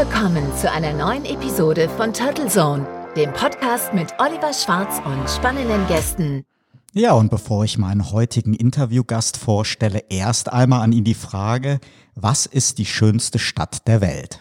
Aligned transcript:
willkommen 0.00 0.50
zu 0.56 0.72
einer 0.72 0.94
neuen 0.94 1.26
Episode 1.26 1.86
von 1.86 2.14
Turtle 2.14 2.46
Zone, 2.48 2.86
dem 3.16 3.30
Podcast 3.34 3.92
mit 3.92 4.08
Oliver 4.18 4.54
Schwarz 4.54 4.98
und 5.04 5.28
spannenden 5.28 5.86
Gästen. 5.88 6.46
Ja, 6.94 7.12
und 7.12 7.30
bevor 7.30 7.66
ich 7.66 7.76
meinen 7.76 8.10
heutigen 8.10 8.54
Interviewgast 8.54 9.36
vorstelle, 9.36 10.04
erst 10.08 10.50
einmal 10.50 10.80
an 10.80 10.92
ihn 10.92 11.04
die 11.04 11.12
Frage, 11.12 11.80
was 12.14 12.46
ist 12.46 12.78
die 12.78 12.86
schönste 12.86 13.38
Stadt 13.38 13.86
der 13.86 14.00
Welt? 14.00 14.38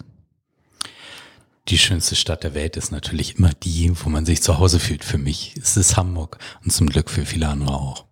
Die 1.68 1.78
schönste 1.78 2.16
Stadt 2.16 2.46
der 2.46 2.54
Welt 2.54 2.78
ist 2.78 2.94
natürlich 2.94 3.38
immer 3.38 3.52
die, 3.62 3.92
wo 4.02 4.10
man 4.10 4.26
sich 4.26 4.42
zu 4.42 4.60
Hause 4.60 4.80
fühlt. 4.80 5.04
Für 5.04 5.18
mich 5.18 5.58
ist 5.58 5.76
es 5.76 5.98
Hamburg 5.98 6.38
und 6.64 6.72
zum 6.72 6.88
Glück 6.88 7.10
für 7.10 7.26
viele 7.26 7.50
andere 7.50 7.74
auch. 7.76 8.09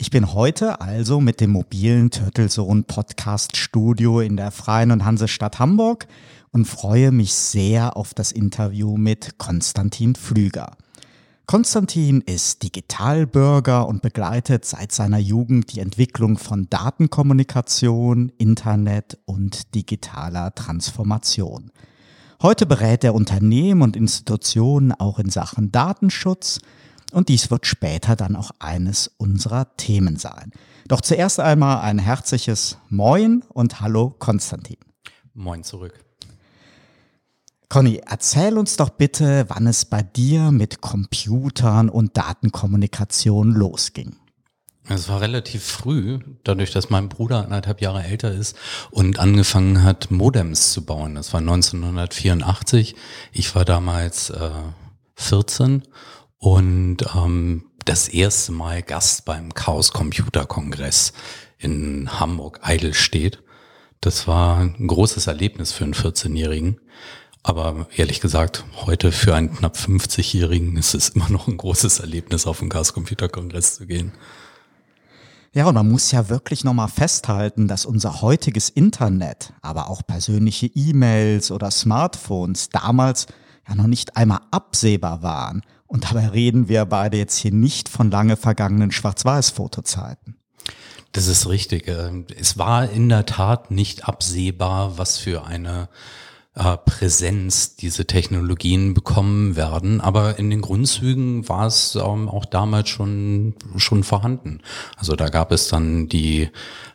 Ich 0.00 0.10
bin 0.10 0.32
heute 0.32 0.80
also 0.80 1.20
mit 1.20 1.40
dem 1.40 1.50
mobilen 1.50 2.12
Turtlesohn 2.12 2.84
Podcast 2.84 3.56
Studio 3.56 4.20
in 4.20 4.36
der 4.36 4.52
Freien 4.52 4.92
und 4.92 5.04
Hansestadt 5.04 5.58
Hamburg 5.58 6.06
und 6.52 6.66
freue 6.66 7.10
mich 7.10 7.34
sehr 7.34 7.96
auf 7.96 8.14
das 8.14 8.30
Interview 8.30 8.96
mit 8.96 9.38
Konstantin 9.38 10.14
Pflüger. 10.14 10.76
Konstantin 11.46 12.20
ist 12.20 12.62
Digitalbürger 12.62 13.88
und 13.88 14.00
begleitet 14.00 14.64
seit 14.64 14.92
seiner 14.92 15.18
Jugend 15.18 15.74
die 15.74 15.80
Entwicklung 15.80 16.38
von 16.38 16.70
Datenkommunikation, 16.70 18.30
Internet 18.38 19.18
und 19.24 19.74
digitaler 19.74 20.54
Transformation. 20.54 21.72
Heute 22.40 22.66
berät 22.66 23.02
er 23.02 23.16
Unternehmen 23.16 23.82
und 23.82 23.96
Institutionen 23.96 24.92
auch 24.92 25.18
in 25.18 25.28
Sachen 25.28 25.72
Datenschutz– 25.72 26.60
und 27.12 27.28
dies 27.28 27.50
wird 27.50 27.66
später 27.66 28.16
dann 28.16 28.36
auch 28.36 28.50
eines 28.58 29.08
unserer 29.16 29.76
Themen 29.76 30.16
sein. 30.16 30.52
Doch 30.86 31.00
zuerst 31.00 31.40
einmal 31.40 31.80
ein 31.80 31.98
herzliches 31.98 32.78
Moin 32.88 33.44
und 33.48 33.80
Hallo 33.80 34.14
Konstantin. 34.18 34.78
Moin 35.34 35.62
zurück. 35.62 36.04
Conny, 37.68 38.00
erzähl 38.06 38.56
uns 38.56 38.76
doch 38.76 38.88
bitte, 38.88 39.44
wann 39.48 39.66
es 39.66 39.84
bei 39.84 40.02
dir 40.02 40.50
mit 40.50 40.80
Computern 40.80 41.90
und 41.90 42.16
Datenkommunikation 42.16 43.52
losging. 43.52 44.16
Es 44.88 45.10
war 45.10 45.20
relativ 45.20 45.64
früh, 45.64 46.18
dadurch, 46.44 46.70
dass 46.70 46.88
mein 46.88 47.10
Bruder 47.10 47.44
anderthalb 47.44 47.82
Jahre 47.82 48.02
älter 48.04 48.32
ist 48.32 48.56
und 48.90 49.18
angefangen 49.18 49.82
hat, 49.82 50.10
Modems 50.10 50.72
zu 50.72 50.86
bauen. 50.86 51.14
Das 51.14 51.34
war 51.34 51.40
1984. 51.40 52.96
Ich 53.32 53.54
war 53.54 53.66
damals 53.66 54.30
äh, 54.30 54.50
14 55.16 55.82
und 56.38 56.98
ähm, 57.14 57.64
das 57.84 58.08
erste 58.08 58.52
Mal 58.52 58.82
Gast 58.82 59.24
beim 59.24 59.54
Chaos 59.54 59.92
Computer 59.92 60.46
Kongress 60.46 61.12
in 61.58 62.20
Hamburg 62.20 62.60
Eidelstedt. 62.62 63.42
Das 64.00 64.28
war 64.28 64.58
ein 64.58 64.86
großes 64.86 65.26
Erlebnis 65.26 65.72
für 65.72 65.84
einen 65.84 65.94
14-Jährigen. 65.94 66.80
Aber 67.42 67.86
ehrlich 67.96 68.20
gesagt, 68.20 68.64
heute 68.84 69.10
für 69.10 69.34
einen 69.34 69.52
knapp 69.54 69.76
50-Jährigen 69.76 70.76
ist 70.76 70.94
es 70.94 71.08
immer 71.10 71.30
noch 71.30 71.48
ein 71.48 71.56
großes 71.56 72.00
Erlebnis, 72.00 72.46
auf 72.46 72.58
den 72.58 72.68
Chaos 72.68 72.92
Computer 72.92 73.28
Kongress 73.28 73.76
zu 73.76 73.86
gehen. 73.86 74.12
Ja, 75.54 75.66
und 75.66 75.74
man 75.74 75.88
muss 75.88 76.12
ja 76.12 76.28
wirklich 76.28 76.62
nochmal 76.62 76.88
festhalten, 76.88 77.68
dass 77.68 77.86
unser 77.86 78.20
heutiges 78.20 78.68
Internet, 78.68 79.54
aber 79.62 79.88
auch 79.88 80.02
persönliche 80.06 80.66
E-Mails 80.66 81.50
oder 81.50 81.70
Smartphones 81.70 82.68
damals 82.68 83.26
ja 83.66 83.74
noch 83.74 83.86
nicht 83.86 84.16
einmal 84.16 84.40
absehbar 84.50 85.22
waren 85.22 85.62
und 85.88 86.04
dabei 86.04 86.28
reden 86.28 86.68
wir 86.68 86.84
beide 86.84 87.16
jetzt 87.16 87.38
hier 87.38 87.52
nicht 87.52 87.88
von 87.88 88.10
lange 88.10 88.36
vergangenen 88.36 88.92
Schwarz-Weiß-Fotozeiten. 88.92 90.36
Das 91.12 91.26
ist 91.26 91.48
richtig. 91.48 91.88
Ähm, 91.88 92.26
es 92.38 92.58
war 92.58 92.88
in 92.90 93.08
der 93.08 93.26
Tat 93.26 93.70
nicht 93.70 94.06
absehbar, 94.06 94.98
was 94.98 95.18
für 95.18 95.44
eine 95.44 95.88
äh, 96.58 96.76
Präsenz 96.76 97.76
diese 97.76 98.06
Technologien 98.06 98.92
bekommen 98.92 99.56
werden. 99.56 100.00
Aber 100.00 100.38
in 100.38 100.50
den 100.50 100.60
Grundzügen 100.60 101.48
war 101.48 101.66
es 101.66 101.94
ähm, 101.94 102.28
auch 102.28 102.44
damals 102.44 102.88
schon, 102.88 103.54
schon 103.76 104.02
vorhanden. 104.02 104.60
Also 104.96 105.14
da 105.14 105.28
gab 105.28 105.52
es 105.52 105.68
dann 105.68 106.08
die 106.08 106.48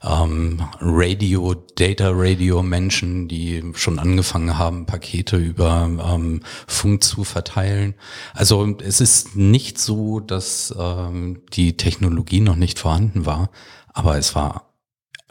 ähm, 0.04 0.62
Radio, 0.82 1.56
Data 1.76 2.12
Radio 2.14 2.62
Menschen, 2.62 3.28
die 3.28 3.64
schon 3.76 4.00
angefangen 4.00 4.58
haben, 4.58 4.86
Pakete 4.86 5.38
über 5.38 5.90
ähm, 6.14 6.42
Funk 6.68 7.04
zu 7.04 7.24
verteilen. 7.24 7.96
Also 8.34 8.78
es 8.84 9.00
ist 9.00 9.36
nicht 9.36 9.80
so, 9.80 10.20
dass 10.20 10.76
ähm, 10.78 11.42
die 11.54 11.78
Technologie 11.78 12.42
noch 12.42 12.58
nicht 12.58 12.80
vorhanden 12.80 13.26
war, 13.26 13.50
aber 13.94 14.18
es 14.18 14.36
war 14.36 14.73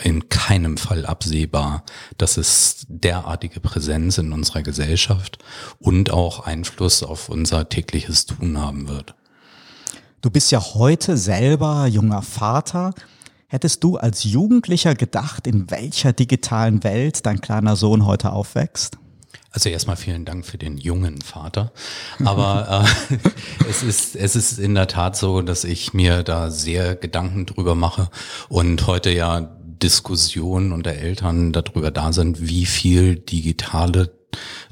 in 0.00 0.28
keinem 0.28 0.76
Fall 0.76 1.06
absehbar, 1.06 1.84
dass 2.18 2.36
es 2.36 2.86
derartige 2.88 3.60
Präsenz 3.60 4.18
in 4.18 4.32
unserer 4.32 4.62
Gesellschaft 4.62 5.38
und 5.78 6.10
auch 6.10 6.40
Einfluss 6.46 7.02
auf 7.02 7.28
unser 7.28 7.68
tägliches 7.68 8.26
Tun 8.26 8.58
haben 8.58 8.88
wird. 8.88 9.14
Du 10.20 10.30
bist 10.30 10.50
ja 10.50 10.60
heute 10.60 11.16
selber 11.16 11.86
junger 11.86 12.22
Vater. 12.22 12.94
Hättest 13.48 13.84
du 13.84 13.98
als 13.98 14.24
Jugendlicher 14.24 14.94
gedacht, 14.94 15.46
in 15.46 15.70
welcher 15.70 16.12
digitalen 16.12 16.84
Welt 16.84 17.26
dein 17.26 17.40
kleiner 17.40 17.76
Sohn 17.76 18.06
heute 18.06 18.32
aufwächst? 18.32 18.98
Also 19.50 19.68
erstmal 19.68 19.96
vielen 19.96 20.24
Dank 20.24 20.46
für 20.46 20.56
den 20.56 20.78
jungen 20.78 21.20
Vater. 21.20 21.72
Aber 22.24 22.86
äh, 23.10 23.16
es, 23.68 23.82
ist, 23.82 24.16
es 24.16 24.34
ist 24.34 24.58
in 24.58 24.74
der 24.74 24.86
Tat 24.86 25.16
so, 25.16 25.42
dass 25.42 25.64
ich 25.64 25.92
mir 25.92 26.22
da 26.22 26.50
sehr 26.50 26.96
Gedanken 26.96 27.44
drüber 27.44 27.74
mache 27.74 28.08
und 28.48 28.86
heute 28.86 29.10
ja 29.10 29.54
Diskussionen 29.82 30.72
unter 30.72 30.92
Eltern 30.92 31.52
darüber 31.52 31.90
da 31.90 32.12
sind, 32.12 32.48
wie 32.48 32.66
viel 32.66 33.16
digitale 33.16 34.12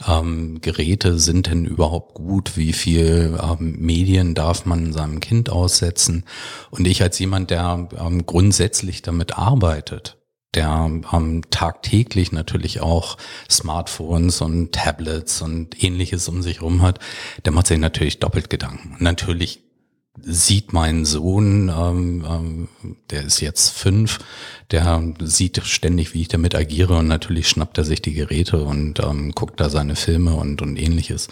ähm, 0.08 0.60
Geräte 0.60 1.18
sind 1.18 1.48
denn 1.48 1.64
überhaupt 1.64 2.14
gut, 2.14 2.56
wie 2.56 2.72
viel 2.72 3.38
ähm, 3.42 3.76
Medien 3.78 4.34
darf 4.34 4.64
man 4.66 4.92
seinem 4.92 5.20
Kind 5.20 5.50
aussetzen. 5.50 6.24
Und 6.70 6.86
ich 6.86 7.02
als 7.02 7.18
jemand, 7.18 7.50
der 7.50 7.88
ähm, 7.98 8.26
grundsätzlich 8.26 9.02
damit 9.02 9.36
arbeitet, 9.36 10.16
der 10.54 10.90
ähm, 11.12 11.42
tagtäglich 11.50 12.32
natürlich 12.32 12.80
auch 12.80 13.16
Smartphones 13.48 14.40
und 14.40 14.72
Tablets 14.72 15.42
und 15.42 15.82
ähnliches 15.82 16.28
um 16.28 16.42
sich 16.42 16.62
rum 16.62 16.82
hat, 16.82 16.98
der 17.44 17.52
macht 17.52 17.66
sich 17.66 17.78
natürlich 17.78 18.18
doppelt 18.18 18.50
Gedanken. 18.50 18.96
natürlich 18.98 19.69
sieht 20.22 20.72
mein 20.72 21.04
Sohn, 21.04 21.68
ähm, 21.68 22.24
ähm, 22.28 22.68
der 23.10 23.24
ist 23.24 23.40
jetzt 23.40 23.70
fünf, 23.70 24.18
der 24.70 25.14
sieht 25.20 25.62
ständig, 25.64 26.14
wie 26.14 26.22
ich 26.22 26.28
damit 26.28 26.54
agiere 26.54 26.96
und 26.96 27.08
natürlich 27.08 27.48
schnappt 27.48 27.78
er 27.78 27.84
sich 27.84 28.02
die 28.02 28.14
Geräte 28.14 28.62
und 28.64 29.00
ähm, 29.00 29.32
guckt 29.32 29.60
da 29.60 29.70
seine 29.70 29.96
Filme 29.96 30.34
und, 30.34 30.62
und 30.62 30.76
ähnliches. 30.76 31.28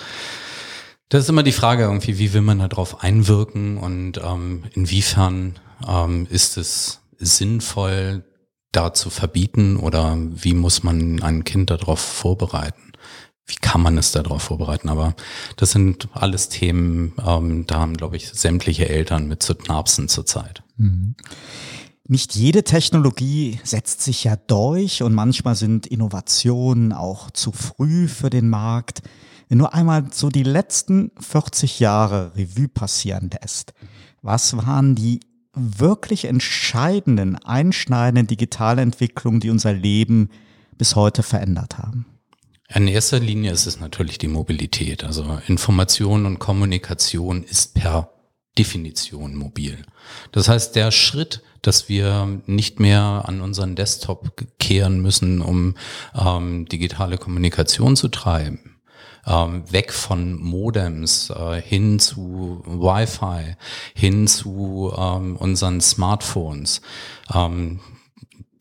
Das 1.08 1.24
ist 1.24 1.30
immer 1.30 1.42
die 1.42 1.52
Frage 1.52 1.84
irgendwie, 1.84 2.18
wie 2.18 2.32
will 2.34 2.42
man 2.42 2.58
da 2.58 2.68
drauf 2.68 3.02
einwirken 3.02 3.78
und 3.78 4.18
ähm, 4.18 4.64
inwiefern 4.74 5.58
ähm, 5.86 6.26
ist 6.30 6.56
es 6.56 7.00
sinnvoll, 7.18 8.24
da 8.72 8.92
zu 8.92 9.10
verbieten 9.10 9.76
oder 9.76 10.16
wie 10.18 10.52
muss 10.52 10.82
man 10.82 11.22
ein 11.22 11.44
Kind 11.44 11.70
darauf 11.70 12.00
vorbereiten? 12.00 12.87
Wie 13.48 13.56
kann 13.56 13.80
man 13.80 13.98
es 13.98 14.12
darauf 14.12 14.42
vorbereiten? 14.42 14.88
Aber 14.88 15.14
das 15.56 15.72
sind 15.72 16.08
alles 16.12 16.50
Themen, 16.50 17.14
ähm, 17.26 17.66
da 17.66 17.80
haben, 17.80 17.96
glaube 17.96 18.16
ich, 18.16 18.28
sämtliche 18.28 18.88
Eltern 18.88 19.26
mit 19.26 19.42
zu 19.42 19.54
knapsen 19.54 20.08
zurzeit. 20.08 20.62
Mhm. 20.76 21.16
Nicht 22.06 22.36
jede 22.36 22.62
Technologie 22.62 23.58
setzt 23.64 24.02
sich 24.02 24.24
ja 24.24 24.36
durch 24.36 25.02
und 25.02 25.14
manchmal 25.14 25.54
sind 25.56 25.86
Innovationen 25.86 26.92
auch 26.92 27.30
zu 27.30 27.52
früh 27.52 28.08
für 28.08 28.30
den 28.30 28.48
Markt. 28.48 29.02
Wenn 29.48 29.58
nur 29.58 29.74
einmal 29.74 30.06
so 30.10 30.28
die 30.28 30.42
letzten 30.42 31.10
40 31.20 31.80
Jahre 31.80 32.32
Revue 32.36 32.68
passieren 32.68 33.30
lässt, 33.30 33.72
was 34.22 34.56
waren 34.56 34.94
die 34.94 35.20
wirklich 35.54 36.26
entscheidenden, 36.26 37.36
einschneidenden 37.36 38.26
Digitalentwicklungen, 38.26 39.40
die 39.40 39.50
unser 39.50 39.72
Leben 39.72 40.28
bis 40.76 40.96
heute 40.96 41.22
verändert 41.22 41.78
haben? 41.78 42.06
In 42.74 42.86
erster 42.86 43.18
Linie 43.18 43.52
ist 43.52 43.66
es 43.66 43.80
natürlich 43.80 44.18
die 44.18 44.28
Mobilität. 44.28 45.02
Also 45.02 45.40
Information 45.46 46.26
und 46.26 46.38
Kommunikation 46.38 47.42
ist 47.42 47.74
per 47.74 48.12
Definition 48.58 49.34
mobil. 49.34 49.78
Das 50.32 50.48
heißt, 50.48 50.76
der 50.76 50.90
Schritt, 50.90 51.42
dass 51.62 51.88
wir 51.88 52.40
nicht 52.46 52.78
mehr 52.78 53.22
an 53.24 53.40
unseren 53.40 53.74
Desktop 53.74 54.32
kehren 54.58 55.00
müssen, 55.00 55.40
um 55.40 55.76
ähm, 56.14 56.66
digitale 56.66 57.16
Kommunikation 57.16 57.96
zu 57.96 58.08
treiben, 58.08 58.80
ähm, 59.26 59.62
weg 59.70 59.92
von 59.92 60.34
Modems 60.34 61.30
äh, 61.30 61.62
hin 61.62 61.98
zu 61.98 62.62
Wi-Fi, 62.66 63.56
hin 63.94 64.26
zu 64.26 64.92
ähm, 64.96 65.36
unseren 65.36 65.80
Smartphones. 65.80 66.82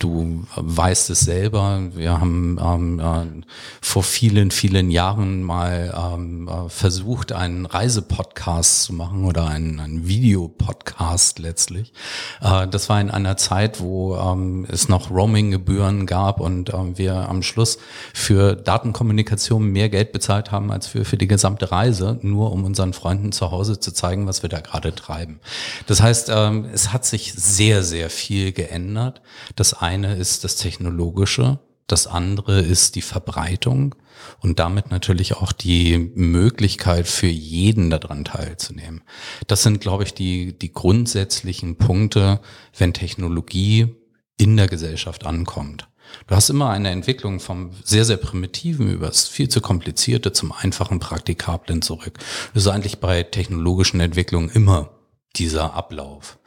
Ähm, 0.04 0.08
Du 0.08 0.46
weißt 0.56 1.10
es 1.10 1.22
selber. 1.22 1.82
Wir 1.96 2.20
haben 2.20 2.60
ähm, 2.62 3.00
äh, 3.00 3.46
vor 3.82 4.04
vielen, 4.04 4.52
vielen 4.52 4.92
Jahren 4.92 5.42
mal 5.42 5.94
ähm, 5.98 6.48
äh, 6.48 6.70
versucht, 6.70 7.32
einen 7.32 7.66
Reisepodcast 7.66 8.84
zu 8.84 8.94
machen 8.94 9.26
oder 9.26 9.48
einen, 9.48 9.80
einen 9.80 10.08
Videopodcast 10.08 11.40
letztlich. 11.40 11.94
Äh, 12.42 12.68
das 12.68 12.90
war 12.90 13.02
in 13.02 13.10
einer 13.10 13.38
Zeit, 13.38 13.80
wo 13.80 14.16
ähm, 14.18 14.68
es 14.70 14.88
noch 14.88 15.10
Roaming-Gebühren 15.10 16.06
gab 16.06 16.42
und 16.42 16.70
äh, 16.70 16.98
wir 16.98 17.28
am 17.28 17.42
Schluss 17.42 17.80
für 18.14 18.56
Datenkommunikation 18.56 19.66
mehr 19.66 19.90
Geld 19.90 20.12
bezahlt 20.12 20.52
haben 20.52 20.72
als 20.72 20.86
für, 20.86 21.06
für 21.06 21.18
die 21.18 21.28
gesamte 21.28 21.72
Reise, 21.72 22.20
nur 22.22 22.52
um 22.52 22.66
unseren 22.66 22.94
Freunden 22.94 23.32
zu 23.32 23.50
Hause 23.50 23.80
zu 23.80 23.92
zeigen, 23.92 24.28
was 24.28 24.44
wir 24.44 24.50
da 24.50 24.60
gerade 24.60 24.94
treiben. 24.94 25.40
Das 25.88 26.04
heißt, 26.04 26.30
ähm, 26.32 26.68
es 26.72 26.94
hat 26.94 27.06
sich 27.06 27.34
sehr, 27.34 27.82
sehr 27.82 28.12
viel 28.12 28.52
geändert. 28.52 29.22
Das 29.56 29.82
eine 29.88 30.16
ist 30.16 30.44
das 30.44 30.58
Technologische, 30.58 31.60
das 31.88 32.08
andere 32.08 32.60
ist 32.60 32.96
die 32.96 33.02
Verbreitung 33.02 33.96
und 34.42 34.60
damit 34.60 34.92
natürlich 34.92 35.36
auch 35.38 35.54
die 35.54 35.98
Möglichkeit 35.98 37.08
für 37.08 37.28
jeden 37.28 37.90
daran 37.90 38.26
teilzunehmen. 38.26 39.02
Das 39.48 39.64
sind, 39.64 39.80
glaube 39.80 40.04
ich, 40.04 40.14
die, 40.14 40.58
die 40.60 40.74
grundsätzlichen 40.74 41.78
Punkte, 41.78 42.42
wenn 42.78 42.94
Technologie 42.94 43.96
in 44.38 44.58
der 44.58 44.68
Gesellschaft 44.68 45.26
ankommt. 45.26 45.88
Du 46.28 46.36
hast 46.36 46.50
immer 46.50 46.70
eine 46.70 46.90
Entwicklung 46.90 47.40
vom 47.40 47.72
sehr, 47.84 48.04
sehr 48.04 48.18
primitiven 48.18 48.92
über 48.92 49.08
das 49.08 49.28
viel 49.28 49.48
zu 49.48 49.62
komplizierte 49.62 50.34
zum 50.34 50.52
einfachen 50.52 51.00
Praktikablen 51.00 51.82
zurück. 51.82 52.20
Das 52.54 52.64
ist 52.64 52.70
eigentlich 52.70 53.00
bei 53.00 53.24
technologischen 53.24 54.02
Entwicklungen 54.02 54.50
immer 54.50 54.97
dieser 55.40 55.74
Ablauf. 55.74 56.40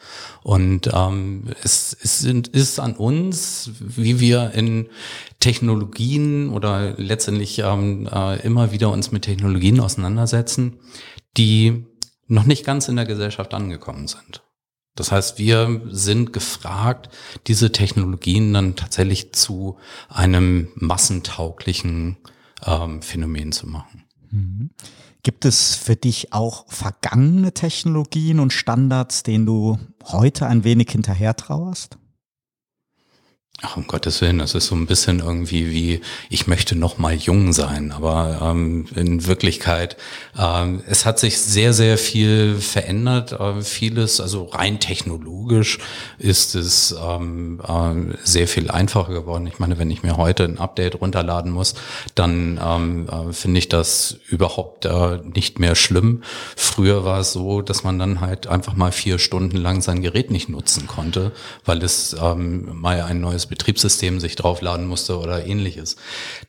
Und 0.42 0.90
ähm, 0.92 1.50
es, 1.62 1.96
es 2.00 2.19
sind, 2.20 2.48
ist 2.48 2.78
an 2.78 2.94
uns, 2.94 3.70
wie 3.78 4.20
wir 4.20 4.52
in 4.52 4.88
Technologien 5.38 6.50
oder 6.50 6.94
letztendlich 6.96 7.58
ähm, 7.58 8.08
äh, 8.12 8.40
immer 8.40 8.72
wieder 8.72 8.90
uns 8.90 9.12
mit 9.12 9.22
Technologien 9.22 9.81
auseinandersetzen, 9.81 10.81
die 11.37 11.87
noch 12.26 12.44
nicht 12.44 12.64
ganz 12.64 12.88
in 12.88 12.96
der 12.96 13.06
Gesellschaft 13.06 13.52
angekommen 13.54 14.06
sind. 14.06 14.42
Das 14.96 15.12
heißt, 15.12 15.38
wir 15.38 15.82
sind 15.87 16.32
gefragt, 16.32 17.08
diese 17.46 17.72
Technologien 17.72 18.52
dann 18.52 18.76
tatsächlich 18.76 19.32
zu 19.32 19.78
einem 20.08 20.69
massentauglichen 20.75 22.19
ähm, 22.66 23.02
Phänomen 23.02 23.52
zu 23.52 23.66
machen. 23.66 24.04
Mhm. 24.31 24.70
Gibt 25.22 25.44
es 25.44 25.75
für 25.75 25.96
dich 25.96 26.32
auch 26.32 26.64
vergangene 26.69 27.52
Technologien 27.52 28.40
und 28.40 28.52
Standards, 28.52 29.22
denen 29.22 29.44
du 29.44 29.78
heute 30.05 30.46
ein 30.46 30.64
wenig 30.64 30.90
hinterher 30.90 31.37
trauerst? 31.37 31.99
Ach, 33.62 33.76
um 33.76 33.87
Gottes 33.87 34.23
Willen, 34.23 34.38
das 34.38 34.55
ist 34.55 34.69
so 34.69 34.75
ein 34.75 34.87
bisschen 34.87 35.19
irgendwie 35.19 35.70
wie, 35.70 36.00
ich 36.31 36.47
möchte 36.47 36.76
noch 36.76 36.97
mal 36.97 37.14
jung 37.14 37.52
sein, 37.52 37.93
aber 37.93 38.41
ähm, 38.41 38.87
in 38.94 39.26
Wirklichkeit, 39.26 39.99
ähm, 40.38 40.82
es 40.87 41.05
hat 41.05 41.19
sich 41.19 41.38
sehr, 41.38 41.75
sehr 41.75 41.99
viel 41.99 42.56
verändert. 42.56 43.32
Äh, 43.32 43.61
vieles, 43.61 44.19
also 44.19 44.44
rein 44.44 44.81
technologisch 44.81 45.79
ist 46.17 46.55
es 46.55 46.97
ähm, 46.99 47.61
äh, 47.61 48.17
sehr 48.25 48.49
viel 48.49 48.70
einfacher 48.70 49.12
geworden. 49.12 49.47
Ich 49.47 49.58
meine, 49.58 49.79
wenn 49.79 49.91
ich 49.91 50.02
mir 50.02 50.17
heute 50.17 50.44
ein 50.44 50.58
Update 50.58 50.99
runterladen 51.02 51.52
muss, 51.52 51.75
dann 52.14 52.58
ähm, 52.64 53.08
äh, 53.11 53.35
finde 53.35 53.58
ich 53.58 53.69
das 53.69 54.17
überhaupt 54.29 54.87
äh, 54.87 55.19
nicht 55.35 55.58
mehr 55.58 55.75
schlimm. 55.75 56.23
Früher 56.56 57.05
war 57.05 57.20
es 57.20 57.35
so, 57.35 57.61
dass 57.61 57.85
man 57.85 57.99
dann 57.99 58.23
halt 58.23 58.47
einfach 58.47 58.75
mal 58.75 58.91
vier 58.91 59.19
Stunden 59.19 59.58
lang 59.58 59.82
sein 59.82 60.00
Gerät 60.00 60.31
nicht 60.31 60.49
nutzen 60.49 60.87
konnte, 60.87 61.32
weil 61.67 61.82
es 61.82 62.17
ähm, 62.19 62.81
mal 62.81 63.02
ein 63.02 63.20
neues 63.20 63.39
Betriebssystem 63.46 64.20
sich 64.20 64.37
draufladen 64.37 64.87
musste 64.87 65.19
oder 65.19 65.46
ähnliches. 65.46 65.96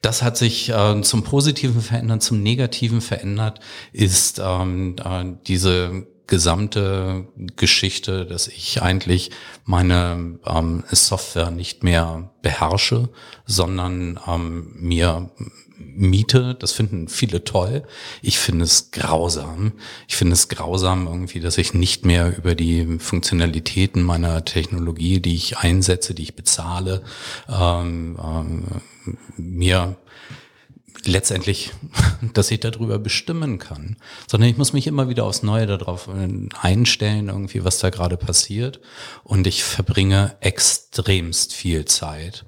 Das 0.01 0.21
hat 0.21 0.37
sich 0.37 0.69
äh, 0.69 1.01
zum 1.01 1.23
Positiven 1.23 1.81
verändert, 1.81 2.23
zum 2.23 2.41
Negativen 2.41 3.01
verändert, 3.01 3.59
ist 3.93 4.41
ähm, 4.43 4.95
äh, 5.03 5.25
diese 5.47 6.07
gesamte 6.27 7.27
Geschichte, 7.57 8.25
dass 8.25 8.47
ich 8.47 8.81
eigentlich 8.81 9.31
meine 9.65 10.39
ähm, 10.45 10.83
Software 10.89 11.51
nicht 11.51 11.83
mehr 11.83 12.31
beherrsche, 12.41 13.09
sondern 13.45 14.17
ähm, 14.25 14.71
mir 14.75 15.29
miete. 15.95 16.55
Das 16.55 16.71
finden 16.71 17.07
viele 17.07 17.43
toll. 17.43 17.83
Ich 18.21 18.39
finde 18.39 18.65
es 18.65 18.91
grausam. 18.91 19.73
Ich 20.07 20.15
finde 20.15 20.33
es 20.33 20.47
grausam 20.47 21.07
irgendwie, 21.07 21.39
dass 21.39 21.57
ich 21.57 21.73
nicht 21.73 22.05
mehr 22.05 22.37
über 22.37 22.55
die 22.55 22.99
Funktionalitäten 22.99 24.03
meiner 24.03 24.45
Technologie, 24.45 25.19
die 25.19 25.35
ich 25.35 25.57
einsetze, 25.57 26.13
die 26.13 26.23
ich 26.23 26.35
bezahle, 26.35 27.03
ähm, 27.49 28.17
ähm, 28.23 28.63
mir 29.37 29.97
letztendlich, 31.05 31.71
dass 32.33 32.51
ich 32.51 32.59
darüber 32.59 32.99
bestimmen 32.99 33.59
kann, 33.59 33.97
sondern 34.27 34.49
ich 34.49 34.57
muss 34.57 34.73
mich 34.73 34.87
immer 34.87 35.09
wieder 35.09 35.25
aufs 35.25 35.43
Neue 35.43 35.65
darauf 35.65 36.09
einstellen, 36.61 37.29
irgendwie, 37.29 37.63
was 37.63 37.79
da 37.79 37.89
gerade 37.89 38.17
passiert. 38.17 38.79
Und 39.23 39.47
ich 39.47 39.63
verbringe 39.63 40.35
extremst 40.41 41.53
viel 41.53 41.85
Zeit 41.85 42.45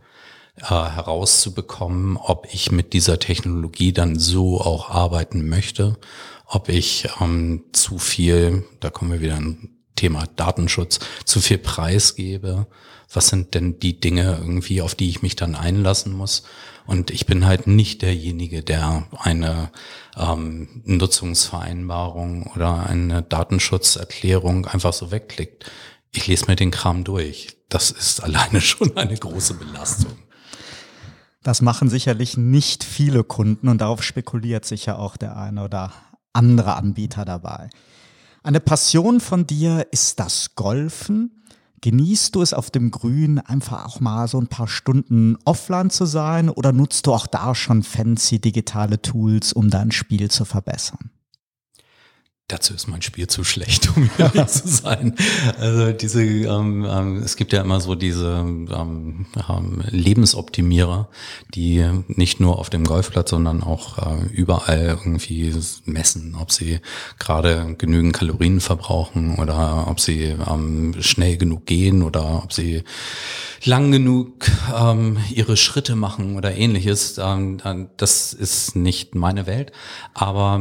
äh, 0.58 0.66
herauszubekommen, 0.66 2.18
ob 2.18 2.48
ich 2.52 2.72
mit 2.72 2.94
dieser 2.94 3.20
Technologie 3.20 3.94
dann 3.94 4.20
so 4.20 4.62
auch 4.62 4.90
arbeiten 4.90 5.48
möchte, 5.50 5.98
ob 6.46 6.70
ich 6.70 7.08
ähm, 7.20 7.64
zu 7.72 7.98
viel, 7.98 8.64
da 8.80 8.90
kommen 8.90 9.12
wir 9.12 9.22
wieder 9.22 9.36
ein 9.36 9.70
Thema 9.96 10.26
Datenschutz, 10.36 11.00
zu 11.26 11.40
viel 11.40 11.58
Preis 11.58 12.16
gebe. 12.16 12.68
Was 13.12 13.28
sind 13.28 13.54
denn 13.54 13.80
die 13.80 14.00
Dinge 14.00 14.38
irgendwie, 14.40 14.82
auf 14.82 14.96
die 14.96 15.10
ich 15.10 15.22
mich 15.22 15.36
dann 15.36 15.56
einlassen 15.56 16.14
muss? 16.14 16.44
Und 16.86 17.12
ich 17.12 17.26
bin 17.26 17.46
halt 17.46 17.68
nicht 17.68 18.02
derjenige, 18.02 18.64
der 18.64 19.08
eine 19.20 19.72
ähm, 20.18 20.82
Nutzungsvereinbarung 20.86 22.52
oder 22.56 22.86
eine 22.88 23.22
Datenschutzerklärung 23.22 24.66
einfach 24.66 24.94
so 24.94 25.12
wegklickt. 25.12 25.66
Ich 26.12 26.28
lese 26.28 26.46
mir 26.48 26.56
den 26.56 26.72
Kram 26.72 27.04
durch. 27.04 27.58
Das 27.70 27.92
ist 27.92 28.20
alleine 28.24 28.62
schon 28.62 28.98
eine 28.98 29.16
große 29.16 29.56
Belastung. 29.56 30.14
Das 31.44 31.62
machen 31.62 31.90
sicherlich 31.90 32.38
nicht 32.38 32.86
viele 32.86 33.26
Kunden 33.26 33.68
und 33.68 33.82
darauf 33.82 34.02
spekuliert 34.02 34.66
sicher 34.66 34.98
auch 34.98 35.18
der 35.18 35.36
eine 35.36 35.64
oder 35.64 35.92
andere 36.32 36.76
Anbieter 36.76 37.26
dabei. 37.26 37.70
Eine 38.44 38.62
Passion 38.62 39.20
von 39.20 39.46
dir 39.46 39.88
ist 39.92 40.20
das 40.20 40.56
Golfen. 40.56 41.44
Genießt 41.82 42.34
du 42.34 42.42
es 42.42 42.54
auf 42.54 42.72
dem 42.72 42.92
Grün 42.92 43.40
einfach 43.40 43.86
auch 43.86 44.00
mal 44.00 44.30
so 44.30 44.40
ein 44.40 44.48
paar 44.48 44.70
Stunden 44.70 45.38
offline 45.44 45.90
zu 45.90 46.06
sein 46.06 46.50
oder 46.50 46.72
nutzt 46.72 47.08
du 47.08 47.14
auch 47.14 47.28
da 47.28 47.54
schon 47.54 47.84
fancy 47.84 48.40
digitale 48.40 49.02
Tools, 49.02 49.52
um 49.52 49.70
dein 49.70 49.92
Spiel 49.92 50.32
zu 50.32 50.46
verbessern? 50.46 51.12
Dazu 52.50 52.74
ist 52.74 52.90
mein 52.90 53.02
Spiel 53.02 53.28
zu 53.28 53.46
schlecht, 53.46 53.90
um 53.96 54.10
ehrlich 54.18 54.48
zu 54.48 54.68
sein. 54.68 55.16
Also 55.60 55.94
diese, 55.94 56.22
ähm, 56.24 56.86
ähm, 56.86 57.18
es 57.24 57.38
gibt 57.38 57.54
ja 57.54 57.62
immer 57.62 57.80
so 57.80 57.96
diese 57.96 58.32
ähm, 58.34 59.26
ähm, 59.50 59.82
Lebensoptimierer, 59.90 61.08
die 61.56 61.86
nicht 62.08 62.42
nur 62.42 62.60
auf 62.60 62.70
dem 62.70 62.84
Golfplatz, 62.84 63.30
sondern 63.30 63.64
auch 63.64 63.98
äh, 63.98 64.26
überall 64.26 65.00
irgendwie 65.06 65.54
messen, 65.86 66.36
ob 66.36 66.52
sie 66.52 66.82
gerade 67.18 67.76
genügend 67.78 68.14
Kalorien 68.14 68.60
verbrauchen 68.60 69.38
oder 69.38 69.88
ob 69.88 70.02
sie 70.02 70.24
ähm, 70.24 70.96
schnell 71.00 71.38
genug 71.38 71.66
gehen 71.66 72.04
oder 72.04 72.44
ob 72.44 72.52
sie 72.52 72.84
lang 73.64 73.94
genug 73.94 74.52
ähm, 74.76 75.18
ihre 75.32 75.56
Schritte 75.56 75.96
machen 75.96 76.36
oder 76.36 76.54
ähnliches. 76.54 77.16
Das 77.16 78.34
ist 78.34 78.76
nicht 78.76 79.16
meine 79.16 79.46
Welt, 79.48 79.72
aber 80.14 80.60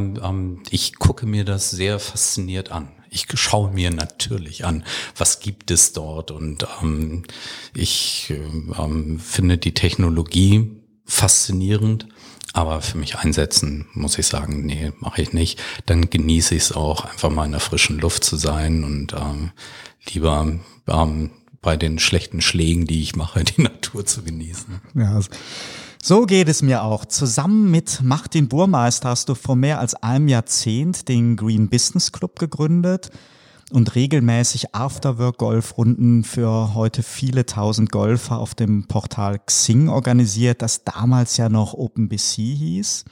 ich 0.70 0.96
gucke 1.00 1.26
mir 1.26 1.44
das 1.44 1.71
sehr 1.72 1.98
fasziniert 1.98 2.70
an. 2.70 2.88
Ich 3.10 3.26
schaue 3.34 3.72
mir 3.72 3.90
natürlich 3.90 4.64
an, 4.64 4.84
was 5.16 5.40
gibt 5.40 5.70
es 5.70 5.92
dort 5.92 6.30
und 6.30 6.66
ähm, 6.82 7.24
ich 7.74 8.32
ähm, 8.78 9.18
finde 9.18 9.58
die 9.58 9.74
Technologie 9.74 10.70
faszinierend. 11.04 12.06
Aber 12.54 12.82
für 12.82 12.98
mich 12.98 13.16
einsetzen, 13.16 13.86
muss 13.94 14.18
ich 14.18 14.26
sagen, 14.26 14.66
nee, 14.66 14.92
mache 15.00 15.22
ich 15.22 15.32
nicht. 15.32 15.62
Dann 15.86 16.10
genieße 16.10 16.54
ich 16.54 16.64
es 16.64 16.72
auch, 16.72 17.06
einfach 17.06 17.30
mal 17.30 17.46
in 17.46 17.52
der 17.52 17.60
frischen 17.60 17.98
Luft 17.98 18.24
zu 18.24 18.36
sein 18.36 18.84
und 18.84 19.14
ähm, 19.14 19.52
lieber 20.10 20.60
ähm, 20.86 21.30
bei 21.62 21.76
den 21.76 21.98
schlechten 21.98 22.42
Schlägen, 22.42 22.86
die 22.86 23.00
ich 23.00 23.16
mache, 23.16 23.44
die 23.44 23.62
Natur 23.62 24.04
zu 24.04 24.22
genießen. 24.22 24.80
Ja, 24.94 25.18
so 26.04 26.26
geht 26.26 26.48
es 26.48 26.62
mir 26.62 26.82
auch. 26.82 27.04
Zusammen 27.04 27.70
mit 27.70 28.00
Martin 28.02 28.48
Burmeister 28.48 29.10
hast 29.10 29.28
du 29.28 29.36
vor 29.36 29.54
mehr 29.54 29.78
als 29.78 29.94
einem 29.94 30.26
Jahrzehnt 30.26 31.08
den 31.08 31.36
Green 31.36 31.68
Business 31.68 32.10
Club 32.10 32.40
gegründet 32.40 33.10
und 33.70 33.94
regelmäßig 33.94 34.74
Afterwork-Golfrunden 34.74 36.24
für 36.24 36.74
heute 36.74 37.04
viele 37.04 37.46
tausend 37.46 37.92
Golfer 37.92 38.38
auf 38.38 38.56
dem 38.56 38.88
Portal 38.88 39.38
Xing 39.38 39.88
organisiert, 39.88 40.60
das 40.60 40.82
damals 40.82 41.36
ja 41.36 41.48
noch 41.48 41.72
OpenBC 41.72 42.34
hieß. 42.34 43.04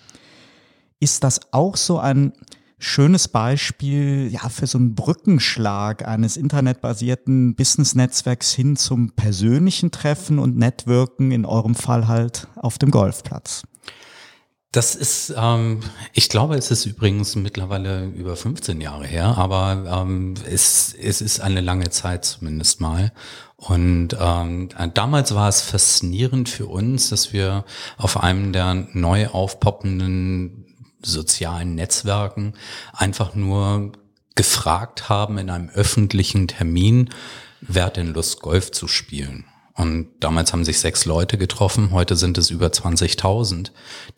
Ist 0.99 1.23
das 1.23 1.41
auch 1.53 1.77
so 1.77 2.01
ein 2.01 2.33
schönes 2.81 3.29
Beispiel 3.29 4.29
ja 4.33 4.49
für 4.49 4.67
so 4.67 4.79
einen 4.79 4.95
Brückenschlag 4.95 6.09
eines 6.09 6.37
internetbasierten 6.37 7.55
Business-Netzwerks 7.55 8.53
hin 8.53 8.75
zum 8.77 9.13
persönlichen 9.13 9.91
Treffen 9.91 10.39
und 10.39 10.57
Networken, 10.57 11.31
in 11.31 11.45
eurem 11.45 11.75
Fall 11.75 12.09
halt 12.09 12.49
auf 12.57 12.79
dem 12.79 12.91
Golfplatz. 12.91 13.63
Das 14.73 14.95
ist, 14.95 15.35
ähm, 15.37 15.81
ich 16.13 16.29
glaube, 16.29 16.55
es 16.55 16.71
ist 16.71 16.87
übrigens 16.87 17.35
mittlerweile 17.35 18.07
über 18.07 18.37
15 18.37 18.81
Jahre 18.81 19.05
her, 19.05 19.37
aber 19.37 20.03
ähm, 20.03 20.35
es, 20.49 20.95
es 20.95 21.21
ist 21.21 21.41
eine 21.41 21.61
lange 21.61 21.91
Zeit 21.91 22.25
zumindest 22.25 22.81
mal. 22.81 23.13
Und 23.57 24.17
ähm, 24.19 24.69
damals 24.95 25.35
war 25.35 25.49
es 25.49 25.61
faszinierend 25.61 26.49
für 26.49 26.67
uns, 26.67 27.11
dass 27.11 27.33
wir 27.33 27.65
auf 27.99 28.23
einem 28.23 28.53
der 28.53 28.87
neu 28.93 29.27
aufpoppenden 29.27 30.70
sozialen 31.03 31.75
Netzwerken 31.75 32.55
einfach 32.93 33.35
nur 33.35 33.93
gefragt 34.35 35.09
haben 35.09 35.39
in 35.39 35.51
einem 35.51 35.69
öffentlichen 35.71 36.49
Termin, 36.49 37.11
wer 37.61 37.87
hat 37.87 37.97
denn 37.97 38.13
Lust, 38.13 38.41
Golf 38.41 38.71
zu 38.73 38.89
spielen? 38.89 39.45
Und 39.81 40.09
damals 40.21 40.53
haben 40.53 40.63
sich 40.63 40.79
sechs 40.79 41.07
Leute 41.07 41.39
getroffen, 41.39 41.91
heute 41.91 42.15
sind 42.15 42.37
es 42.37 42.51
über 42.51 42.67
20.000, 42.67 43.71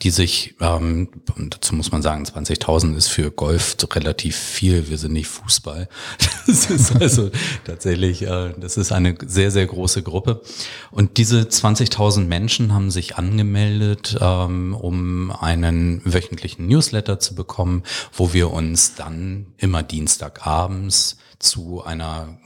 die 0.03 0.11
sich, 0.11 0.57
ähm, 0.61 1.09
dazu 1.37 1.77
muss 1.77 1.93
man 1.93 2.03
sagen, 2.03 2.25
20.000 2.25 2.97
ist 2.97 3.07
für 3.07 3.31
Golf 3.31 3.77
relativ 3.93 4.37
viel, 4.37 4.91
wir 4.91 4.99
sind 4.99 5.13
nicht 5.13 5.29
Fußball. 5.29 5.89
Das 6.45 6.69
ist 6.69 6.97
also 7.01 7.31
tatsächlich, 7.65 8.23
äh, 8.23 8.53
das 8.59 8.77
ist 8.77 8.91
eine 8.91 9.17
sehr, 9.25 9.53
sehr 9.53 9.67
große 9.67 10.03
Gruppe. 10.03 10.43
Und 10.91 11.17
diese 11.17 11.43
20.000 11.43 12.27
Menschen 12.27 12.75
haben 12.75 12.91
sich 12.91 13.17
angemeldet, 13.17 14.19
ähm, 14.21 14.75
um 14.75 15.31
einen 15.31 16.03
wöchentlichen 16.05 16.67
Newsletter 16.67 17.21
zu 17.21 17.37
bekommen, 17.37 17.85
wo 18.13 18.33
wir 18.33 18.51
uns 18.51 18.97
dann 18.97 19.47
immer 19.59 19.85
Dienstagabends 19.85 21.19
zu 21.43 21.83
einer 21.85 22.39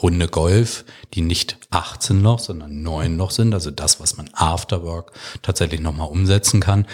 Runde 0.00 0.28
Golf, 0.28 0.84
die 1.12 1.22
nicht 1.22 1.58
18 1.70 2.22
Loch, 2.22 2.38
sondern 2.38 2.82
9 2.82 3.16
Loch 3.16 3.30
sind, 3.32 3.52
also 3.52 3.70
das, 3.70 4.00
was 4.00 4.16
man 4.16 4.30
Afterwork 4.32 5.12
tatsächlich 5.42 5.80
nochmal 5.80 6.08
umsetzen 6.08 6.60
kann 6.60 6.86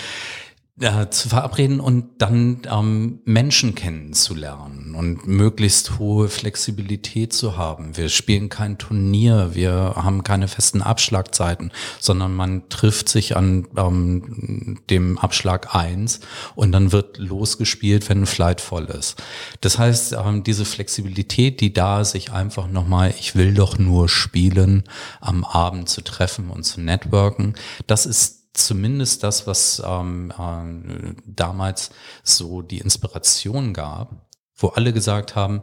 äh, 0.81 1.11
zu 1.11 1.29
verabreden 1.29 1.79
und 1.79 2.07
dann 2.19 2.63
ähm, 2.71 3.21
Menschen 3.25 3.75
kennenzulernen 3.75 4.95
und 4.95 5.27
möglichst 5.27 5.99
hohe 5.99 6.29
Flexibilität 6.29 7.33
zu 7.33 7.57
haben. 7.57 7.97
Wir 7.97 8.09
spielen 8.09 8.49
kein 8.49 8.79
Turnier, 8.79 9.51
wir 9.53 9.93
haben 9.97 10.25
keine 10.25 10.49
festen 10.49 10.81
Abschlagzeiten, 10.81 11.71
sondern 11.99 12.35
man 12.35 12.69
trifft 12.71 13.09
sich 13.11 13.37
an 13.37 13.69
ähm, 13.77 14.81
dem 14.89 15.19
Abschlag 15.19 15.75
eins 15.75 16.21
und 16.55 16.73
dann 16.73 16.93
wird 16.93 17.19
losgespielt, 17.19 18.09
wenn 18.09 18.23
ein 18.23 18.27
Flight 18.27 18.63
voll 18.63 18.87
ist. 18.87 19.23
Das 19.61 19.79
heißt, 19.79 20.15
ähm, 20.15 20.45
diese 20.45 20.65
Flexibilität, 20.65 21.61
die 21.61 21.75
da 21.75 22.05
sich 22.05 22.33
einfach 22.33 22.69
nochmal, 22.69 23.13
ich 23.19 23.35
will 23.35 23.53
doch 23.53 23.79
nur 23.79 24.09
spielen, 24.09 24.85
am 25.21 25.45
Abend 25.45 25.91
zu 25.91 26.01
treffen 26.01 26.49
und 26.49 26.65
zu 26.65 26.81
networken, 26.81 27.55
das 27.87 28.07
ist 28.07 28.40
zumindest 28.53 29.23
das, 29.23 29.47
was 29.47 29.83
ähm, 29.85 30.33
äh, 30.39 31.15
damals 31.27 31.91
so 32.23 32.63
die 32.63 32.79
Inspiration 32.79 33.73
gab, 33.73 34.27
wo 34.57 34.69
alle 34.69 34.93
gesagt 34.93 35.37
haben, 35.37 35.63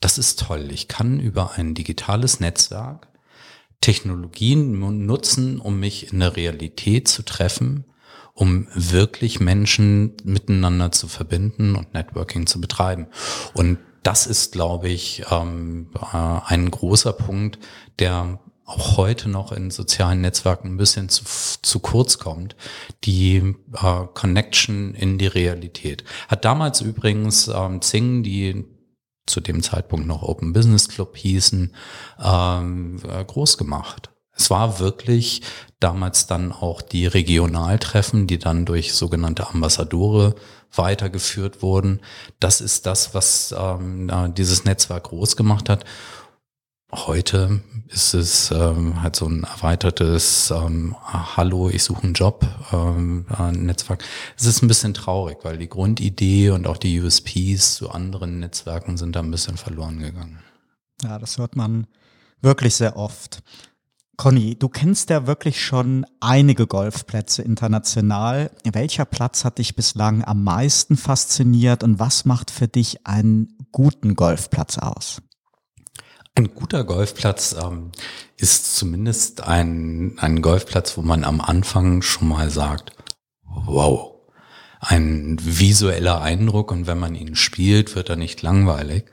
das 0.00 0.18
ist 0.18 0.40
toll, 0.40 0.70
ich 0.70 0.88
kann 0.88 1.20
über 1.20 1.52
ein 1.52 1.74
digitales 1.74 2.40
Netzwerk 2.40 3.08
Technologien 3.80 4.78
nutzen, 5.04 5.60
um 5.60 5.78
mich 5.78 6.10
in 6.10 6.20
der 6.20 6.36
Realität 6.36 7.06
zu 7.06 7.22
treffen, 7.22 7.84
um 8.32 8.66
wirklich 8.74 9.40
Menschen 9.40 10.16
miteinander 10.24 10.90
zu 10.90 11.06
verbinden 11.06 11.76
und 11.76 11.92
Networking 11.92 12.46
zu 12.46 12.62
betreiben. 12.62 13.08
Und 13.52 13.78
das 14.02 14.26
ist, 14.26 14.52
glaube 14.52 14.88
ich, 14.88 15.24
ähm, 15.30 15.90
äh, 16.00 16.16
ein 16.46 16.70
großer 16.70 17.12
Punkt, 17.12 17.58
der 17.98 18.38
auch 18.64 18.96
heute 18.96 19.28
noch 19.28 19.52
in 19.52 19.70
sozialen 19.70 20.22
Netzwerken 20.22 20.68
ein 20.68 20.76
bisschen 20.76 21.08
zu, 21.08 21.24
zu 21.24 21.80
kurz 21.80 22.18
kommt, 22.18 22.56
die 23.04 23.54
äh, 23.74 24.06
Connection 24.14 24.94
in 24.94 25.18
die 25.18 25.26
Realität. 25.26 26.04
Hat 26.28 26.44
damals 26.44 26.80
übrigens 26.80 27.48
ähm, 27.48 27.82
Zing, 27.82 28.22
die 28.22 28.64
zu 29.26 29.40
dem 29.40 29.62
Zeitpunkt 29.62 30.06
noch 30.06 30.22
Open 30.22 30.52
Business 30.52 30.88
Club 30.88 31.16
hießen, 31.16 31.74
ähm, 32.22 33.00
äh, 33.08 33.24
groß 33.24 33.58
gemacht. 33.58 34.10
Es 34.36 34.50
war 34.50 34.80
wirklich 34.80 35.42
damals 35.78 36.26
dann 36.26 36.50
auch 36.50 36.82
die 36.82 37.06
Regionaltreffen, 37.06 38.26
die 38.26 38.38
dann 38.38 38.64
durch 38.64 38.94
sogenannte 38.94 39.48
Ambassadore 39.48 40.34
weitergeführt 40.74 41.62
wurden. 41.62 42.00
Das 42.40 42.60
ist 42.60 42.86
das, 42.86 43.14
was 43.14 43.54
ähm, 43.56 44.10
dieses 44.36 44.64
Netzwerk 44.64 45.04
groß 45.04 45.36
gemacht 45.36 45.68
hat. 45.68 45.84
Heute 46.96 47.60
ist 47.88 48.14
es 48.14 48.52
ähm, 48.52 49.02
halt 49.02 49.16
so 49.16 49.26
ein 49.26 49.42
erweitertes 49.42 50.52
ähm, 50.52 50.94
Hallo, 51.02 51.68
ich 51.68 51.82
suche 51.82 52.04
einen 52.04 52.14
Job 52.14 52.46
ähm, 52.72 53.26
Netzwerk. 53.52 54.04
Es 54.36 54.46
ist 54.46 54.62
ein 54.62 54.68
bisschen 54.68 54.94
traurig, 54.94 55.38
weil 55.42 55.58
die 55.58 55.68
Grundidee 55.68 56.50
und 56.50 56.68
auch 56.68 56.76
die 56.76 57.00
USPs 57.00 57.74
zu 57.74 57.90
anderen 57.90 58.38
Netzwerken 58.38 58.96
sind 58.96 59.16
da 59.16 59.20
ein 59.20 59.30
bisschen 59.30 59.56
verloren 59.56 59.98
gegangen. 59.98 60.38
Ja, 61.02 61.18
das 61.18 61.36
hört 61.36 61.56
man 61.56 61.88
wirklich 62.40 62.76
sehr 62.76 62.96
oft. 62.96 63.42
Conny, 64.16 64.56
du 64.56 64.68
kennst 64.68 65.10
ja 65.10 65.26
wirklich 65.26 65.62
schon 65.64 66.06
einige 66.20 66.68
Golfplätze 66.68 67.42
international. 67.42 68.52
Welcher 68.62 69.04
Platz 69.04 69.44
hat 69.44 69.58
dich 69.58 69.74
bislang 69.74 70.24
am 70.24 70.44
meisten 70.44 70.96
fasziniert 70.96 71.82
und 71.82 71.98
was 71.98 72.24
macht 72.24 72.52
für 72.52 72.68
dich 72.68 73.04
einen 73.04 73.58
guten 73.72 74.14
Golfplatz 74.14 74.78
aus? 74.78 75.20
Ein 76.36 76.52
guter 76.52 76.82
Golfplatz 76.82 77.54
ähm, 77.62 77.92
ist 78.36 78.74
zumindest 78.76 79.42
ein, 79.42 80.14
ein 80.18 80.42
Golfplatz, 80.42 80.96
wo 80.96 81.02
man 81.02 81.22
am 81.22 81.40
Anfang 81.40 82.02
schon 82.02 82.26
mal 82.26 82.50
sagt, 82.50 82.90
wow, 83.44 84.14
ein 84.80 85.38
visueller 85.40 86.22
Eindruck 86.22 86.72
und 86.72 86.88
wenn 86.88 86.98
man 86.98 87.14
ihn 87.14 87.36
spielt, 87.36 87.94
wird 87.94 88.10
er 88.10 88.16
nicht 88.16 88.42
langweilig. 88.42 89.04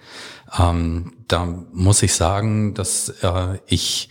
Ähm, 0.57 1.13
da 1.27 1.45
muss 1.45 2.01
ich 2.01 2.15
sagen, 2.15 2.73
dass 2.73 3.09
äh, 3.21 3.59
ich 3.67 4.09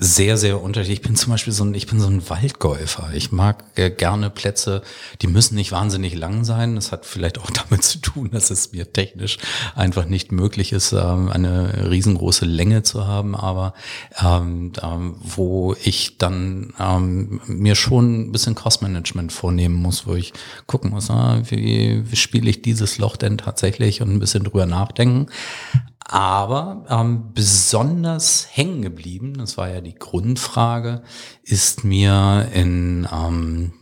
sehr, 0.00 0.36
sehr 0.36 0.62
unterschiedlich. 0.62 1.00
Ich 1.00 1.04
bin 1.04 1.16
zum 1.16 1.32
Beispiel 1.32 1.52
so 1.52 1.64
ein, 1.64 1.74
ich 1.74 1.88
bin 1.88 1.98
so 1.98 2.06
ein 2.06 2.30
Waldgolfer. 2.30 3.10
Ich 3.14 3.32
mag 3.32 3.64
äh, 3.74 3.90
gerne 3.90 4.30
Plätze, 4.30 4.82
die 5.22 5.26
müssen 5.26 5.56
nicht 5.56 5.72
wahnsinnig 5.72 6.14
lang 6.14 6.44
sein. 6.44 6.76
Das 6.76 6.92
hat 6.92 7.04
vielleicht 7.04 7.38
auch 7.40 7.50
damit 7.68 7.82
zu 7.82 7.98
tun, 7.98 8.30
dass 8.30 8.50
es 8.50 8.70
mir 8.70 8.92
technisch 8.92 9.38
einfach 9.74 10.06
nicht 10.06 10.30
möglich 10.30 10.72
ist, 10.72 10.92
ähm, 10.92 11.28
eine 11.30 11.90
riesengroße 11.90 12.44
Länge 12.44 12.84
zu 12.84 13.08
haben, 13.08 13.34
aber 13.34 13.74
ähm, 14.24 14.72
ähm, 14.80 15.16
wo 15.18 15.74
ich 15.82 16.16
dann 16.16 16.74
ähm, 16.78 17.40
mir 17.46 17.74
schon 17.74 18.28
ein 18.28 18.32
bisschen 18.32 18.54
Cost-Management 18.54 19.32
vornehmen 19.32 19.74
muss, 19.74 20.06
wo 20.06 20.14
ich 20.14 20.32
gucken 20.68 20.90
muss, 20.90 21.10
ah, 21.10 21.42
wie, 21.48 22.04
wie 22.08 22.16
spiele 22.16 22.48
ich 22.48 22.62
dieses 22.62 22.98
Loch 22.98 23.16
denn 23.16 23.36
tatsächlich 23.36 24.00
und 24.00 24.12
ein 24.12 24.20
bisschen 24.20 24.44
drüber 24.44 24.66
nachdenken. 24.66 25.26
Aber 26.10 26.86
ähm, 26.88 27.34
besonders 27.34 28.48
hängen 28.50 28.80
geblieben, 28.80 29.34
das 29.34 29.58
war 29.58 29.68
ja 29.68 29.82
die 29.82 29.94
Grundfrage, 29.94 31.02
ist 31.42 31.84
mir 31.84 32.48
in, 32.54 33.06
ähm, 33.12 33.74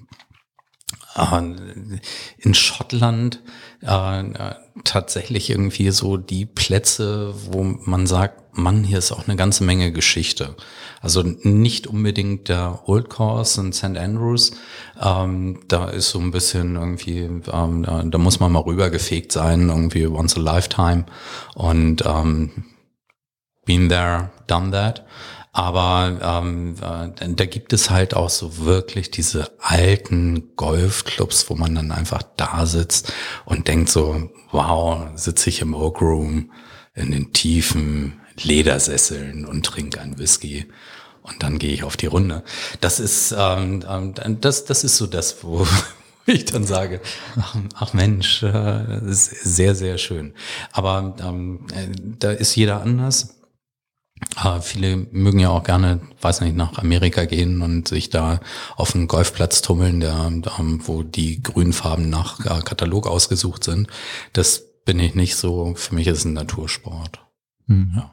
äh, 1.15 2.01
in 2.39 2.55
Schottland 2.55 3.45
äh, 3.83 4.55
tatsächlich 4.85 5.51
irgendwie 5.51 5.91
so 5.91 6.17
die 6.17 6.47
Plätze, 6.47 7.35
wo 7.51 7.63
man 7.63 8.07
sagt, 8.07 8.57
Mann, 8.59 8.85
hier 8.85 8.99
ist 8.99 9.13
auch 9.13 9.29
eine 9.29 9.37
ganze 9.37 9.65
Menge 9.65 9.93
Geschichte. 9.93 10.55
Also 11.03 11.23
nicht 11.23 11.87
unbedingt 11.87 12.49
der 12.49 12.81
Old 12.87 13.11
Course 13.11 13.61
in 13.61 13.73
St. 13.73 13.97
Andrews. 13.97 14.53
Ähm, 15.01 15.61
da 15.69 15.91
ist 15.91 16.11
so 16.11 16.19
ein 16.19 16.31
bisschen 16.31 16.77
irgendwie, 16.77 17.21
ähm, 17.21 17.83
da, 17.83 18.03
da, 18.03 18.19
muss 18.19 18.41
man 18.41 18.53
mal 18.53 18.61
rübergefegt 18.61 19.31
sein, 19.31 19.69
irgendwie 19.69 20.07
once 20.07 20.37
a 20.37 20.41
lifetime. 20.41 21.05
Und 21.55 22.03
ähm, 22.07 22.65
been 23.67 23.89
there, 23.89 24.31
done 24.47 24.71
that. 24.71 25.05
Aber 25.57 26.19
ähm, 26.45 26.75
äh, 26.83 27.29
da 27.31 27.47
gibt 27.47 27.73
es 27.73 27.89
halt 27.89 28.13
auch 28.13 28.29
so 28.29 28.67
wirklich 28.67 29.11
diese 29.11 29.51
alten 29.59 30.55
Golfclubs, 30.55 31.49
wo 31.49 31.55
man 31.55 31.75
dann 31.75 31.93
einfach 31.93 32.23
da 32.37 32.67
sitzt 32.67 33.11
und 33.47 33.67
denkt 33.67 33.89
so, 33.89 34.29
wow, 34.51 35.09
sitze 35.15 35.49
ich 35.49 35.63
im 35.63 35.73
Oak 35.73 36.03
Room 36.03 36.51
in 36.95 37.11
den 37.11 37.33
tiefen 37.33 38.21
Ledersesseln 38.39 39.47
und 39.47 39.65
trinke 39.65 39.99
ein 39.99 40.19
Whisky 40.19 40.67
und 41.23 41.43
dann 41.43 41.59
gehe 41.59 41.73
ich 41.73 41.85
auf 41.85 41.97
die 41.97 42.05
Runde. 42.05 42.43
Das 42.83 43.01
ist, 43.01 43.35
ähm, 43.35 43.83
ähm 43.89 44.41
das, 44.43 44.67
das 44.67 44.85
ist 44.85 44.99
so 44.99 45.07
das, 45.07 45.39
wo 45.43 45.67
ich 46.27 46.45
dann 46.45 46.65
sage, 46.65 47.01
ach, 47.41 47.57
ach 47.77 47.95
Mensch, 47.95 48.43
äh, 48.43 48.51
das 48.53 49.29
ist 49.29 49.57
sehr, 49.57 49.75
sehr 49.75 49.97
schön. 49.97 50.35
Aber 50.73 51.17
ähm, 51.19 51.61
äh, 51.73 51.89
da 52.19 52.31
ist 52.31 52.55
jeder 52.57 52.83
anders. 52.83 53.36
Äh, 54.43 54.61
viele 54.61 54.97
mögen 54.97 55.39
ja 55.39 55.51
auch 55.51 55.65
gerne, 55.65 56.01
weiß 56.21 56.41
nicht, 56.41 56.57
nach 56.57 56.79
Amerika 56.79 57.25
gehen 57.25 57.63
und 57.63 57.89
sich 57.89 58.11
da 58.11 58.41
auf 58.77 58.95
einen 58.95 59.09
Golfplatz 59.09 59.63
tummeln, 59.63 60.01
der, 60.01 60.31
wo 60.85 61.03
die 61.03 61.43
Grünfarben 61.43 62.09
nach 62.09 62.41
äh, 62.41 62.63
Katalog 62.63 63.07
ausgesucht 63.07 63.65
sind. 63.65 63.89
Das 64.33 64.63
bin 64.85 64.99
ich 65.01 65.15
nicht 65.15 65.37
so. 65.37 65.75
Für 65.75 65.95
mich 65.95 66.07
ist 66.07 66.19
es 66.19 66.25
ein 66.25 66.33
Natursport. 66.33 67.21
Mhm. 67.67 67.93
Ja. 67.97 68.13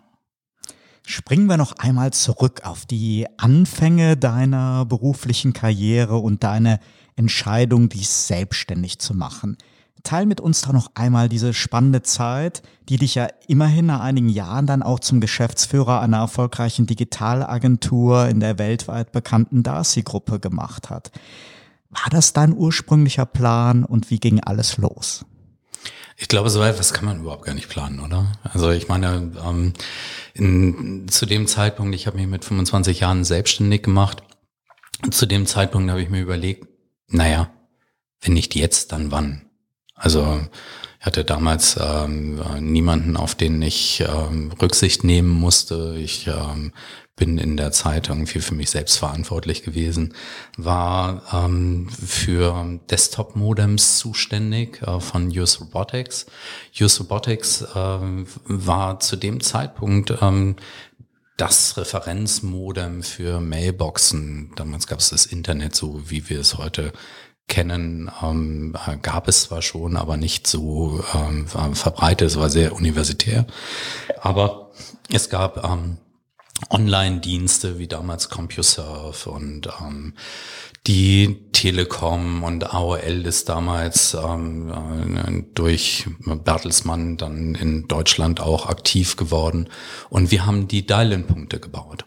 Springen 1.05 1.47
wir 1.47 1.57
noch 1.57 1.73
einmal 1.77 2.13
zurück 2.13 2.61
auf 2.63 2.85
die 2.85 3.27
Anfänge 3.37 4.15
deiner 4.15 4.85
beruflichen 4.85 5.51
Karriere 5.51 6.17
und 6.17 6.43
deine 6.43 6.79
Entscheidung, 7.15 7.89
dich 7.89 8.09
selbstständig 8.09 8.99
zu 8.99 9.13
machen. 9.13 9.57
Teil 10.03 10.25
mit 10.25 10.41
uns 10.41 10.61
doch 10.61 10.73
noch 10.73 10.91
einmal 10.95 11.29
diese 11.29 11.53
spannende 11.53 12.03
Zeit, 12.03 12.61
die 12.89 12.97
dich 12.97 13.15
ja 13.15 13.27
immerhin 13.47 13.85
nach 13.85 14.01
einigen 14.01 14.29
Jahren 14.29 14.67
dann 14.67 14.83
auch 14.83 14.99
zum 14.99 15.21
Geschäftsführer 15.21 16.01
einer 16.01 16.17
erfolgreichen 16.17 16.85
Digitalagentur 16.85 18.27
in 18.27 18.39
der 18.39 18.59
weltweit 18.59 19.13
bekannten 19.13 19.63
Darcy-Gruppe 19.63 20.39
gemacht 20.39 20.89
hat. 20.89 21.11
War 21.89 22.09
das 22.09 22.33
dein 22.33 22.53
ursprünglicher 22.53 23.25
Plan 23.25 23.85
und 23.85 24.09
wie 24.09 24.19
ging 24.19 24.41
alles 24.41 24.77
los? 24.77 25.25
Ich 26.17 26.27
glaube, 26.27 26.49
so 26.49 26.61
etwas 26.61 26.93
kann 26.93 27.05
man 27.05 27.21
überhaupt 27.21 27.45
gar 27.45 27.55
nicht 27.55 27.69
planen, 27.69 27.99
oder? 27.99 28.31
Also 28.43 28.71
ich 28.71 28.87
meine, 28.87 29.31
ähm, 29.43 29.73
in, 30.33 31.07
zu 31.07 31.25
dem 31.25 31.47
Zeitpunkt, 31.47 31.95
ich 31.95 32.07
habe 32.07 32.17
mich 32.17 32.27
mit 32.27 32.45
25 32.45 32.99
Jahren 32.99 33.23
selbstständig 33.23 33.83
gemacht. 33.83 34.23
Zu 35.09 35.25
dem 35.25 35.45
Zeitpunkt 35.45 35.89
habe 35.89 36.01
ich 36.01 36.09
mir 36.09 36.21
überlegt, 36.21 36.67
naja, 37.07 37.49
wenn 38.21 38.33
nicht 38.33 38.55
jetzt, 38.55 38.91
dann 38.91 39.11
wann? 39.11 39.49
Also 39.95 40.41
ich 40.99 41.05
hatte 41.05 41.25
damals 41.25 41.77
ähm, 41.81 42.41
niemanden, 42.59 43.17
auf 43.17 43.35
den 43.35 43.61
ich 43.61 44.01
ähm, 44.07 44.51
Rücksicht 44.61 45.03
nehmen 45.03 45.29
musste. 45.29 45.95
Ich 45.97 46.27
ähm, 46.27 46.71
bin 47.15 47.37
in 47.37 47.57
der 47.57 47.71
Zeit 47.71 48.09
irgendwie 48.09 48.39
für 48.39 48.55
mich 48.55 48.71
selbst 48.71 48.97
verantwortlich 48.97 49.63
gewesen, 49.63 50.15
war 50.57 51.21
ähm, 51.31 51.89
für 51.89 52.79
Desktop-Modems 52.89 53.97
zuständig 53.99 54.81
äh, 54.81 54.99
von 54.99 55.27
US 55.37 55.61
Robotics. 55.61 56.25
US 56.79 56.99
Robotics 56.99 57.61
äh, 57.61 57.99
war 58.45 58.99
zu 58.99 59.15
dem 59.15 59.41
Zeitpunkt 59.41 60.13
ähm, 60.21 60.55
das 61.37 61.77
Referenzmodem 61.77 63.03
für 63.03 63.39
Mailboxen. 63.39 64.51
Damals 64.55 64.87
gab 64.87 64.99
es 64.99 65.09
das 65.09 65.25
Internet 65.25 65.75
so, 65.75 66.09
wie 66.09 66.29
wir 66.29 66.39
es 66.39 66.57
heute 66.57 66.93
kennen, 67.47 68.11
ähm, 68.21 68.75
gab 69.01 69.27
es 69.27 69.43
zwar 69.43 69.61
schon, 69.61 69.97
aber 69.97 70.17
nicht 70.17 70.47
so 70.47 71.03
ähm, 71.13 71.47
verbreitet. 71.47 72.27
Es 72.27 72.39
war 72.39 72.49
sehr 72.49 72.73
universitär. 72.73 73.45
Aber 74.21 74.71
es 75.11 75.29
gab 75.29 75.63
ähm, 75.63 75.97
Online-Dienste 76.69 77.77
wie 77.79 77.87
damals 77.87 78.29
CompuServe 78.29 79.29
und 79.29 79.69
ähm, 79.81 80.13
die 80.87 81.49
Telekom 81.51 82.43
und 82.43 82.73
AOL 82.73 83.25
ist 83.25 83.49
damals 83.49 84.13
ähm, 84.15 84.69
äh, 84.71 85.43
durch 85.53 86.07
Bertelsmann 86.19 87.17
dann 87.17 87.55
in 87.55 87.87
Deutschland 87.87 88.39
auch 88.41 88.67
aktiv 88.67 89.15
geworden 89.15 89.69
und 90.09 90.31
wir 90.31 90.45
haben 90.45 90.67
die 90.67 90.85
Dial-In-Punkte 90.85 91.59
gebaut. 91.59 92.05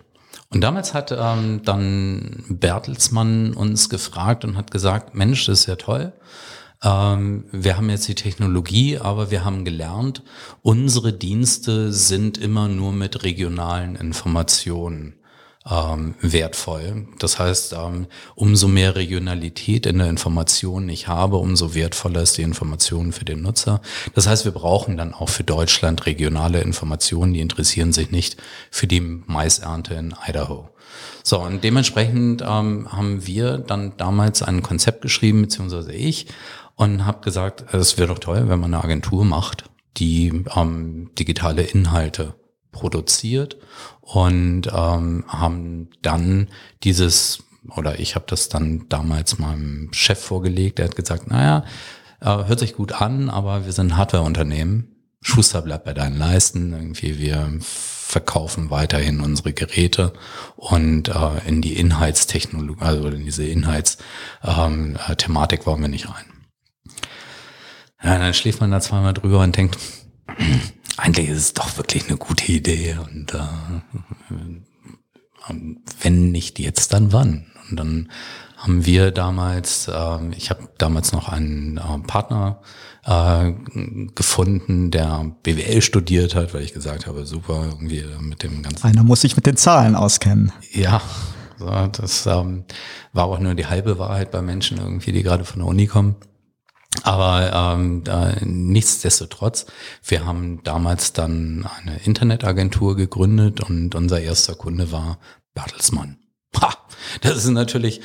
Und 0.50 0.60
damals 0.60 0.94
hat 0.94 1.12
ähm, 1.12 1.62
dann 1.64 2.44
Bertelsmann 2.48 3.54
uns 3.54 3.88
gefragt 3.88 4.44
und 4.44 4.56
hat 4.56 4.70
gesagt, 4.70 5.14
Mensch, 5.14 5.46
das 5.46 5.60
ist 5.60 5.66
ja 5.66 5.76
toll. 5.76 6.12
Ähm, 6.82 7.46
wir 7.50 7.76
haben 7.76 7.90
jetzt 7.90 8.06
die 8.08 8.14
Technologie, 8.14 8.98
aber 8.98 9.30
wir 9.30 9.44
haben 9.44 9.64
gelernt, 9.64 10.22
unsere 10.62 11.12
Dienste 11.12 11.92
sind 11.92 12.38
immer 12.38 12.68
nur 12.68 12.92
mit 12.92 13.24
regionalen 13.24 13.96
Informationen 13.96 15.14
ähm, 15.68 16.14
wertvoll. 16.20 17.08
Das 17.18 17.38
heißt, 17.38 17.72
ähm, 17.74 18.06
umso 18.34 18.68
mehr 18.68 18.94
Regionalität 18.94 19.86
in 19.86 19.98
der 19.98 20.08
Information 20.08 20.88
ich 20.88 21.08
habe, 21.08 21.36
umso 21.36 21.74
wertvoller 21.74 22.22
ist 22.22 22.38
die 22.38 22.42
Information 22.42 23.12
für 23.12 23.24
den 23.24 23.42
Nutzer. 23.42 23.80
Das 24.14 24.26
heißt, 24.26 24.44
wir 24.44 24.52
brauchen 24.52 24.96
dann 24.96 25.12
auch 25.12 25.28
für 25.28 25.44
Deutschland 25.44 26.06
regionale 26.06 26.60
Informationen, 26.60 27.32
die 27.32 27.40
interessieren 27.40 27.92
sich 27.92 28.10
nicht 28.10 28.36
für 28.70 28.86
die 28.86 29.00
Maisernte 29.00 29.94
in 29.94 30.14
Idaho. 30.26 30.70
So, 31.22 31.40
und 31.40 31.64
dementsprechend 31.64 32.42
ähm, 32.42 32.92
haben 32.92 33.26
wir 33.26 33.58
dann 33.58 33.96
damals 33.96 34.42
ein 34.42 34.62
Konzept 34.62 35.02
geschrieben, 35.02 35.42
beziehungsweise 35.42 35.92
ich, 35.92 36.28
und 36.76 37.04
habe 37.04 37.22
gesagt, 37.22 37.74
es 37.74 37.98
wäre 37.98 38.08
doch 38.08 38.18
toll, 38.18 38.48
wenn 38.48 38.60
man 38.60 38.72
eine 38.72 38.84
Agentur 38.84 39.24
macht, 39.24 39.64
die 39.96 40.44
ähm, 40.54 41.10
digitale 41.18 41.62
Inhalte 41.62 42.34
produziert 42.70 43.56
und 44.06 44.68
ähm, 44.72 45.24
haben 45.26 45.90
dann 46.00 46.48
dieses 46.84 47.42
oder 47.76 47.98
ich 47.98 48.14
habe 48.14 48.26
das 48.28 48.48
dann 48.48 48.88
damals 48.88 49.40
meinem 49.40 49.92
Chef 49.92 50.20
vorgelegt. 50.20 50.78
Der 50.78 50.84
hat 50.86 50.94
gesagt, 50.94 51.28
naja, 51.28 51.64
äh, 52.20 52.46
hört 52.46 52.60
sich 52.60 52.76
gut 52.76 52.92
an, 52.92 53.28
aber 53.28 53.64
wir 53.64 53.72
sind 53.72 53.92
ein 53.92 53.96
Hardwareunternehmen. 53.96 54.92
Schuster 55.20 55.62
bleibt 55.62 55.84
bei 55.84 55.92
deinen 55.92 56.16
Leisten. 56.16 56.72
Irgendwie 56.72 57.18
wir 57.18 57.58
verkaufen 57.60 58.70
weiterhin 58.70 59.20
unsere 59.20 59.52
Geräte 59.52 60.12
und 60.54 61.08
äh, 61.08 61.48
in 61.48 61.60
die 61.60 61.76
Inhaltstechnologie, 61.76 62.80
also 62.80 63.08
in 63.08 63.24
diese 63.24 63.44
Inhaltsthematik 63.44 65.60
ähm, 65.60 65.66
wollen 65.66 65.82
wir 65.82 65.88
nicht 65.88 66.08
rein. 66.08 66.26
Ja, 68.00 68.16
dann 68.18 68.34
schläft 68.34 68.60
man 68.60 68.70
da 68.70 68.80
zweimal 68.80 69.14
drüber 69.14 69.40
und 69.40 69.56
denkt, 69.56 69.76
eigentlich 70.96 71.28
ist 71.28 71.38
es 71.38 71.54
doch 71.54 71.76
wirklich 71.76 72.08
eine 72.08 72.16
gute 72.16 72.50
Idee 72.50 72.96
und 72.98 73.34
äh, 73.34 73.38
wenn 76.00 76.32
nicht 76.32 76.58
jetzt, 76.58 76.92
dann 76.92 77.12
wann? 77.12 77.46
Und 77.70 77.78
dann 77.78 78.08
haben 78.56 78.86
wir 78.86 79.10
damals, 79.10 79.88
äh, 79.88 80.18
ich 80.36 80.50
habe 80.50 80.68
damals 80.78 81.12
noch 81.12 81.28
einen 81.28 81.76
äh, 81.76 81.98
Partner 82.06 82.60
äh, 83.04 83.52
gefunden, 84.14 84.90
der 84.90 85.30
BWL 85.42 85.82
studiert 85.82 86.34
hat, 86.34 86.54
weil 86.54 86.62
ich 86.62 86.72
gesagt 86.72 87.06
habe, 87.06 87.26
super, 87.26 87.66
irgendwie 87.70 88.04
mit 88.20 88.42
dem 88.42 88.62
ganzen. 88.62 88.84
Einer 88.84 89.04
muss 89.04 89.20
sich 89.20 89.36
mit 89.36 89.46
den 89.46 89.56
Zahlen 89.56 89.94
auskennen. 89.94 90.52
Ja, 90.72 91.00
so, 91.58 91.66
das 91.92 92.26
ähm, 92.26 92.64
war 93.12 93.26
auch 93.26 93.38
nur 93.38 93.54
die 93.54 93.66
halbe 93.66 93.98
Wahrheit 93.98 94.30
bei 94.30 94.42
Menschen 94.42 94.78
irgendwie, 94.78 95.12
die 95.12 95.22
gerade 95.22 95.44
von 95.44 95.60
der 95.60 95.68
Uni 95.68 95.86
kommen. 95.86 96.16
Aber 97.02 97.76
ähm, 97.76 98.04
äh, 98.06 98.44
nichtsdestotrotz, 98.44 99.66
wir 100.04 100.24
haben 100.24 100.62
damals 100.64 101.12
dann 101.12 101.68
eine 101.80 101.98
Internetagentur 101.98 102.96
gegründet 102.96 103.60
und 103.60 103.94
unser 103.94 104.20
erster 104.20 104.54
Kunde 104.54 104.92
war 104.92 105.18
Bertelsmann. 105.54 106.18
Ha, 106.60 106.76
das 107.20 107.36
ist 107.36 107.50
natürlich. 107.50 108.00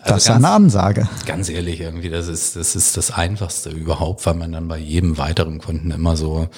Also 0.00 0.14
das 0.14 0.22
ist 0.22 0.28
ganz, 0.28 0.44
eine 0.44 0.54
Ansage. 0.54 1.08
Ganz 1.24 1.48
ehrlich, 1.48 1.80
irgendwie, 1.80 2.10
das 2.10 2.28
ist, 2.28 2.56
das 2.56 2.76
ist 2.76 2.96
das 2.96 3.10
Einfachste 3.10 3.70
überhaupt, 3.70 4.24
weil 4.26 4.34
man 4.34 4.52
dann 4.52 4.68
bei 4.68 4.78
jedem 4.78 5.18
weiteren 5.18 5.58
Kunden 5.58 5.90
immer 5.90 6.16
so 6.16 6.48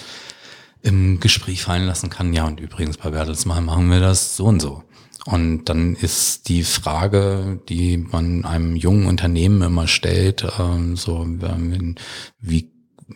im 0.82 1.18
Gespräch 1.20 1.62
fallen 1.62 1.86
lassen 1.86 2.10
kann, 2.10 2.32
ja, 2.32 2.44
und 2.44 2.60
übrigens 2.60 2.98
bei 2.98 3.10
Bertelsmann 3.10 3.64
machen 3.64 3.90
wir 3.90 4.00
das 4.00 4.36
so 4.36 4.46
und 4.46 4.60
so. 4.60 4.84
Und 5.28 5.66
dann 5.66 5.94
ist 5.94 6.48
die 6.48 6.62
Frage, 6.62 7.60
die 7.68 7.98
man 7.98 8.46
einem 8.46 8.76
jungen 8.76 9.06
Unternehmen 9.06 9.60
immer 9.60 9.86
stellt, 9.86 10.46
ähm, 10.58 10.96
so 10.96 11.26
wie 12.40 12.72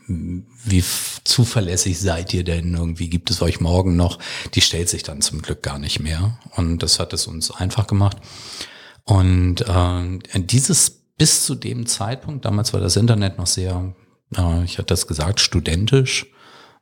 wie 0.06 0.84
zuverlässig 1.24 1.98
seid 1.98 2.34
ihr 2.34 2.44
denn? 2.44 2.74
Irgendwie 2.74 3.08
gibt 3.08 3.30
es 3.30 3.40
euch 3.40 3.60
morgen 3.60 3.96
noch? 3.96 4.18
Die 4.52 4.60
stellt 4.60 4.90
sich 4.90 5.02
dann 5.02 5.22
zum 5.22 5.40
Glück 5.40 5.62
gar 5.62 5.78
nicht 5.78 6.00
mehr. 6.00 6.38
Und 6.54 6.82
das 6.82 6.98
hat 6.98 7.14
es 7.14 7.26
uns 7.26 7.50
einfach 7.50 7.86
gemacht. 7.86 8.18
Und 9.04 9.62
äh, 9.62 10.18
dieses 10.34 10.90
bis 11.16 11.46
zu 11.46 11.54
dem 11.54 11.86
Zeitpunkt, 11.86 12.44
damals 12.44 12.74
war 12.74 12.80
das 12.80 12.96
Internet 12.96 13.38
noch 13.38 13.46
sehr, 13.46 13.94
äh, 14.36 14.64
ich 14.64 14.76
hatte 14.76 14.88
das 14.88 15.06
gesagt, 15.06 15.40
studentisch. 15.40 16.26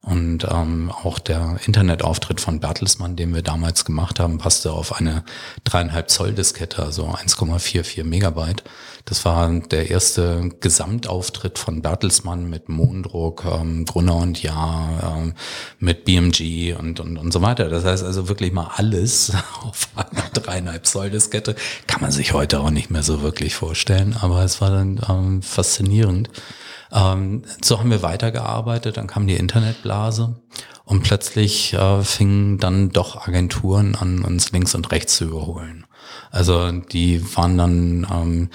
Und 0.03 0.47
ähm, 0.51 0.91
auch 0.91 1.19
der 1.19 1.59
Internetauftritt 1.67 2.41
von 2.41 2.59
Bertelsmann, 2.59 3.17
den 3.17 3.35
wir 3.35 3.43
damals 3.43 3.85
gemacht 3.85 4.19
haben, 4.19 4.39
passte 4.39 4.73
auf 4.73 4.97
eine 4.97 5.25
dreieinhalb 5.65 6.09
Zoll 6.09 6.33
Diskette, 6.33 6.83
also 6.83 7.09
1,44 7.09 8.05
Megabyte. 8.05 8.65
Das 9.05 9.27
war 9.27 9.51
der 9.51 9.91
erste 9.91 10.49
Gesamtauftritt 10.61 11.59
von 11.59 11.83
Bertelsmann 11.83 12.49
mit 12.49 12.71
Mondruck, 12.71 13.45
ähm, 13.45 13.85
Brunner 13.85 14.17
und 14.17 14.43
Ja, 14.43 15.19
ähm, 15.19 15.35
mit 15.79 16.07
BMG 16.07 16.75
und, 16.79 16.99
und, 16.99 17.19
und 17.19 17.31
so 17.31 17.43
weiter. 17.43 17.69
Das 17.69 17.85
heißt 17.85 18.03
also 18.03 18.27
wirklich 18.27 18.53
mal 18.53 18.71
alles 18.77 19.33
auf 19.63 19.89
einer 19.97 20.31
dreieinhalb 20.33 20.87
Zoll 20.87 21.11
Diskette. 21.11 21.55
Kann 21.87 22.01
man 22.01 22.11
sich 22.11 22.33
heute 22.33 22.61
auch 22.61 22.71
nicht 22.71 22.91
mehr 22.91 23.03
so 23.03 23.21
wirklich 23.21 23.55
vorstellen, 23.55 24.17
aber 24.19 24.45
es 24.45 24.63
war 24.63 24.71
dann 24.71 24.99
ähm, 25.11 25.43
faszinierend. 25.43 26.31
Ähm, 26.92 27.42
so 27.62 27.79
haben 27.79 27.90
wir 27.90 28.03
weitergearbeitet, 28.03 28.96
dann 28.96 29.07
kam 29.07 29.26
die 29.26 29.37
Internetblase 29.37 30.40
und 30.85 31.03
plötzlich 31.03 31.72
äh, 31.74 32.03
fingen 32.03 32.59
dann 32.59 32.90
doch 32.90 33.26
Agenturen 33.26 33.94
an, 33.94 34.24
uns 34.24 34.53
links 34.53 34.74
und 34.74 34.90
rechts 34.90 35.16
zu 35.16 35.24
überholen. 35.24 35.87
Also 36.31 36.72
die 36.72 37.22
waren 37.37 37.57
dann 37.59 38.07
ähm, 38.11 38.50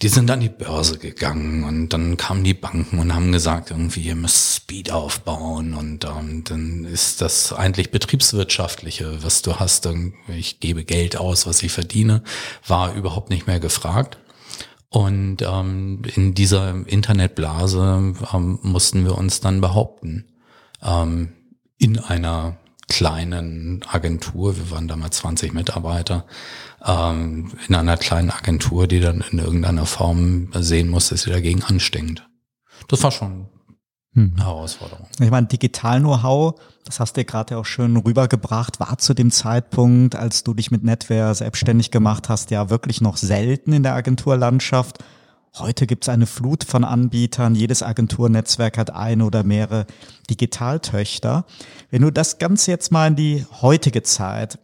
die 0.00 0.08
sind 0.08 0.30
an 0.30 0.38
die 0.38 0.48
Börse 0.48 0.98
gegangen 0.98 1.64
und 1.64 1.88
dann 1.88 2.16
kamen 2.16 2.44
die 2.44 2.54
Banken 2.54 3.00
und 3.00 3.14
haben 3.14 3.32
gesagt, 3.32 3.72
irgendwie, 3.72 4.02
ihr 4.02 4.14
müsst 4.14 4.54
Speed 4.54 4.92
aufbauen 4.92 5.74
und 5.74 6.04
ähm, 6.04 6.44
dann 6.44 6.84
ist 6.84 7.20
das 7.20 7.52
eigentlich 7.52 7.90
betriebswirtschaftliche, 7.90 9.24
was 9.24 9.42
du 9.42 9.56
hast, 9.56 9.88
ich 10.28 10.60
gebe 10.60 10.84
Geld 10.84 11.16
aus, 11.16 11.46
was 11.46 11.62
ich 11.64 11.72
verdiene, 11.72 12.22
war 12.66 12.94
überhaupt 12.94 13.30
nicht 13.30 13.48
mehr 13.48 13.58
gefragt. 13.58 14.18
Und 14.90 15.42
ähm, 15.42 16.02
in 16.14 16.34
dieser 16.34 16.86
Internetblase 16.86 18.14
ähm, 18.32 18.58
mussten 18.62 19.04
wir 19.04 19.18
uns 19.18 19.40
dann 19.40 19.60
behaupten. 19.60 20.24
Ähm, 20.82 21.32
in 21.78 21.98
einer 21.98 22.56
kleinen 22.88 23.82
Agentur, 23.86 24.56
wir 24.56 24.70
waren 24.70 24.88
damals 24.88 25.18
20 25.18 25.52
Mitarbeiter, 25.52 26.24
ähm, 26.84 27.52
in 27.68 27.74
einer 27.74 27.98
kleinen 27.98 28.30
Agentur, 28.30 28.86
die 28.86 29.00
dann 29.00 29.22
in 29.30 29.38
irgendeiner 29.38 29.84
Form 29.84 30.48
sehen 30.54 30.88
muss, 30.88 31.10
dass 31.10 31.22
sie 31.22 31.30
dagegen 31.30 31.62
anstinkt. 31.62 32.26
Das 32.88 33.02
war 33.02 33.10
schon 33.10 33.48
hm. 34.18 34.32
Herausforderung. 34.36 35.06
Ich 35.20 35.30
meine, 35.30 35.46
Digital-Know-how, 35.46 36.60
das 36.84 36.98
hast 36.98 37.16
du 37.16 37.20
ja 37.20 37.24
gerade 37.24 37.56
auch 37.56 37.64
schön 37.64 37.96
rübergebracht, 37.96 38.80
war 38.80 38.98
zu 38.98 39.14
dem 39.14 39.30
Zeitpunkt, 39.30 40.16
als 40.16 40.42
du 40.42 40.54
dich 40.54 40.72
mit 40.72 40.82
Netware 40.82 41.32
selbstständig 41.36 41.92
gemacht 41.92 42.28
hast, 42.28 42.50
ja 42.50 42.68
wirklich 42.68 43.00
noch 43.00 43.16
selten 43.16 43.72
in 43.72 43.84
der 43.84 43.94
Agenturlandschaft. 43.94 44.98
Heute 45.56 45.86
gibt 45.86 46.04
es 46.04 46.08
eine 46.08 46.26
Flut 46.26 46.64
von 46.64 46.82
Anbietern. 46.82 47.54
Jedes 47.54 47.84
Agenturnetzwerk 47.84 48.76
hat 48.76 48.90
eine 48.90 49.24
oder 49.24 49.44
mehrere 49.44 49.86
Digitaltöchter. 50.28 51.44
Wenn 51.90 52.02
du 52.02 52.10
das 52.10 52.38
Ganze 52.38 52.72
jetzt 52.72 52.90
mal 52.90 53.06
in 53.06 53.16
die 53.16 53.46
heutige 53.62 54.02
Zeit 54.02 54.58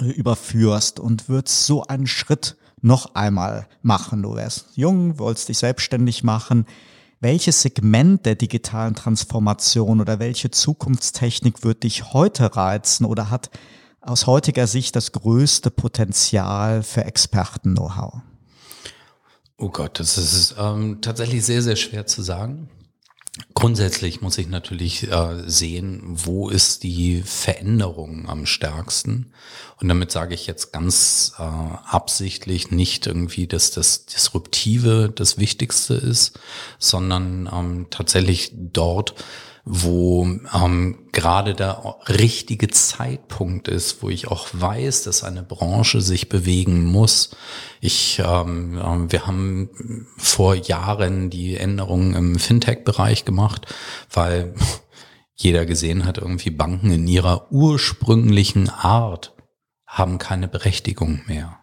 überführst 0.00 0.98
und 0.98 1.28
würdest 1.28 1.66
so 1.66 1.84
einen 1.84 2.08
Schritt 2.08 2.56
noch 2.80 3.14
einmal 3.14 3.68
machen, 3.82 4.22
du 4.22 4.34
wärst 4.34 4.70
jung, 4.74 5.20
wolltest 5.20 5.48
dich 5.48 5.58
selbstständig 5.58 6.24
machen, 6.24 6.66
welches 7.22 7.62
Segment 7.62 8.26
der 8.26 8.34
digitalen 8.34 8.94
Transformation 8.94 10.00
oder 10.00 10.18
welche 10.18 10.50
Zukunftstechnik 10.50 11.62
wird 11.62 11.84
dich 11.84 12.12
heute 12.12 12.56
reizen 12.56 13.04
oder 13.06 13.30
hat 13.30 13.50
aus 14.00 14.26
heutiger 14.26 14.66
Sicht 14.66 14.96
das 14.96 15.12
größte 15.12 15.70
Potenzial 15.70 16.82
für 16.82 17.04
Experten-Know-how? 17.04 18.14
Oh 19.56 19.68
Gott, 19.68 20.00
das 20.00 20.18
ist 20.18 20.56
ähm, 20.58 21.00
tatsächlich 21.00 21.44
sehr, 21.44 21.62
sehr 21.62 21.76
schwer 21.76 22.06
zu 22.06 22.22
sagen. 22.22 22.68
Grundsätzlich 23.54 24.20
muss 24.20 24.36
ich 24.36 24.48
natürlich 24.48 25.10
äh, 25.10 25.42
sehen, 25.46 26.02
wo 26.04 26.50
ist 26.50 26.82
die 26.82 27.22
Veränderung 27.22 28.28
am 28.28 28.44
stärksten. 28.44 29.32
Und 29.80 29.88
damit 29.88 30.12
sage 30.12 30.34
ich 30.34 30.46
jetzt 30.46 30.70
ganz 30.70 31.32
äh, 31.38 31.42
absichtlich 31.42 32.70
nicht 32.70 33.06
irgendwie, 33.06 33.46
dass 33.46 33.70
das 33.70 34.04
Disruptive 34.04 35.10
das 35.14 35.38
Wichtigste 35.38 35.94
ist, 35.94 36.38
sondern 36.78 37.48
ähm, 37.50 37.86
tatsächlich 37.88 38.52
dort, 38.54 39.14
wo 39.64 40.24
ähm, 40.24 41.08
gerade 41.12 41.54
der 41.54 41.98
richtige 42.08 42.68
Zeitpunkt 42.68 43.68
ist, 43.68 44.02
wo 44.02 44.08
ich 44.08 44.26
auch 44.26 44.48
weiß, 44.52 45.04
dass 45.04 45.22
eine 45.22 45.44
Branche 45.44 46.00
sich 46.00 46.28
bewegen 46.28 46.84
muss. 46.84 47.36
Ich, 47.80 48.20
ähm, 48.24 48.76
äh, 48.76 49.12
wir 49.12 49.26
haben 49.26 49.70
vor 50.16 50.56
Jahren 50.56 51.30
die 51.30 51.56
Änderungen 51.56 52.14
im 52.14 52.38
Fintech-Bereich 52.38 53.24
gemacht, 53.24 53.66
weil 54.12 54.54
jeder 55.34 55.64
gesehen 55.64 56.04
hat, 56.04 56.18
irgendwie 56.18 56.50
Banken 56.50 56.90
in 56.90 57.06
ihrer 57.06 57.52
ursprünglichen 57.52 58.68
Art 58.68 59.34
haben 59.86 60.18
keine 60.18 60.48
Berechtigung 60.48 61.22
mehr. 61.26 61.61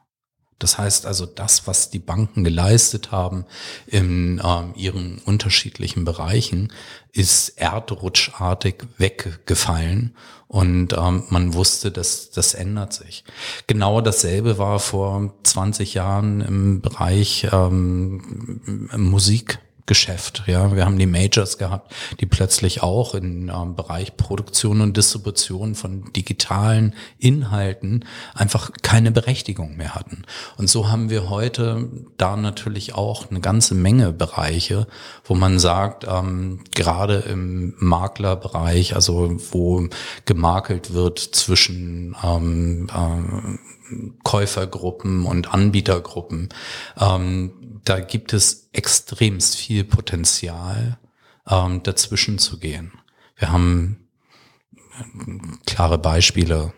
Das 0.60 0.78
heißt 0.78 1.06
also, 1.06 1.26
das, 1.26 1.68
was 1.68 1.90
die 1.90 2.00
Banken 2.00 2.44
geleistet 2.44 3.12
haben 3.12 3.46
in 3.88 4.42
ähm, 4.44 4.74
ihren 4.76 5.20
unterschiedlichen 5.20 6.04
Bereichen, 6.06 6.72
ist 7.14 7.58
erdrutschartig 7.58 8.76
weggefallen 8.98 10.16
und 10.48 10.94
ähm, 10.94 11.24
man 11.30 11.54
wusste, 11.54 11.92
dass 11.92 12.32
das 12.32 12.54
ändert 12.54 12.94
sich. 12.94 13.24
Genau 13.68 14.02
dasselbe 14.02 14.58
war 14.58 14.80
vor 14.80 15.34
20 15.44 15.94
Jahren 15.94 16.42
im 16.42 16.82
Bereich 16.82 17.48
ähm, 17.52 18.90
Musik 18.96 19.60
Geschäft. 19.90 20.44
Ja, 20.46 20.76
wir 20.76 20.86
haben 20.86 21.00
die 21.00 21.08
Majors 21.08 21.58
gehabt, 21.58 21.96
die 22.20 22.28
plötzlich 22.28 22.84
auch 22.84 23.16
im 23.16 23.50
ähm, 23.50 23.76
Bereich 23.76 24.16
Produktion 24.18 24.82
und 24.82 24.96
Distribution 24.96 25.74
von 25.74 26.14
digitalen 26.14 26.94
Inhalten 27.18 28.06
einfach 28.36 28.70
keine 28.84 29.12
Berechtigung 29.12 29.78
mehr 29.78 29.96
hatten. 29.96 30.22
Und 30.58 30.70
so 30.70 30.90
haben 30.90 31.10
wir 31.10 31.32
heute 31.32 31.90
da 32.18 32.36
natürlich 32.36 32.94
auch 32.94 33.32
eine 33.32 33.40
ganze 33.40 33.74
Menge 33.74 34.14
Bereiche, 34.14 34.86
wo 35.24 35.34
man 35.34 35.58
sagt, 35.58 36.06
ähm, 36.08 36.60
gerade 36.76 37.24
im 37.28 37.74
Maklerbereich, 37.80 38.94
also 38.94 39.38
wo 39.52 39.88
gemakelt 40.26 40.94
wird 40.94 41.18
zwischen 41.18 42.16
ähm, 42.24 42.88
äh, 42.94 43.58
Käufergruppen 44.24 45.26
und 45.26 45.54
Anbietergruppen, 45.54 46.50
ähm, 47.00 47.82
da 47.86 48.00
gibt 48.00 48.34
es 48.34 48.70
extremst 48.74 49.56
viel 49.56 49.84
Potenzial, 49.84 51.00
ähm, 51.50 51.84
dazwischen 51.84 52.40
zu 52.40 52.60
gehen. 52.60 52.94
Wir 53.36 53.52
haben 53.52 54.08
äh, 54.84 55.58
klare 55.66 55.98
Beispiele, 55.98 56.74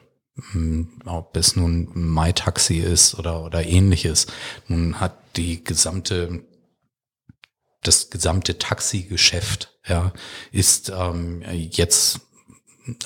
hm, 0.51 1.01
ob 1.05 1.35
es 1.35 1.55
nun 1.55 1.89
MyTaxi 1.93 2.77
ist 2.77 3.15
oder, 3.17 3.43
oder 3.43 3.65
ähnliches. 3.65 4.27
Nun 4.67 4.99
hat 4.99 5.17
die 5.35 5.63
gesamte, 5.63 6.45
das 7.83 8.09
gesamte 8.09 8.57
Taxigeschäft, 8.57 9.79
ja, 9.87 10.13
ist 10.51 10.91
ähm, 10.95 11.43
jetzt 11.51 12.21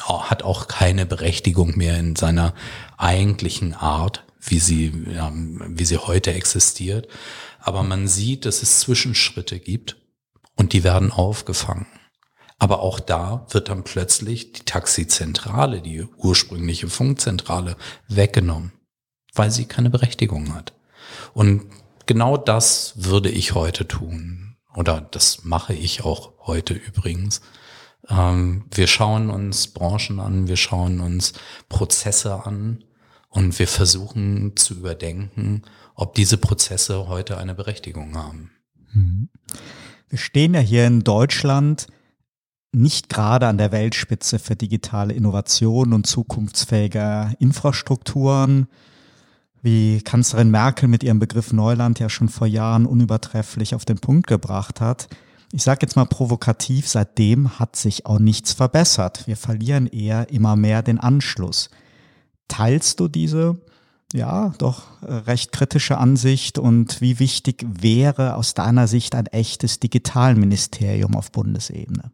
hat 0.04 0.44
auch 0.44 0.68
keine 0.68 1.06
Berechtigung 1.06 1.78
mehr 1.78 2.00
in 2.00 2.16
seiner 2.16 2.54
eigentlichen 2.98 3.74
Art, 3.74 4.26
wie 4.40 4.60
sie, 4.60 4.86
ähm, 5.18 5.62
wie 5.68 5.86
sie 5.86 5.98
heute 5.98 6.34
existiert 6.34 7.08
aber 7.66 7.82
man 7.82 8.08
sieht, 8.08 8.46
dass 8.46 8.62
es 8.62 8.82
Zwischenschritte 8.82 9.60
gibt 9.60 9.98
und 10.56 10.72
die 10.72 10.84
werden 10.84 11.12
aufgefangen. 11.12 11.88
Aber 12.60 12.80
auch 12.82 13.00
da 13.00 13.48
wird 13.50 13.70
dann 13.70 13.84
plötzlich 13.84 14.54
die 14.54 14.64
Taxizentrale, 14.64 15.82
die 15.82 16.04
ursprüngliche 16.04 16.88
Funkzentrale, 16.88 17.76
weggenommen, 18.08 18.72
weil 19.34 19.50
sie 19.50 19.66
keine 19.66 19.90
Berechtigung 19.90 20.54
hat. 20.54 20.74
Und 21.34 21.64
genau 22.06 22.38
das 22.38 22.94
würde 22.98 23.30
ich 23.30 23.56
heute 23.56 23.88
tun. 23.88 24.56
Oder 24.76 25.02
das 25.02 25.44
mache 25.44 25.74
ich 25.74 26.06
auch 26.06 26.34
heute 26.46 26.76
übrigens. 26.76 27.42
Ähm, 28.10 28.66
wir 28.72 28.88
schauen 28.88 29.30
uns 29.30 29.68
Branchen 29.68 30.20
an, 30.20 30.48
wir 30.48 30.58
schauen 30.58 31.00
uns 31.00 31.34
Prozesse 31.70 32.46
an 32.46 32.84
und 33.30 33.58
wir 33.60 33.68
versuchen 33.68 34.56
zu 34.56 34.76
überdenken, 34.76 35.64
ob 35.96 36.16
diese 36.16 36.38
Prozesse 36.38 37.08
heute 37.08 37.38
eine 37.38 37.56
Berechtigung 37.56 38.16
haben. 38.16 38.52
Mhm. 38.94 39.30
Wir 40.10 40.20
stehen 40.20 40.54
ja 40.54 40.60
hier 40.60 40.86
in 40.88 41.04
Deutschland 41.04 41.88
nicht 42.72 43.10
gerade 43.10 43.48
an 43.48 43.58
der 43.58 43.72
Weltspitze 43.72 44.38
für 44.38 44.56
digitale 44.56 45.14
Innovation 45.14 45.94
und 45.94 46.06
zukunftsfähige 46.06 47.34
Infrastrukturen, 47.40 48.68
wie 49.62 50.02
Kanzlerin 50.02 50.52
Merkel 50.52 50.88
mit 50.88 51.04
ihrem 51.04 51.20
Begriff 51.20 51.54
Neuland 51.54 52.00
ja 52.00 52.10
schon 52.10 52.30
vor 52.30 52.48
Jahren 52.48 52.86
unübertrefflich 52.86 53.74
auf 53.74 53.86
den 53.86 53.98
Punkt 53.98 54.28
gebracht 54.28 54.80
hat. 54.80 55.08
Ich 55.56 55.64
sage 55.64 55.80
jetzt 55.84 55.96
mal 55.96 56.04
provokativ, 56.04 56.86
seitdem 56.86 57.60
hat 57.60 57.78
sich 57.78 58.06
auch 58.06 58.20
nichts 58.20 58.52
verbessert. 58.52 59.26
Wir 59.26 59.38
verlieren 59.38 59.88
eher 59.88 60.30
immer 60.30 60.58
mehr 60.58 60.84
den 60.84 61.00
Anschluss. 61.00 61.70
Teilst 62.50 63.00
du 63.00 63.08
diese 63.08 63.62
ja, 64.12 64.54
doch 64.58 65.02
äh, 65.02 65.14
recht 65.14 65.54
kritische 65.54 65.98
Ansicht 65.98 66.60
und 66.60 67.00
wie 67.00 67.20
wichtig 67.20 67.66
wäre 67.66 68.36
aus 68.36 68.54
deiner 68.54 68.90
Sicht 68.90 69.16
ein 69.16 69.28
echtes 69.28 69.80
Digitalministerium 69.80 71.16
auf 71.16 71.32
Bundesebene? 71.32 72.12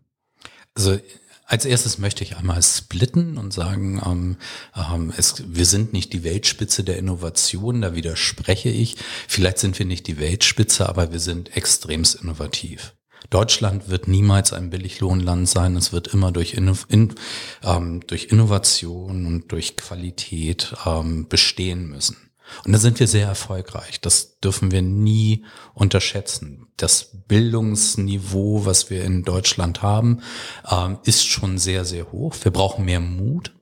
Also 0.75 0.99
als 1.47 1.65
erstes 1.65 1.97
möchte 1.97 2.23
ich 2.23 2.37
einmal 2.37 2.61
splitten 2.61 3.39
und 3.39 3.53
sagen, 3.53 3.99
ähm, 4.05 4.37
ähm, 4.75 5.11
es, 5.17 5.43
wir 5.47 5.65
sind 5.65 5.93
nicht 5.93 6.13
die 6.13 6.23
Weltspitze 6.23 6.83
der 6.83 6.99
Innovation, 6.99 7.81
da 7.81 7.95
widerspreche 7.95 8.69
ich. 8.69 8.97
Vielleicht 9.27 9.57
sind 9.57 9.79
wir 9.79 9.87
nicht 9.87 10.05
die 10.05 10.19
Weltspitze, 10.19 10.87
aber 10.87 11.11
wir 11.11 11.19
sind 11.19 11.57
extremst 11.57 12.21
innovativ. 12.21 12.93
Deutschland 13.29 13.89
wird 13.89 14.07
niemals 14.07 14.53
ein 14.53 14.69
Billiglohnland 14.69 15.47
sein. 15.47 15.75
Es 15.75 15.93
wird 15.93 16.07
immer 16.07 16.31
durch, 16.31 16.53
Inno 16.53 16.75
in, 16.87 17.15
ähm, 17.63 18.01
durch 18.07 18.25
Innovation 18.25 19.25
und 19.25 19.51
durch 19.51 19.77
Qualität 19.77 20.75
ähm, 20.85 21.27
bestehen 21.27 21.87
müssen. 21.87 22.17
Und 22.65 22.73
da 22.73 22.79
sind 22.79 22.99
wir 22.99 23.07
sehr 23.07 23.27
erfolgreich. 23.27 24.01
Das 24.01 24.39
dürfen 24.39 24.71
wir 24.71 24.81
nie 24.81 25.45
unterschätzen. 25.73 26.67
Das 26.75 27.11
Bildungsniveau, 27.27 28.65
was 28.65 28.89
wir 28.89 29.05
in 29.05 29.23
Deutschland 29.23 29.81
haben, 29.81 30.21
ähm, 30.69 30.97
ist 31.05 31.25
schon 31.25 31.57
sehr, 31.57 31.85
sehr 31.85 32.11
hoch. 32.11 32.35
Wir 32.43 32.51
brauchen 32.51 32.85
mehr 32.85 32.99
Mut. 32.99 33.53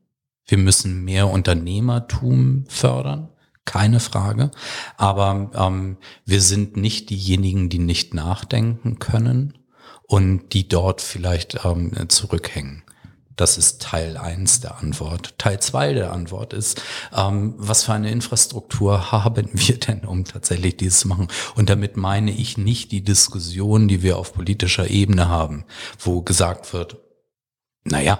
Wir 0.48 0.58
müssen 0.58 1.04
mehr 1.04 1.28
Unternehmertum 1.28 2.65
fördern 2.67 3.30
keine 3.65 4.00
Frage. 4.00 4.52
Aber 4.98 5.52
ähm, 5.54 5.98
wir 6.26 6.41
sind 6.41 6.78
nicht 6.78 7.10
diejenigen, 7.10 7.69
die 7.69 7.80
nicht 7.80 8.13
nachdenken 8.13 9.00
können 9.00 9.58
und 10.08 10.54
die 10.54 10.67
dort 10.67 11.02
vielleicht 11.02 11.63
ähm, 11.65 11.93
zurückhängen. 12.10 12.84
Das 13.39 13.58
ist 13.58 13.82
Teil 13.82 14.17
eins 14.17 14.60
der 14.60 14.80
Antwort. 14.80 15.38
Teil 15.38 15.62
zwei 15.62 15.93
der 15.93 16.12
Antwort 16.12 16.52
ist, 16.52 16.82
ähm, 17.15 17.54
was 17.58 17.84
für 17.84 17.93
eine 17.93 18.12
Infrastruktur 18.12 19.12
haben 19.13 19.50
wir 19.54 19.80
denn, 19.80 20.04
um 20.04 20.26
tatsächlich 20.26 20.76
dieses 20.76 21.00
zu 21.00 21.08
machen? 21.08 21.30
Und 21.56 21.69
damit 21.69 21.95
meine 21.95 22.32
ich 22.32 22.58
nicht 22.58 22.91
die 22.91 23.02
Diskussion, 23.02 23.88
die 23.88 24.04
wir 24.04 24.17
auf 24.17 24.34
politischer 24.34 24.89
Ebene 24.89 25.30
haben, 25.30 25.63
wo 26.00 26.22
gesagt 26.22 26.74
wird, 26.74 26.98
naja, 27.86 28.20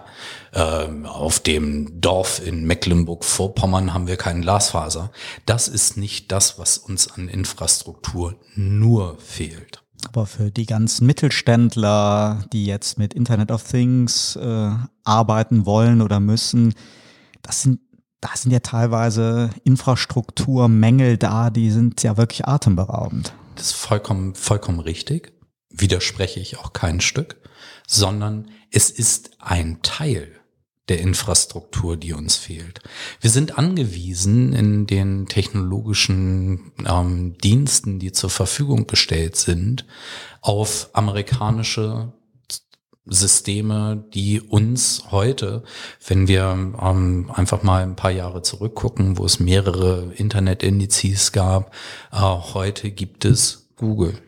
äh, 0.52 0.88
auf 1.06 1.40
dem 1.40 2.02
Dorf 2.02 2.46
in 2.46 2.66
Mecklenburg-Vorpommern 2.66 3.94
haben 3.94 4.08
wir 4.08 4.18
keinen 4.18 4.42
Glasfaser. 4.42 5.12
Das 5.46 5.68
ist 5.68 5.98
nicht 5.98 6.32
das, 6.32 6.58
was 6.58 6.78
uns 6.78 7.12
an 7.12 7.28
Infrastruktur 7.28 8.36
nur 8.56 9.18
fehlt. 9.20 9.84
Aber 10.08 10.26
für 10.26 10.50
die 10.50 10.66
ganzen 10.66 11.06
Mittelständler, 11.08 12.46
die 12.54 12.66
jetzt 12.66 12.98
mit 12.98 13.14
Internet 13.14 13.52
of 13.52 13.64
Things 13.64 14.38
äh, 14.38 14.72
arbeiten 15.04 15.66
wollen 15.66 16.02
oder 16.02 16.20
müssen, 16.20 16.74
das 17.42 17.64
sind, 17.64 17.82
da 18.22 18.30
sind 18.36 18.52
ja 18.52 18.60
teilweise 18.60 19.50
Infrastrukturmängel 19.66 21.18
da, 21.18 21.50
die 21.50 21.70
sind 21.70 22.02
ja 22.02 22.16
wirklich 22.16 22.48
atemberaubend. 22.48 23.34
Das 23.56 23.68
ist 23.68 23.74
vollkommen, 23.74 24.36
vollkommen 24.36 24.80
richtig. 24.80 25.34
Widerspreche 25.70 26.40
ich 26.40 26.58
auch 26.58 26.74
kein 26.74 27.02
Stück, 27.02 27.38
sondern 27.88 28.50
es 28.72 28.90
ist 28.90 29.32
ein 29.40 29.82
Teil 29.82 30.40
der 30.90 31.00
Infrastruktur, 31.00 31.98
die 31.98 32.14
uns 32.14 32.36
fehlt. 32.36 32.82
Wir 33.22 33.30
sind 33.30 33.58
angewiesen 33.58 34.54
in 34.54 34.88
den 34.88 35.28
technologischen 35.28 36.72
ähm, 36.86 37.38
Diensten, 37.38 38.00
die 38.00 38.12
zur 38.12 38.32
Verfügung 38.32 38.88
gestellt 38.88 39.36
sind, 39.36 39.86
auf 40.42 40.90
amerikanische 40.94 42.14
Systeme, 43.06 44.04
die 44.14 44.42
uns 44.42 45.04
heute, 45.12 45.64
wenn 46.08 46.28
wir 46.28 46.74
ähm, 46.82 47.32
einfach 47.34 47.64
mal 47.64 47.84
ein 47.84 47.96
paar 47.96 48.12
Jahre 48.12 48.42
zurückgucken, 48.42 49.18
wo 49.18 49.26
es 49.26 49.40
mehrere 49.40 50.12
Internet-Indizes 50.16 51.32
gab, 51.32 51.74
äh, 52.12 52.18
heute 52.18 52.92
gibt 52.92 53.26
es 53.26 53.70
Google. 53.76 54.20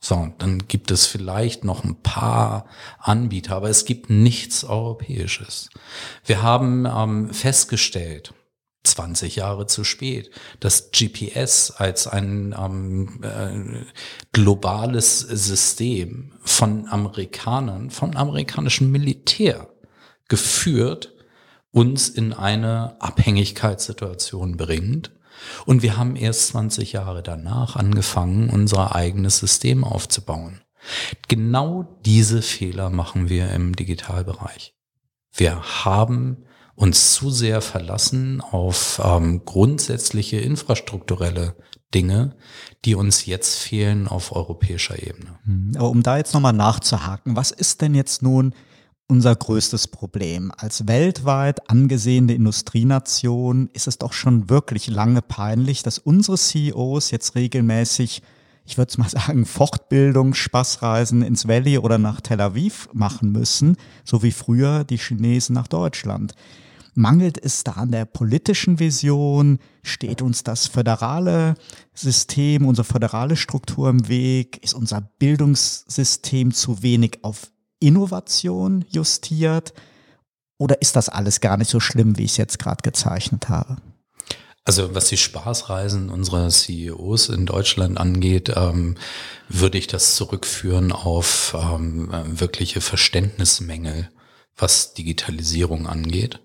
So, 0.00 0.32
dann 0.38 0.68
gibt 0.68 0.90
es 0.92 1.06
vielleicht 1.06 1.64
noch 1.64 1.82
ein 1.82 2.00
paar 2.02 2.66
Anbieter, 2.98 3.56
aber 3.56 3.68
es 3.68 3.84
gibt 3.84 4.10
nichts 4.10 4.62
Europäisches. 4.62 5.70
Wir 6.24 6.42
haben 6.42 6.86
ähm, 6.86 7.34
festgestellt, 7.34 8.32
20 8.84 9.36
Jahre 9.36 9.66
zu 9.66 9.84
spät, 9.84 10.30
dass 10.60 10.90
GPS 10.92 11.72
als 11.72 12.06
ein 12.06 12.54
ähm, 12.56 13.20
äh, 13.22 13.84
globales 14.32 15.20
System 15.20 16.32
von 16.42 16.88
Amerikanern, 16.88 17.90
vom 17.90 18.16
amerikanischen 18.16 18.90
Militär 18.90 19.68
geführt, 20.28 21.12
uns 21.70 22.08
in 22.08 22.32
eine 22.32 22.96
Abhängigkeitssituation 23.00 24.56
bringt, 24.56 25.10
und 25.66 25.82
wir 25.82 25.96
haben 25.96 26.16
erst 26.16 26.48
20 26.48 26.92
Jahre 26.92 27.22
danach 27.22 27.76
angefangen, 27.76 28.50
unser 28.50 28.94
eigenes 28.94 29.38
System 29.38 29.84
aufzubauen. 29.84 30.60
Genau 31.28 32.00
diese 32.04 32.42
Fehler 32.42 32.90
machen 32.90 33.28
wir 33.28 33.50
im 33.50 33.74
Digitalbereich. 33.74 34.74
Wir 35.32 35.84
haben 35.84 36.44
uns 36.74 37.12
zu 37.12 37.30
sehr 37.30 37.60
verlassen 37.60 38.40
auf 38.40 39.00
ähm, 39.04 39.44
grundsätzliche 39.44 40.38
infrastrukturelle 40.38 41.56
Dinge, 41.94 42.36
die 42.84 42.94
uns 42.94 43.26
jetzt 43.26 43.58
fehlen 43.58 44.06
auf 44.06 44.32
europäischer 44.32 45.02
Ebene. 45.02 45.38
Hm, 45.44 45.72
aber 45.76 45.90
um 45.90 46.02
da 46.02 46.18
jetzt 46.18 46.34
nochmal 46.34 46.52
nachzuhaken, 46.52 47.36
was 47.36 47.50
ist 47.50 47.80
denn 47.80 47.94
jetzt 47.94 48.22
nun 48.22 48.54
unser 49.08 49.34
größtes 49.34 49.88
Problem. 49.88 50.52
Als 50.56 50.86
weltweit 50.86 51.70
angesehene 51.70 52.34
Industrienation 52.34 53.70
ist 53.72 53.88
es 53.88 53.98
doch 53.98 54.12
schon 54.12 54.50
wirklich 54.50 54.86
lange 54.88 55.22
peinlich, 55.22 55.82
dass 55.82 55.98
unsere 55.98 56.36
CEOs 56.36 57.10
jetzt 57.10 57.34
regelmäßig, 57.34 58.22
ich 58.66 58.76
würde 58.76 58.90
es 58.90 58.98
mal 58.98 59.08
sagen, 59.08 59.46
Fortbildung, 59.46 60.34
Spaßreisen 60.34 61.22
ins 61.22 61.48
Valley 61.48 61.78
oder 61.78 61.96
nach 61.96 62.20
Tel 62.20 62.40
Aviv 62.40 62.90
machen 62.92 63.32
müssen, 63.32 63.76
so 64.04 64.22
wie 64.22 64.32
früher 64.32 64.84
die 64.84 64.98
Chinesen 64.98 65.54
nach 65.54 65.68
Deutschland. 65.68 66.34
Mangelt 66.94 67.42
es 67.42 67.64
da 67.64 67.72
an 67.72 67.92
der 67.92 68.04
politischen 68.04 68.78
Vision? 68.78 69.58
Steht 69.82 70.20
uns 70.20 70.42
das 70.42 70.66
föderale 70.66 71.54
System, 71.94 72.66
unsere 72.66 72.84
föderale 72.84 73.36
Struktur 73.36 73.88
im 73.88 74.08
Weg? 74.08 74.62
Ist 74.64 74.74
unser 74.74 75.00
Bildungssystem 75.00 76.52
zu 76.52 76.82
wenig 76.82 77.20
auf 77.22 77.52
Innovation 77.80 78.84
justiert? 78.88 79.72
Oder 80.58 80.82
ist 80.82 80.96
das 80.96 81.08
alles 81.08 81.40
gar 81.40 81.56
nicht 81.56 81.70
so 81.70 81.80
schlimm, 81.80 82.18
wie 82.18 82.24
ich 82.24 82.32
es 82.32 82.36
jetzt 82.36 82.58
gerade 82.58 82.82
gezeichnet 82.82 83.48
habe? 83.48 83.76
Also 84.64 84.94
was 84.94 85.08
die 85.08 85.16
Spaßreisen 85.16 86.10
unserer 86.10 86.48
CEOs 86.50 87.30
in 87.30 87.46
Deutschland 87.46 87.96
angeht, 87.96 88.52
ähm, 88.54 88.96
würde 89.48 89.78
ich 89.78 89.86
das 89.86 90.14
zurückführen 90.14 90.92
auf 90.92 91.56
ähm, 91.58 92.10
wirkliche 92.26 92.82
Verständnismängel, 92.82 94.10
was 94.56 94.92
Digitalisierung 94.92 95.86
angeht. 95.86 96.40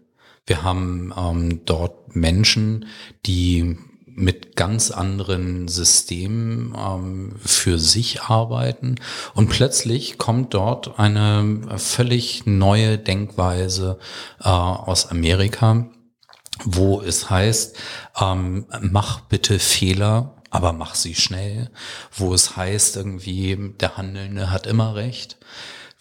Wir 0.46 0.64
haben 0.64 1.14
ähm, 1.18 1.66
dort 1.66 2.16
Menschen, 2.16 2.86
die 3.26 3.78
mit 4.16 4.56
ganz 4.56 4.92
anderen 4.92 5.68
Systemen 5.68 6.76
ähm, 6.78 7.36
für 7.44 7.80
sich 7.80 8.22
arbeiten. 8.24 8.96
Und 9.34 9.50
plötzlich 9.50 10.18
kommt 10.18 10.54
dort 10.54 11.00
eine 11.00 11.78
völlig 11.78 12.46
neue 12.46 12.98
Denkweise 12.98 13.98
äh, 14.40 14.50
aus 14.50 15.08
Amerika, 15.08 15.88
wo 16.64 17.02
es 17.02 17.30
heißt, 17.30 17.78
ähm, 18.22 18.66
mach 18.82 19.22
bitte 19.22 19.60
Fehler, 19.60 20.36
aber 20.50 20.72
mach 20.72 20.96
sie 20.96 21.16
schnell, 21.16 21.72
wo 22.16 22.34
es 22.34 22.56
heißt 22.56 22.96
irgendwie, 22.98 23.74
der 23.80 23.98
Handelnde 23.98 24.52
hat 24.52 24.68
immer 24.68 24.96
recht 24.96 25.38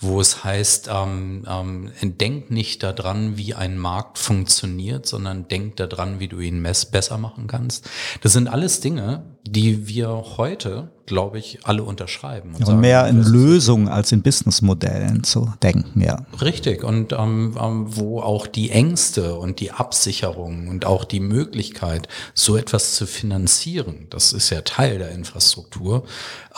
wo 0.02 0.20
es 0.20 0.42
heißt, 0.42 0.90
ähm, 0.92 1.44
ähm, 1.48 1.90
denk 2.02 2.50
nicht 2.50 2.82
daran, 2.82 3.36
wie 3.36 3.54
ein 3.54 3.78
Markt 3.78 4.18
funktioniert, 4.18 5.06
sondern 5.06 5.46
denk 5.48 5.76
daran, 5.76 6.18
wie 6.18 6.28
du 6.28 6.40
ihn 6.40 6.60
mess 6.60 6.86
besser 6.86 7.18
machen 7.18 7.46
kannst. 7.46 7.88
Das 8.20 8.32
sind 8.32 8.48
alles 8.48 8.80
Dinge, 8.80 9.24
die 9.44 9.86
wir 9.86 10.08
heute, 10.36 10.90
glaube 11.06 11.38
ich, 11.38 11.60
alle 11.64 11.84
unterschreiben. 11.84 12.50
Und, 12.50 12.60
ja, 12.60 12.66
sagen, 12.66 12.80
mehr 12.80 13.06
in 13.06 13.22
Lösungen 13.22 13.88
als 13.88 14.10
in 14.10 14.22
Businessmodellen 14.22 15.22
zu 15.22 15.52
denken, 15.62 16.00
ja. 16.00 16.26
Richtig. 16.40 16.82
Und 16.82 17.12
ähm, 17.12 17.56
ähm, 17.60 17.86
wo 17.96 18.20
auch 18.20 18.48
die 18.48 18.70
Ängste 18.70 19.36
und 19.36 19.60
die 19.60 19.70
Absicherung 19.70 20.68
und 20.68 20.84
auch 20.84 21.04
die 21.04 21.20
Möglichkeit, 21.20 22.08
so 22.34 22.56
etwas 22.56 22.94
zu 22.94 23.06
finanzieren, 23.06 24.06
das 24.10 24.32
ist 24.32 24.50
ja 24.50 24.62
Teil 24.62 24.98
der 24.98 25.12
Infrastruktur, 25.12 26.04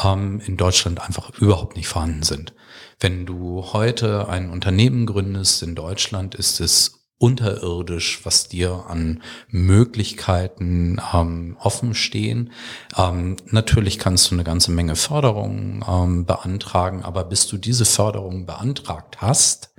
ähm, 0.03 0.41
in 0.47 0.57
Deutschland 0.57 1.01
einfach 1.03 1.31
überhaupt 1.39 1.77
nicht 1.77 1.89
vorhanden 1.89 2.23
sind. 2.23 2.55
Wenn 3.01 3.27
du 3.27 3.73
heute 3.73 4.29
ein 4.29 4.51
Unternehmen 4.51 5.07
gründest 5.07 5.63
in 5.63 5.75
Deutschland, 5.75 6.35
ist 6.35 6.61
es 6.61 7.05
unterirdisch, 7.19 8.21
was 8.25 8.49
dir 8.49 8.85
an 8.89 9.23
Möglichkeiten 9.49 11.01
ähm, 11.13 11.57
offen 11.61 11.95
stehen. 11.95 12.51
Ähm, 12.97 13.37
natürlich 13.47 13.99
kannst 13.99 14.31
du 14.31 14.35
eine 14.35 14.45
ganze 14.45 14.73
Menge 14.73 14.97
Förderungen 14.97 15.85
ähm, 15.89 16.27
beantragen, 16.27 17.03
aber 17.03 17.25
bis 17.25 17.47
du 17.47 17.57
diese 17.57 17.85
Förderungen 17.85 18.47
beantragt 18.47 19.23
hast, 19.23 19.75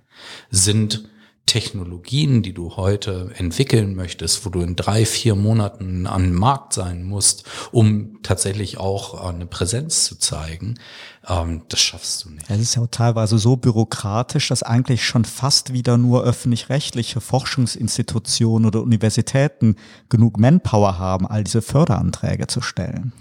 sind 0.49 1.10
Technologien, 1.45 2.41
die 2.41 2.54
du 2.54 2.75
heute 2.75 3.30
entwickeln 3.38 3.95
möchtest, 3.95 4.45
wo 4.45 4.49
du 4.49 4.62
in 4.62 4.75
drei, 4.75 5.06
vier 5.06 5.36
Monaten 5.36 6.08
an 6.08 6.34
Markt 6.34 6.73
sein 6.73 7.04
musst, 7.04 7.43
um 7.71 8.23
tatsächlich 8.23 8.80
auch 8.80 9.23
äh, 9.23 9.30
eine 9.30 9.45
Präsenz 9.45 10.06
zu 10.06 10.17
zeigen, 10.17 10.80
ähm, 11.28 11.64
das 11.70 11.80
schaffst 11.80 12.26
du 12.26 12.30
nicht. 12.30 12.50
Es 12.50 12.60
ist 12.60 12.76
ja 12.76 12.82
auch 12.82 12.88
teilweise 12.90 13.38
so 13.38 13.56
bürokratisch, 13.56 14.50
dass 14.50 14.64
eigentlich 14.64 15.06
schon 15.06 15.26
fast 15.26 15.74
wieder 15.74 15.98
nur 15.98 16.24
öffentlich-rechtliche 16.24 17.22
Forschungsinstitutionen 17.22 18.68
oder 18.68 18.82
Universitäten 18.82 19.76
genug 20.10 20.40
Manpower 20.40 21.00
haben, 21.00 21.28
all 21.28 21.44
diese 21.44 21.62
Förderanträge 21.62 22.48
zu 22.48 22.62
stellen. 22.62 23.14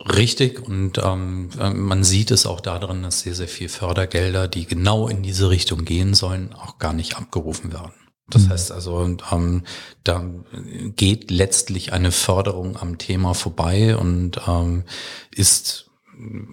Richtig 0.00 0.60
und 0.62 0.98
ähm, 1.02 1.50
äh, 1.58 1.70
man 1.70 2.04
sieht 2.04 2.30
es 2.30 2.46
auch 2.46 2.60
daran, 2.60 3.02
dass 3.02 3.20
sehr, 3.20 3.34
sehr 3.34 3.48
viel 3.48 3.68
Fördergelder, 3.68 4.46
die 4.46 4.66
genau 4.66 5.08
in 5.08 5.22
diese 5.22 5.50
Richtung 5.50 5.84
gehen 5.84 6.14
sollen, 6.14 6.52
auch 6.52 6.78
gar 6.78 6.92
nicht 6.92 7.16
abgerufen 7.16 7.72
werden. 7.72 7.92
Das 8.30 8.44
mhm. 8.44 8.50
heißt 8.50 8.72
also, 8.72 9.16
ähm, 9.32 9.62
da 10.04 10.24
geht 10.94 11.30
letztlich 11.30 11.92
eine 11.92 12.12
Förderung 12.12 12.76
am 12.76 12.98
Thema 12.98 13.34
vorbei 13.34 13.96
und 13.96 14.40
ähm, 14.46 14.84
ist, 15.32 15.87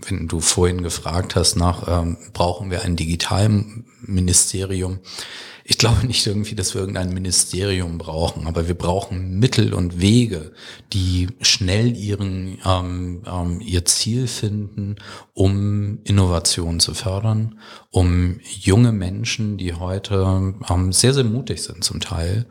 wenn 0.08 0.28
du 0.28 0.40
vorhin 0.40 0.84
gefragt 0.84 1.36
hast 1.36 1.56
nach, 1.56 1.88
ähm, 1.88 2.18
brauchen 2.34 2.70
wir 2.70 2.84
ein 2.84 2.96
Digitalministerium, 2.96 5.00
Ich 5.68 5.80
glaube 5.80 6.06
nicht 6.06 6.28
irgendwie, 6.28 6.54
dass 6.54 6.76
wir 6.76 6.82
irgendein 6.82 7.12
Ministerium 7.12 7.98
brauchen, 7.98 8.46
aber 8.46 8.68
wir 8.68 8.76
brauchen 8.76 9.40
Mittel 9.40 9.74
und 9.74 10.00
Wege, 10.00 10.52
die 10.94 11.30
schnell 11.42 11.98
ihren 11.98 12.60
ähm, 12.64 13.24
ähm, 13.26 13.62
ihr 13.62 13.84
Ziel 13.84 14.28
finden, 14.28 14.98
um 15.34 16.02
Innovation 16.04 16.80
zu 16.80 16.94
fördern, 16.94 17.58
um 17.90 18.40
junge 18.44 18.92
Menschen, 18.92 19.58
die 19.58 19.74
heute 19.74 20.54
ähm, 20.70 20.94
sehr 20.94 21.16
sehr 21.16 21.24
mutig 21.24 21.64
sind 21.64 21.84
zum 21.84 22.00
Teil, 22.00 22.46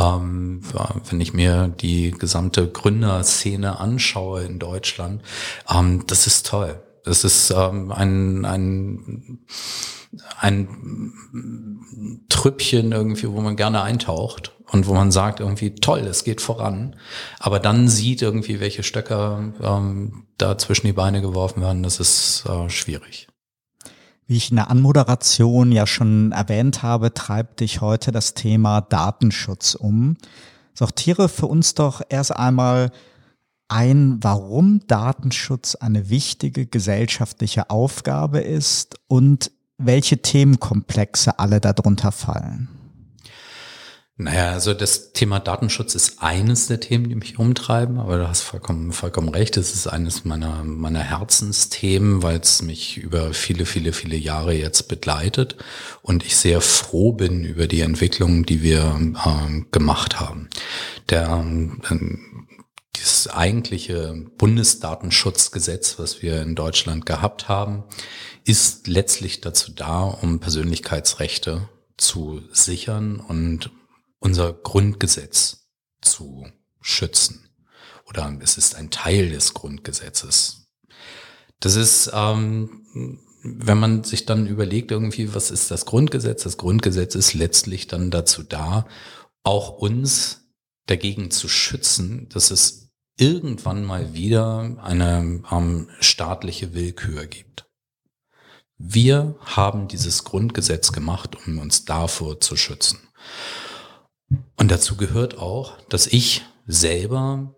ähm, 0.00 0.62
wenn 1.10 1.20
ich 1.20 1.34
mir 1.34 1.68
die 1.68 2.12
gesamte 2.12 2.68
Gründerszene 2.68 3.78
anschaue 3.78 4.44
in 4.44 4.58
Deutschland, 4.58 5.20
ähm, 5.68 6.04
das 6.06 6.26
ist 6.26 6.46
toll. 6.46 6.80
Das 7.06 7.22
ist 7.22 7.50
ähm, 7.56 7.92
ein, 7.92 8.44
ein, 8.44 9.38
ein 10.40 12.24
Trüppchen 12.28 12.90
irgendwie, 12.90 13.30
wo 13.30 13.40
man 13.40 13.54
gerne 13.54 13.80
eintaucht 13.82 14.52
und 14.72 14.88
wo 14.88 14.94
man 14.94 15.12
sagt 15.12 15.38
irgendwie, 15.38 15.76
toll, 15.76 16.00
es 16.00 16.24
geht 16.24 16.40
voran. 16.40 16.96
Aber 17.38 17.60
dann 17.60 17.88
sieht 17.88 18.22
irgendwie, 18.22 18.58
welche 18.58 18.82
Stöcker 18.82 19.52
ähm, 19.62 20.24
da 20.36 20.58
zwischen 20.58 20.88
die 20.88 20.92
Beine 20.92 21.20
geworfen 21.20 21.62
werden, 21.62 21.84
das 21.84 22.00
ist 22.00 22.44
äh, 22.48 22.68
schwierig. 22.68 23.28
Wie 24.26 24.36
ich 24.36 24.50
in 24.50 24.56
der 24.56 24.68
Anmoderation 24.68 25.70
ja 25.70 25.86
schon 25.86 26.32
erwähnt 26.32 26.82
habe, 26.82 27.14
treibt 27.14 27.60
dich 27.60 27.80
heute 27.80 28.10
das 28.10 28.34
Thema 28.34 28.80
Datenschutz 28.80 29.76
um. 29.76 30.16
Sortiere 30.74 31.28
für 31.28 31.46
uns 31.46 31.74
doch 31.74 32.02
erst 32.08 32.34
einmal 32.34 32.90
ein, 33.68 34.18
warum 34.20 34.86
Datenschutz 34.86 35.74
eine 35.74 36.08
wichtige 36.08 36.66
gesellschaftliche 36.66 37.70
Aufgabe 37.70 38.40
ist 38.40 38.96
und 39.08 39.50
welche 39.78 40.22
Themenkomplexe 40.22 41.38
alle 41.38 41.60
darunter 41.60 42.12
fallen. 42.12 42.68
Naja, 44.18 44.52
also 44.52 44.72
das 44.72 45.12
Thema 45.12 45.40
Datenschutz 45.40 45.94
ist 45.94 46.22
eines 46.22 46.68
der 46.68 46.80
Themen, 46.80 47.10
die 47.10 47.14
mich 47.14 47.38
umtreiben, 47.38 47.98
aber 47.98 48.16
du 48.16 48.26
hast 48.26 48.40
vollkommen, 48.40 48.92
vollkommen 48.92 49.28
recht. 49.28 49.58
Es 49.58 49.74
ist 49.74 49.88
eines 49.88 50.24
meiner, 50.24 50.64
meiner 50.64 51.00
Herzensthemen, 51.00 52.22
weil 52.22 52.40
es 52.40 52.62
mich 52.62 52.96
über 52.96 53.34
viele, 53.34 53.66
viele, 53.66 53.92
viele 53.92 54.16
Jahre 54.16 54.54
jetzt 54.54 54.88
begleitet 54.88 55.56
und 56.00 56.24
ich 56.24 56.38
sehr 56.38 56.62
froh 56.62 57.12
bin 57.12 57.44
über 57.44 57.66
die 57.66 57.82
Entwicklung, 57.82 58.46
die 58.46 58.62
wir 58.62 58.98
äh, 58.98 59.60
gemacht 59.70 60.18
haben. 60.18 60.48
Der, 61.10 61.44
äh, 61.90 62.16
eigentliche 63.30 64.14
Bundesdatenschutzgesetz, 64.38 65.98
was 65.98 66.22
wir 66.22 66.42
in 66.42 66.54
Deutschland 66.54 67.06
gehabt 67.06 67.48
haben, 67.48 67.84
ist 68.44 68.86
letztlich 68.86 69.40
dazu 69.40 69.72
da, 69.72 70.02
um 70.02 70.40
Persönlichkeitsrechte 70.40 71.68
zu 71.96 72.42
sichern 72.52 73.20
und 73.20 73.70
unser 74.18 74.52
Grundgesetz 74.52 75.68
zu 76.00 76.46
schützen. 76.80 77.48
Oder 78.08 78.38
es 78.40 78.56
ist 78.56 78.76
ein 78.76 78.90
Teil 78.90 79.30
des 79.30 79.54
Grundgesetzes. 79.54 80.68
Das 81.60 81.74
ist, 81.74 82.10
ähm, 82.12 82.82
wenn 83.42 83.78
man 83.78 84.04
sich 84.04 84.26
dann 84.26 84.46
überlegt, 84.46 84.90
irgendwie, 84.90 85.34
was 85.34 85.50
ist 85.50 85.70
das 85.70 85.86
Grundgesetz? 85.86 86.44
Das 86.44 86.56
Grundgesetz 86.56 87.14
ist 87.14 87.34
letztlich 87.34 87.86
dann 87.86 88.10
dazu 88.10 88.42
da, 88.42 88.86
auch 89.42 89.70
uns 89.70 90.42
dagegen 90.86 91.30
zu 91.30 91.48
schützen, 91.48 92.28
dass 92.28 92.50
es 92.50 92.85
irgendwann 93.16 93.84
mal 93.84 94.14
wieder 94.14 94.76
eine 94.82 95.42
ähm, 95.50 95.88
staatliche 96.00 96.74
Willkür 96.74 97.26
gibt. 97.26 97.66
Wir 98.78 99.36
haben 99.40 99.88
dieses 99.88 100.24
Grundgesetz 100.24 100.92
gemacht, 100.92 101.36
um 101.46 101.58
uns 101.58 101.86
davor 101.86 102.40
zu 102.40 102.56
schützen. 102.56 102.98
Und 104.56 104.70
dazu 104.70 104.96
gehört 104.96 105.38
auch, 105.38 105.80
dass 105.88 106.06
ich 106.06 106.44
selber 106.66 107.54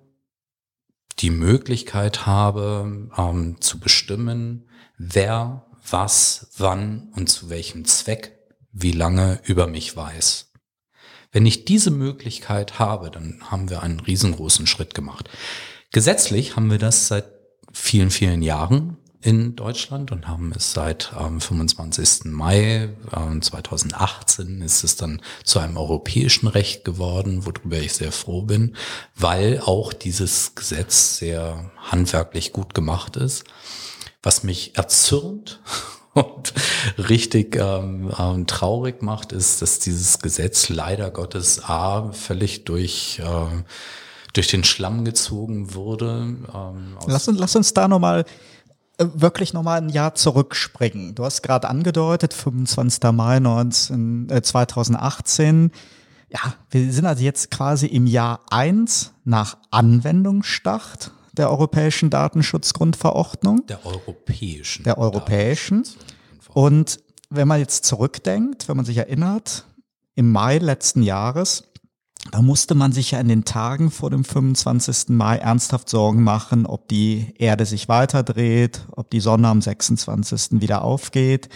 die 1.19 1.31
Möglichkeit 1.31 2.27
habe, 2.27 3.11
ähm, 3.17 3.61
zu 3.61 3.81
bestimmen, 3.81 4.69
wer, 4.97 5.67
was, 5.91 6.51
wann 6.59 7.13
und 7.17 7.29
zu 7.29 7.51
welchem 7.51 7.85
Zweck, 7.85 8.39
wie 8.71 8.93
lange 8.93 9.41
über 9.45 9.67
mich 9.67 9.97
weiß. 9.97 10.48
Wenn 11.31 11.47
ich 11.47 11.65
diese 11.65 11.91
Möglichkeit 11.91 12.79
habe, 12.79 13.11
dann 13.11 13.41
haben 13.51 13.69
wir 13.71 13.83
einen 13.83 14.01
riesengroßen 14.01 14.67
Schritt 14.67 14.95
gemacht. 14.95 15.29
Gesetzlich 15.93 16.57
haben 16.57 16.71
wir 16.71 16.79
das 16.79 17.09
seit 17.09 17.27
vielen, 17.73 18.11
vielen 18.11 18.43
Jahren 18.43 18.97
in 19.21 19.57
Deutschland 19.57 20.13
und 20.13 20.29
haben 20.29 20.53
es 20.55 20.73
seit 20.73 21.13
ähm, 21.19 21.41
25. 21.41 22.27
Mai 22.27 22.91
äh, 23.11 23.41
2018 23.41 24.63
ist 24.63 24.85
es 24.85 24.97
dann 24.97 25.21
zu 25.45 25.59
einem 25.59 25.77
europäischen 25.77 26.47
Recht 26.47 26.85
geworden, 26.85 27.45
worüber 27.45 27.79
ich 27.79 27.95
sehr 27.95 28.13
froh 28.13 28.43
bin, 28.43 28.77
weil 29.17 29.61
auch 29.61 29.93
dieses 29.93 30.55
Gesetz 30.55 31.19
sehr 31.19 31.71
handwerklich 31.79 32.53
gut 32.53 32.75
gemacht 32.75 33.17
ist. 33.17 33.45
Was 34.23 34.45
mich 34.45 34.77
erzürnt 34.77 35.61
und 36.19 36.53
richtig 37.09 37.57
ähm, 37.57 38.13
ähm, 38.19 38.47
traurig 38.47 39.03
macht, 39.03 39.33
ist, 39.33 39.63
dass 39.63 39.79
dieses 39.79 40.19
Gesetz 40.19 40.69
leider 40.69 41.11
Gottes 41.11 41.65
A 41.65 42.13
völlig 42.13 42.65
durch 42.65 43.21
äh, 43.25 43.63
durch 44.33 44.49
den 44.49 44.65
Schlamm 44.65 45.05
gezogen 45.05 45.75
wurde. 45.75 46.37
Ähm, 46.55 46.97
lass, 47.07 47.29
uns, 47.29 47.39
lass 47.39 47.57
uns 47.57 47.75
da 47.75 47.89
nochmal 47.89 48.25
äh, 48.99 49.07
wirklich 49.15 49.53
nochmal 49.53 49.81
ein 49.81 49.89
Jahr 49.89 50.15
zurückspringen. 50.15 51.15
Du 51.15 51.25
hast 51.25 51.43
gerade 51.43 51.69
angedeutet, 51.69 52.35
25. 52.35 53.13
Mai 53.13 53.41
19, 53.41 54.29
äh, 54.31 54.43
2018. 54.43 55.73
Ja, 56.31 56.55
wir 56.71 56.93
sind 56.93 57.07
also 57.07 57.23
jetzt 57.23 57.51
quasi 57.51 57.87
im 57.87 58.07
Jahr 58.07 58.41
eins 58.51 59.13
nach 59.25 59.57
Anwendungsstart 59.71 61.13
der 61.39 61.51
europäischen 61.51 62.11
Datenschutzgrundverordnung. 62.11 63.67
Der 63.67 63.85
europäischen. 63.87 64.85
Der 64.85 64.99
europäischen. 64.99 65.85
Und 66.53 67.01
wenn 67.31 67.49
man 67.49 67.61
jetzt 67.61 67.85
zurückdenkt, 67.85 68.69
wenn 68.69 68.77
man 68.77 68.87
sich 68.87 68.97
erinnert, 68.97 69.67
im 70.15 70.33
Mai 70.33 70.59
letzten 70.59 71.03
Jahres 71.03 71.65
da 72.31 72.43
musste 72.43 72.75
man 72.75 72.93
sich 72.93 73.13
ja 73.13 73.21
in 73.21 73.29
den 73.29 73.45
Tagen 73.45 73.91
vor 73.91 74.11
dem 74.11 74.25
25. 74.25 75.11
Mai 75.11 75.39
ernsthaft 75.39 75.89
Sorgen 75.89 76.23
machen, 76.23 76.67
ob 76.67 76.89
die 76.89 77.33
Erde 77.39 77.65
sich 77.65 77.89
weiterdreht, 77.89 78.87
ob 78.91 79.11
die 79.11 79.21
Sonne 79.21 79.49
am 79.49 79.63
26. 79.63 80.61
wieder 80.61 80.83
aufgeht. 80.83 81.49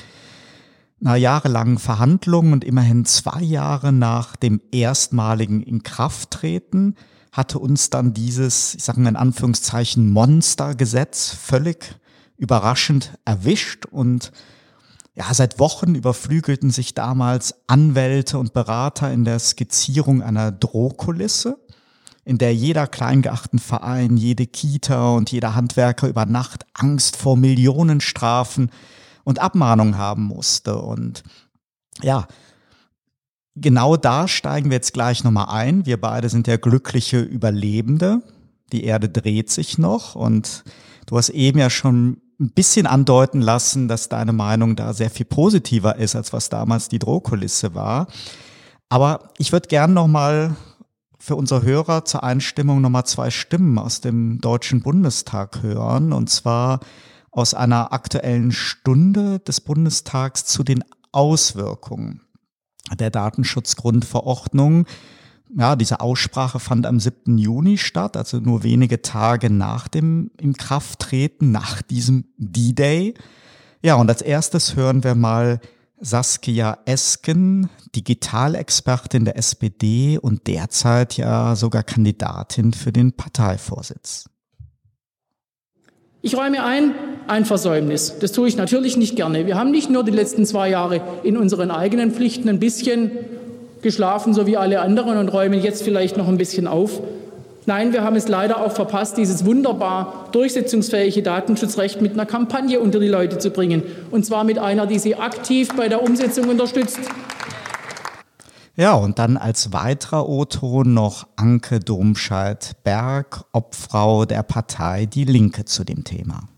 Nach 0.99 1.17
jahrelangen 1.17 1.79
Verhandlungen 1.79 2.53
und 2.53 2.65
immerhin 2.65 3.05
zwei 3.05 3.43
Jahre 3.43 3.93
nach 3.93 4.37
dem 4.37 4.61
erstmaligen 4.71 5.63
Inkrafttreten 5.63 6.97
hatte 7.33 7.59
uns 7.59 7.91
dann 7.91 8.13
dieses, 8.13 8.75
ich 8.75 8.85
sage 8.85 9.01
mal 9.01 9.09
in 9.09 9.17
Anführungszeichen, 9.17 10.11
Monstergesetz 10.11 11.31
völlig 11.31 11.99
überraschend 12.37 13.19
erwischt 13.25 13.87
und 13.87 14.33
ja, 15.15 15.33
seit 15.33 15.59
Wochen 15.59 15.95
überflügelten 15.95 16.71
sich 16.71 16.95
damals 16.95 17.55
Anwälte 17.67 18.39
und 18.39 18.53
Berater 18.53 19.13
in 19.13 19.25
der 19.25 19.39
Skizzierung 19.39 20.23
einer 20.23 20.53
Drohkulisse, 20.53 21.59
in 22.25 22.39
der 22.39 22.55
jeder 22.55 22.87
Kleingartenverein, 22.87 24.17
jede 24.17 24.47
Kita 24.47 25.11
und 25.11 25.31
jeder 25.31 25.55
Handwerker 25.55 26.09
über 26.09 26.25
Nacht 26.25 26.65
Angst 26.73 27.17
vor 27.17 27.37
Millionenstrafen 27.37 28.71
und 29.25 29.39
Abmahnungen 29.39 29.99
haben 29.99 30.25
musste. 30.25 30.79
Und 30.79 31.25
ja, 32.01 32.27
genau 33.55 33.97
da 33.97 34.29
steigen 34.29 34.71
wir 34.71 34.77
jetzt 34.77 34.95
gleich 34.95 35.25
nochmal 35.25 35.49
ein. 35.49 35.87
Wir 35.87 36.01
beide 36.01 36.29
sind 36.29 36.47
ja 36.47 36.57
glückliche 36.57 37.21
Überlebende. 37.21 38.23
Die 38.73 38.85
Erde 38.85 39.09
dreht 39.09 39.51
sich 39.51 39.79
noch 39.79 40.15
und 40.15 40.65
du 41.07 41.17
hast 41.19 41.29
eben 41.29 41.59
ja 41.59 41.71
schon 41.71 42.19
ein 42.41 42.51
bisschen 42.51 42.87
andeuten 42.87 43.41
lassen, 43.41 43.89
dass 43.89 44.09
deine 44.09 44.33
Meinung 44.33 44.75
da 44.75 44.93
sehr 44.95 45.11
viel 45.11 45.27
positiver 45.27 45.97
ist, 45.97 46.17
als 46.17 46.33
was 46.33 46.49
damals 46.49 46.89
die 46.89 46.99
Drohkulisse 46.99 47.75
war. 47.75 48.09
Aber 48.89 49.31
ich 49.39 49.53
würde 49.53 49.69
gern 49.69 49.95
noch 49.95 50.09
mal 50.09 50.57
für 51.19 51.37
unsere 51.37 51.63
Hörer 51.63 52.05
zur 52.05 52.25
Einstimmung 52.25 52.81
noch 52.81 52.91
mal 52.91 53.05
zwei 53.05 53.31
Stimmen 53.31 53.79
aus 53.79 54.01
dem 54.01 54.41
Deutschen 54.41 54.83
Bundestag 54.83 55.63
hören. 55.63 56.13
Und 56.13 56.31
zwar 56.31 56.81
aus 57.31 57.55
einer 57.55 57.93
aktuellen 57.93 58.51
Stunde 58.51 59.39
des 59.39 59.61
Bundestags 59.61 60.45
zu 60.45 60.65
den 60.65 60.83
Auswirkungen 61.13 62.23
der 62.99 63.11
Datenschutzgrundverordnung 63.11 64.87
ja, 65.57 65.77
diese 65.77 66.01
Aussprache 66.01 66.61
fand 66.61 66.87
am 66.87 66.99
7. 66.99 67.37
Juni 67.37 67.77
statt, 67.77 68.17
also 68.17 68.39
nur 68.39 68.63
wenige 68.63 69.03
Tage 69.03 69.51
nach 69.51 69.89
dem 69.89 70.31
Inkrafttreten, 70.41 71.51
nach 71.51 71.83
diesem 71.83 72.25
D-Day. 72.39 73.15
Ja, 73.83 73.97
und 73.97 74.09
als 74.09 74.23
erstes 74.23 74.77
hören 74.77 75.05
wir 75.05 75.15
mal 75.15 75.61
Saskia 76.01 76.79
Esken, 76.87 77.69
Digitalexpertin 77.95 79.25
der 79.25 79.37
SPD 79.37 80.19
und 80.19 80.47
derzeit 80.47 81.17
ja 81.17 81.55
sogar 81.55 81.83
Kandidatin 81.83 82.73
für 82.73 82.93
den 82.93 83.13
Parteivorsitz. 83.13 84.29
Ich 86.23 86.37
räume 86.37 86.65
ein, 86.65 86.95
ein 87.29 87.45
Versäumnis. 87.45 88.19
Das 88.21 88.33
tue 88.33 88.49
ich 88.49 88.57
natürlich 88.57 88.97
nicht 88.97 89.17
gerne. 89.17 89.47
Wir 89.47 89.57
haben 89.57 89.71
nicht 89.71 89.91
nur 89.91 90.05
die 90.05 90.11
letzten 90.11 90.47
zwei 90.47 90.69
Jahre 90.71 91.01
in 91.23 91.37
unseren 91.37 91.71
eigenen 91.71 92.13
Pflichten 92.13 92.49
ein 92.49 92.59
bisschen 92.59 93.11
geschlafen, 93.83 94.35
so 94.35 94.47
wie 94.47 94.57
alle 94.57 94.81
anderen, 94.81 95.19
und 95.19 95.29
räumen 95.29 95.61
jetzt 95.61 95.83
vielleicht 95.83 96.17
noch 96.17 96.29
ein 96.29 96.39
bisschen 96.39 96.67
auf. 96.67 97.01
Nein, 97.65 97.93
wir 97.93 98.03
haben 98.03 98.17
es 98.17 98.27
leider 98.27 98.61
auch 98.65 98.73
verpasst, 98.73 99.17
dieses 99.17 99.45
wunderbar 99.45 100.29
durchsetzungsfähige 100.33 101.23
Datenschutzrecht 101.23 102.01
mit 102.01 102.13
einer 102.13 102.27
Kampagne 102.27 102.81
unter 102.81 102.99
die 102.99 103.09
Leute 103.09 103.39
zu 103.39 103.51
bringen. 103.51 103.85
Und 104.11 104.27
zwar 104.27 104.43
mit 104.43 104.59
einer, 104.59 104.87
die 104.87 104.99
sie 104.99 105.15
aktiv 105.15 105.69
bei 105.77 105.89
der 105.89 106.03
Umsetzung 106.03 106.49
unterstützt. 106.49 106.99
Ja, 108.75 108.95
und 108.95 109.19
dann 109.19 109.37
als 109.37 109.73
weiterer 109.73 110.29
O-Ton 110.29 110.95
noch 110.95 111.27
Anke 111.37 111.79
Domscheit-Berg, 111.79 113.45
Obfrau 113.53 114.25
der 114.25 114.43
Partei 114.43 115.07
Die 115.07 115.25
Linke 115.25 115.65
zu 115.65 115.85
dem 115.85 116.05
Thema. 116.05 116.49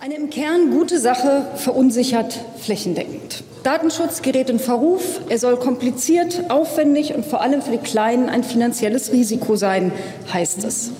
Eine 0.00 0.14
im 0.14 0.30
Kern 0.30 0.70
gute 0.70 1.00
Sache 1.00 1.44
verunsichert 1.56 2.38
flächendeckend. 2.60 3.42
Datenschutz 3.64 4.22
gerät 4.22 4.48
in 4.48 4.60
Verruf, 4.60 5.20
er 5.28 5.40
soll 5.40 5.56
kompliziert, 5.56 6.50
aufwendig 6.50 7.14
und 7.16 7.26
vor 7.26 7.40
allem 7.40 7.62
für 7.62 7.72
die 7.72 7.78
Kleinen 7.78 8.28
ein 8.28 8.44
finanzielles 8.44 9.10
Risiko 9.10 9.56
sein, 9.56 9.90
heißt 10.32 10.62
es. 10.62 10.92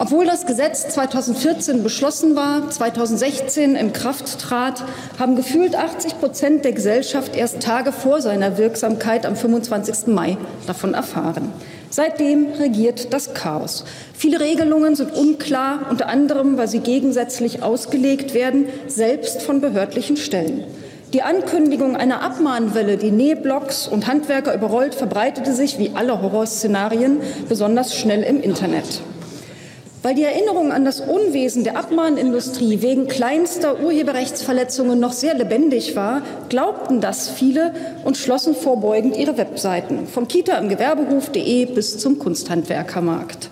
Obwohl 0.00 0.24
das 0.24 0.46
Gesetz 0.46 0.88
2014 0.90 1.82
beschlossen 1.82 2.36
war, 2.36 2.70
2016 2.70 3.74
in 3.74 3.92
Kraft 3.92 4.38
trat, 4.38 4.84
haben 5.18 5.34
gefühlt 5.34 5.74
80 5.74 6.20
Prozent 6.20 6.64
der 6.64 6.72
Gesellschaft 6.72 7.34
erst 7.34 7.60
Tage 7.60 7.90
vor 7.90 8.22
seiner 8.22 8.56
Wirksamkeit 8.56 9.26
am 9.26 9.34
25. 9.34 10.06
Mai 10.06 10.36
davon 10.68 10.94
erfahren. 10.94 11.52
Seitdem 11.90 12.52
regiert 12.58 13.12
das 13.12 13.34
Chaos. 13.34 13.84
Viele 14.12 14.40
Regelungen 14.40 14.94
sind 14.94 15.14
unklar, 15.14 15.86
unter 15.90 16.08
anderem, 16.08 16.58
weil 16.58 16.68
sie 16.68 16.80
gegensätzlich 16.80 17.62
ausgelegt 17.62 18.34
werden, 18.34 18.66
selbst 18.86 19.42
von 19.42 19.60
behördlichen 19.60 20.16
Stellen. 20.16 20.64
Die 21.14 21.22
Ankündigung 21.22 21.96
einer 21.96 22.20
Abmahnwelle, 22.20 22.98
die 22.98 23.10
Nähblocks 23.10 23.88
und 23.88 24.06
Handwerker 24.06 24.54
überrollt, 24.54 24.94
verbreitete 24.94 25.54
sich 25.54 25.78
wie 25.78 25.92
alle 25.94 26.20
Horrorszenarien 26.20 27.20
besonders 27.48 27.96
schnell 27.96 28.22
im 28.22 28.42
Internet. 28.42 29.00
Weil 30.02 30.14
die 30.14 30.22
Erinnerung 30.22 30.70
an 30.70 30.84
das 30.84 31.00
Unwesen 31.00 31.64
der 31.64 31.76
Abmahnindustrie 31.76 32.82
wegen 32.82 33.08
kleinster 33.08 33.80
Urheberrechtsverletzungen 33.80 35.00
noch 35.00 35.12
sehr 35.12 35.34
lebendig 35.34 35.96
war, 35.96 36.22
glaubten 36.48 37.00
das 37.00 37.28
viele 37.28 37.74
und 38.04 38.16
schlossen 38.16 38.54
vorbeugend 38.54 39.16
ihre 39.16 39.36
Webseiten, 39.36 40.06
vom 40.06 40.28
Kita 40.28 40.56
im 40.58 40.68
Gewerberuf.de 40.68 41.64
bis 41.66 41.98
zum 41.98 42.20
Kunsthandwerkermarkt. 42.20 43.50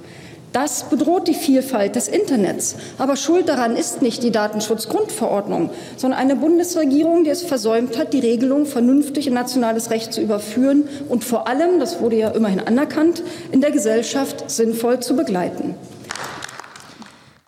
Das 0.52 0.84
bedroht 0.84 1.26
die 1.26 1.34
Vielfalt 1.34 1.96
des 1.96 2.08
Internets. 2.08 2.76
Aber 2.96 3.16
schuld 3.16 3.48
daran 3.48 3.76
ist 3.76 4.00
nicht 4.00 4.22
die 4.22 4.30
Datenschutzgrundverordnung, 4.30 5.70
sondern 5.96 6.20
eine 6.20 6.36
Bundesregierung, 6.36 7.24
die 7.24 7.30
es 7.30 7.42
versäumt 7.42 7.98
hat, 7.98 8.14
die 8.14 8.20
Regelung 8.20 8.66
vernünftig 8.66 9.26
in 9.26 9.34
nationales 9.34 9.90
Recht 9.90 10.12
zu 10.12 10.22
überführen 10.22 10.88
und 11.08 11.24
vor 11.24 11.48
allem, 11.48 11.80
das 11.80 12.00
wurde 12.00 12.16
ja 12.16 12.30
immerhin 12.30 12.60
anerkannt, 12.60 13.22
in 13.50 13.60
der 13.60 13.72
Gesellschaft 13.72 14.48
sinnvoll 14.48 15.00
zu 15.00 15.16
begleiten. 15.16 15.74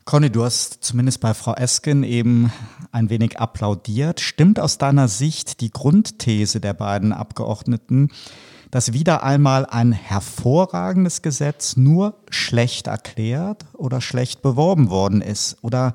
Conny, 0.09 0.31
du 0.31 0.43
hast 0.43 0.83
zumindest 0.83 1.21
bei 1.21 1.35
Frau 1.35 1.53
Esken 1.53 2.03
eben 2.03 2.51
ein 2.93 3.11
wenig 3.11 3.39
applaudiert. 3.39 4.21
Stimmt 4.21 4.59
aus 4.59 4.79
deiner 4.79 5.07
Sicht 5.07 5.61
die 5.61 5.71
Grundthese 5.71 6.61
der 6.61 6.73
beiden 6.73 7.13
Abgeordneten, 7.13 8.11
dass 8.71 8.95
wieder 8.95 9.23
einmal 9.23 9.67
ein 9.67 9.93
hervorragendes 9.93 11.21
Gesetz 11.21 11.77
nur 11.77 12.23
schlecht 12.31 12.87
erklärt 12.87 13.67
oder 13.75 14.01
schlecht 14.01 14.41
beworben 14.41 14.89
worden 14.89 15.21
ist? 15.21 15.59
Oder 15.61 15.93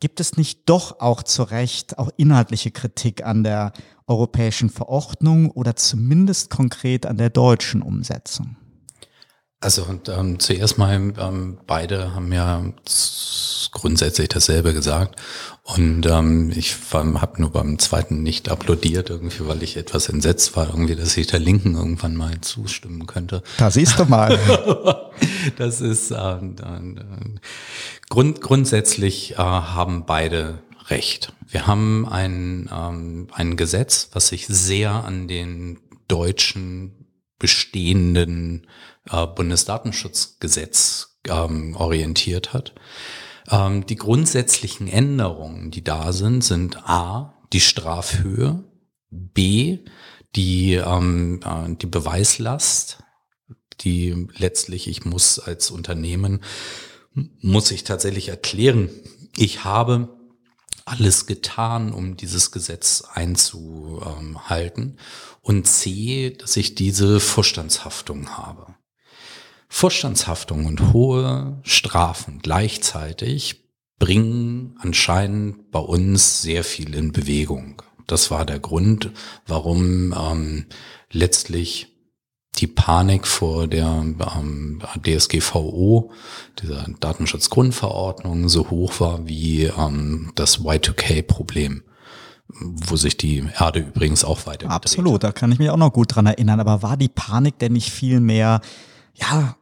gibt 0.00 0.18
es 0.18 0.36
nicht 0.36 0.68
doch 0.68 0.98
auch 0.98 1.22
zu 1.22 1.44
Recht 1.44 1.96
auch 1.96 2.10
inhaltliche 2.16 2.72
Kritik 2.72 3.24
an 3.24 3.44
der 3.44 3.72
europäischen 4.08 4.68
Verordnung 4.68 5.52
oder 5.52 5.76
zumindest 5.76 6.50
konkret 6.50 7.06
an 7.06 7.18
der 7.18 7.30
deutschen 7.30 7.82
Umsetzung? 7.82 8.56
Also 9.64 9.84
und, 9.84 10.10
ähm, 10.10 10.38
zuerst 10.38 10.76
mal, 10.76 10.92
ähm, 10.92 11.58
beide 11.66 12.14
haben 12.14 12.30
ja 12.34 12.62
grundsätzlich 13.72 14.28
dasselbe 14.28 14.74
gesagt 14.74 15.18
und 15.62 16.04
ähm, 16.04 16.52
ich 16.54 16.76
habe 16.92 17.40
nur 17.40 17.50
beim 17.50 17.78
zweiten 17.78 18.22
nicht 18.22 18.50
applaudiert 18.50 19.08
irgendwie, 19.08 19.48
weil 19.48 19.62
ich 19.62 19.78
etwas 19.78 20.10
entsetzt 20.10 20.54
war 20.54 20.68
irgendwie, 20.68 20.96
dass 20.96 21.16
ich 21.16 21.28
der 21.28 21.40
Linken 21.40 21.76
irgendwann 21.76 22.14
mal 22.14 22.38
zustimmen 22.42 23.06
könnte. 23.06 23.42
Da 23.56 23.70
siehst 23.70 23.98
du 23.98 24.04
mal. 24.04 24.38
das 25.56 25.80
ist 25.80 26.10
äh, 26.10 26.16
äh, 26.16 26.94
grund, 28.10 28.42
grundsätzlich 28.42 29.32
äh, 29.32 29.36
haben 29.36 30.04
beide 30.04 30.58
recht. 30.88 31.32
Wir 31.48 31.66
haben 31.66 32.06
ein, 32.06 32.68
ähm, 32.70 33.28
ein 33.32 33.56
Gesetz, 33.56 34.10
was 34.12 34.28
sich 34.28 34.46
sehr 34.46 34.92
an 34.92 35.26
den 35.26 35.78
deutschen 36.06 37.06
bestehenden 37.38 38.66
äh, 39.10 39.26
Bundesdatenschutzgesetz 39.26 41.18
ähm, 41.28 41.76
orientiert 41.76 42.52
hat. 42.52 42.74
Ähm, 43.50 43.86
die 43.86 43.96
grundsätzlichen 43.96 44.88
Änderungen, 44.88 45.70
die 45.70 45.84
da 45.84 46.12
sind, 46.12 46.42
sind 46.42 46.88
A, 46.88 47.34
die 47.52 47.60
Strafhöhe, 47.60 48.64
B, 49.10 49.80
die, 50.34 50.74
ähm, 50.74 51.40
äh, 51.44 51.74
die 51.74 51.86
Beweislast, 51.86 52.98
die 53.80 54.28
letztlich, 54.36 54.88
ich 54.88 55.04
muss 55.04 55.38
als 55.38 55.70
Unternehmen, 55.70 56.40
muss 57.12 57.70
ich 57.70 57.84
tatsächlich 57.84 58.28
erklären, 58.28 58.90
ich 59.36 59.64
habe 59.64 60.16
alles 60.84 61.26
getan, 61.26 61.92
um 61.92 62.16
dieses 62.16 62.50
Gesetz 62.50 63.04
einzuhalten. 63.12 64.98
Und 65.40 65.66
C, 65.66 66.30
dass 66.30 66.56
ich 66.56 66.74
diese 66.74 67.20
Vorstandshaftung 67.20 68.36
habe. 68.36 68.74
Vorstandshaftung 69.74 70.66
und 70.66 70.92
hohe 70.92 71.58
Strafen 71.64 72.38
gleichzeitig 72.40 73.64
bringen 73.98 74.76
anscheinend 74.78 75.72
bei 75.72 75.80
uns 75.80 76.42
sehr 76.42 76.62
viel 76.62 76.94
in 76.94 77.10
Bewegung. 77.10 77.82
Das 78.06 78.30
war 78.30 78.46
der 78.46 78.60
Grund, 78.60 79.10
warum 79.48 80.14
ähm, 80.16 80.66
letztlich 81.10 81.88
die 82.58 82.68
Panik 82.68 83.26
vor 83.26 83.66
der 83.66 83.88
ähm, 83.88 84.80
DSGVO, 85.04 86.12
dieser 86.62 86.86
Datenschutzgrundverordnung, 87.00 88.48
so 88.48 88.70
hoch 88.70 89.00
war 89.00 89.26
wie 89.26 89.64
ähm, 89.64 90.30
das 90.36 90.60
Y2K-Problem, 90.60 91.82
wo 92.48 92.94
sich 92.94 93.16
die 93.16 93.42
Erde 93.58 93.80
übrigens 93.80 94.24
auch 94.24 94.46
weiter. 94.46 94.70
Absolut, 94.70 95.24
da 95.24 95.32
kann 95.32 95.50
ich 95.50 95.58
mich 95.58 95.70
auch 95.70 95.76
noch 95.76 95.92
gut 95.92 96.14
dran 96.14 96.26
erinnern. 96.26 96.60
Aber 96.60 96.82
war 96.82 96.96
die 96.96 97.08
Panik 97.08 97.58
denn 97.58 97.72
nicht 97.72 97.90
viel 97.90 98.20
mehr, 98.20 98.60
ja, 99.14 99.56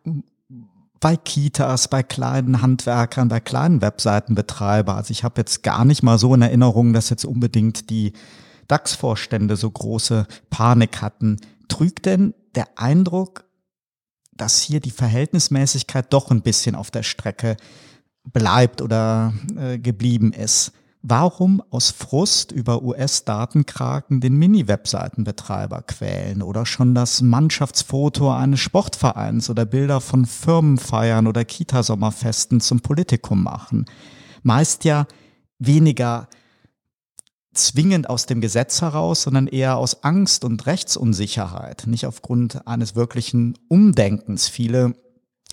bei 1.00 1.16
Kitas, 1.16 1.88
bei 1.88 2.02
kleinen 2.02 2.62
Handwerkern, 2.62 3.28
bei 3.28 3.40
kleinen 3.40 3.82
Webseitenbetreiber? 3.82 4.94
Also 4.94 5.10
ich 5.10 5.24
habe 5.24 5.40
jetzt 5.40 5.62
gar 5.62 5.84
nicht 5.84 6.02
mal 6.02 6.18
so 6.18 6.34
in 6.34 6.42
Erinnerung, 6.42 6.92
dass 6.92 7.10
jetzt 7.10 7.24
unbedingt 7.24 7.90
die 7.90 8.12
DAX-Vorstände 8.68 9.56
so 9.56 9.70
große 9.70 10.26
Panik 10.48 11.02
hatten. 11.02 11.40
Trügt 11.68 12.06
denn 12.06 12.34
der 12.54 12.68
Eindruck, 12.76 13.44
dass 14.32 14.60
hier 14.60 14.80
die 14.80 14.90
Verhältnismäßigkeit 14.90 16.12
doch 16.12 16.30
ein 16.30 16.42
bisschen 16.42 16.74
auf 16.74 16.90
der 16.90 17.02
Strecke 17.02 17.56
bleibt 18.24 18.80
oder 18.80 19.34
äh, 19.56 19.78
geblieben 19.78 20.32
ist. 20.32 20.72
Warum 21.04 21.60
aus 21.70 21.90
Frust 21.90 22.52
über 22.52 22.84
US-Datenkraken 22.84 24.20
den 24.20 24.36
Mini-Webseitenbetreiber 24.36 25.82
quälen 25.82 26.42
oder 26.42 26.64
schon 26.64 26.94
das 26.94 27.22
Mannschaftsfoto 27.22 28.32
eines 28.32 28.60
Sportvereins 28.60 29.50
oder 29.50 29.64
Bilder 29.66 30.00
von 30.00 30.26
Firmenfeiern 30.26 31.26
oder 31.26 31.44
Kitasommerfesten 31.44 32.60
zum 32.60 32.80
Politikum 32.80 33.42
machen? 33.42 33.86
Meist 34.44 34.84
ja 34.84 35.08
weniger 35.58 36.28
zwingend 37.52 38.08
aus 38.08 38.26
dem 38.26 38.40
Gesetz 38.40 38.80
heraus, 38.80 39.24
sondern 39.24 39.48
eher 39.48 39.78
aus 39.78 40.04
Angst 40.04 40.44
und 40.44 40.66
Rechtsunsicherheit, 40.66 41.82
nicht 41.88 42.06
aufgrund 42.06 42.68
eines 42.68 42.94
wirklichen 42.94 43.58
Umdenkens. 43.68 44.48
Viele 44.48 44.94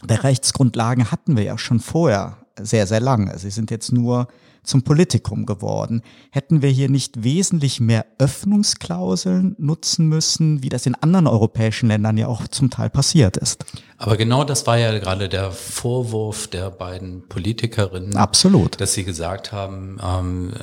der 0.04 0.24
Rechtsgrundlagen 0.24 1.10
hatten 1.10 1.36
wir 1.36 1.44
ja 1.44 1.58
schon 1.58 1.80
vorher 1.80 2.38
sehr, 2.62 2.86
sehr 2.86 3.00
lange. 3.00 3.40
Sie 3.40 3.50
sind 3.50 3.72
jetzt 3.72 3.92
nur 3.92 4.28
zum 4.70 4.84
Politikum 4.84 5.46
geworden. 5.46 6.02
Hätten 6.32 6.62
wir 6.62 6.70
hier 6.70 6.90
nicht 6.90 7.24
wesentlich 7.24 7.80
mehr 7.80 8.06
Öffnungsklauseln 8.20 9.56
nutzen 9.58 10.08
müssen, 10.08 10.64
wie 10.64 10.70
das 10.70 10.86
in 10.86 10.96
anderen 10.96 11.28
europäischen 11.28 11.88
Ländern 11.90 12.18
ja 12.18 12.28
auch 12.28 12.48
zum 12.48 12.70
Teil 12.70 12.90
passiert 12.90 13.36
ist? 13.36 13.66
Aber 13.98 14.16
genau 14.16 14.44
das 14.44 14.66
war 14.66 14.78
ja 14.78 14.98
gerade 14.98 15.28
der 15.28 15.52
Vorwurf 15.52 16.48
der 16.48 16.70
beiden 16.70 17.28
Politikerinnen. 17.28 18.16
Absolut. 18.16 18.80
Dass 18.80 18.94
sie 18.94 19.04
gesagt 19.04 19.52
haben, 19.52 20.00
ähm, 20.02 20.54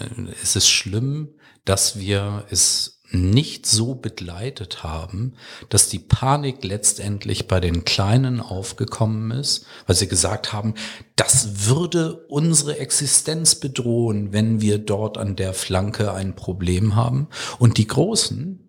es 0.42 0.56
ist 0.56 0.68
schlimm, 0.68 1.28
dass 1.64 1.98
wir 1.98 2.44
es 2.48 2.95
nicht 3.10 3.66
so 3.66 3.94
begleitet 3.94 4.82
haben, 4.82 5.34
dass 5.68 5.88
die 5.88 5.98
Panik 5.98 6.64
letztendlich 6.64 7.46
bei 7.46 7.60
den 7.60 7.84
Kleinen 7.84 8.40
aufgekommen 8.40 9.30
ist, 9.30 9.66
weil 9.86 9.96
sie 9.96 10.08
gesagt 10.08 10.52
haben, 10.52 10.74
das 11.14 11.68
würde 11.68 12.26
unsere 12.28 12.78
Existenz 12.78 13.54
bedrohen, 13.54 14.32
wenn 14.32 14.60
wir 14.60 14.78
dort 14.78 15.18
an 15.18 15.36
der 15.36 15.54
Flanke 15.54 16.12
ein 16.12 16.34
Problem 16.34 16.96
haben. 16.96 17.28
Und 17.58 17.78
die 17.78 17.86
Großen 17.86 18.60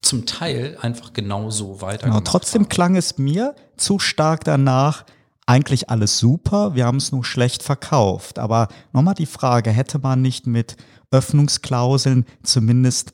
zum 0.00 0.26
Teil 0.26 0.76
einfach 0.80 1.12
genauso 1.12 1.80
weiter. 1.80 2.06
Genau, 2.06 2.20
trotzdem 2.20 2.62
haben. 2.62 2.68
klang 2.68 2.96
es 2.96 3.18
mir 3.18 3.54
zu 3.76 3.98
stark 3.98 4.44
danach, 4.44 5.04
eigentlich 5.46 5.90
alles 5.90 6.18
super, 6.18 6.74
wir 6.74 6.86
haben 6.86 6.98
es 6.98 7.12
nur 7.12 7.24
schlecht 7.24 7.62
verkauft. 7.62 8.38
Aber 8.38 8.68
nochmal 8.92 9.14
die 9.14 9.26
Frage, 9.26 9.70
hätte 9.70 9.98
man 9.98 10.22
nicht 10.22 10.46
mit 10.46 10.76
Öffnungsklauseln 11.10 12.26
zumindest 12.42 13.12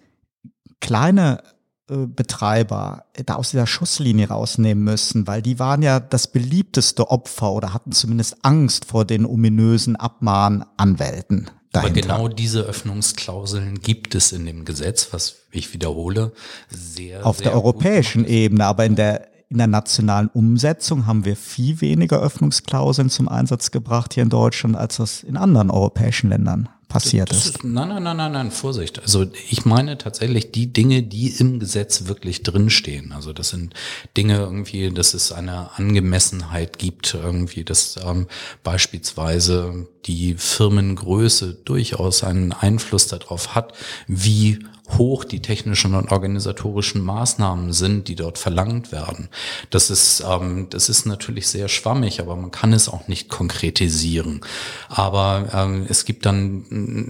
kleine 0.81 1.43
äh, 1.91 2.07
Betreiber 2.07 3.05
da 3.25 3.37
aus 3.37 3.51
dieser 3.51 3.67
Schusslinie 3.67 4.29
rausnehmen 4.29 4.85
müssen, 4.85 5.27
weil 5.27 5.41
die 5.41 5.59
waren 5.59 5.83
ja 5.83 6.01
das 6.01 6.27
beliebteste 6.27 7.11
Opfer 7.11 7.53
oder 7.53 7.73
hatten 7.73 7.93
zumindest 7.93 8.45
Angst 8.45 8.85
vor 8.85 9.05
den 9.05 9.25
ominösen 9.25 9.97
Abmahnanwälten. 9.97 11.51
Dahinter. 11.73 12.11
Aber 12.11 12.23
genau 12.25 12.29
diese 12.29 12.63
Öffnungsklauseln 12.63 13.81
gibt 13.81 14.15
es 14.15 14.33
in 14.33 14.47
dem 14.47 14.65
Gesetz, 14.65 15.09
was 15.13 15.37
ich 15.51 15.75
wiederhole, 15.75 16.33
sehr. 16.71 17.27
Auf 17.27 17.39
sehr 17.39 17.49
der 17.49 17.55
europäischen 17.55 18.25
Ebene, 18.27 18.65
aber 18.67 18.85
in 18.85 18.97
der 18.97 19.29
in 19.51 19.57
der 19.57 19.67
nationalen 19.67 20.29
Umsetzung 20.29 21.07
haben 21.07 21.25
wir 21.25 21.35
viel 21.35 21.81
weniger 21.81 22.21
Öffnungsklauseln 22.21 23.09
zum 23.09 23.29
Einsatz 23.29 23.71
gebracht 23.71 24.13
hier 24.13 24.23
in 24.23 24.29
Deutschland, 24.29 24.77
als 24.77 24.99
das 24.99 25.23
in 25.23 25.39
anderen 25.39 25.71
europäischen 25.71 26.29
Ländern 26.29 26.69
passiert 26.89 27.31
ist. 27.31 27.47
ist. 27.47 27.65
Nein, 27.65 27.89
nein, 27.89 28.03
nein, 28.03 28.17
nein, 28.17 28.33
nein, 28.33 28.51
Vorsicht. 28.51 29.01
Also 29.01 29.27
ich 29.51 29.65
meine 29.65 29.99
tatsächlich 29.99 30.53
die 30.53 30.73
Dinge, 30.73 31.03
die 31.03 31.29
im 31.29 31.61
Gesetz 31.61 32.07
wirklich 32.07 32.43
drinstehen. 32.43 33.13
Also 33.13 33.33
das 33.33 33.51
sind 33.51 33.75
Dinge 34.17 34.39
irgendwie, 34.39 34.91
dass 34.91 35.15
es 35.15 35.31
eine 35.33 35.77
Angemessenheit 35.77 36.79
gibt, 36.79 37.15
irgendwie, 37.15 37.65
dass 37.65 37.97
ähm, 38.03 38.27
beispielsweise 38.65 39.87
die 40.07 40.35
Firmengröße 40.35 41.55
durchaus 41.65 42.25
einen 42.25 42.53
Einfluss 42.53 43.09
darauf 43.09 43.55
hat, 43.55 43.75
wie 44.07 44.59
hoch 44.97 45.25
die 45.25 45.41
technischen 45.41 45.95
und 45.95 46.11
organisatorischen 46.11 47.05
Maßnahmen 47.05 47.73
sind, 47.73 48.09
die 48.09 48.15
dort 48.15 48.39
verlangt 48.39 48.91
werden. 48.91 49.29
Das 49.71 49.91
ist, 49.91 50.25
ähm, 50.27 50.69
das 50.71 50.89
ist 50.89 51.05
natürlich 51.05 51.49
sehr 51.49 51.69
schwammig, 51.69 52.21
aber 52.21 52.37
man 52.37 52.51
kann 52.51 52.73
es 52.73 52.89
auch 52.89 53.07
nicht 53.09 53.29
konkretisieren. 53.29 54.41
Aber 54.89 55.49
ähm, 55.53 55.87
es 55.89 56.05
gibt 56.05 56.25
dann 56.25 56.65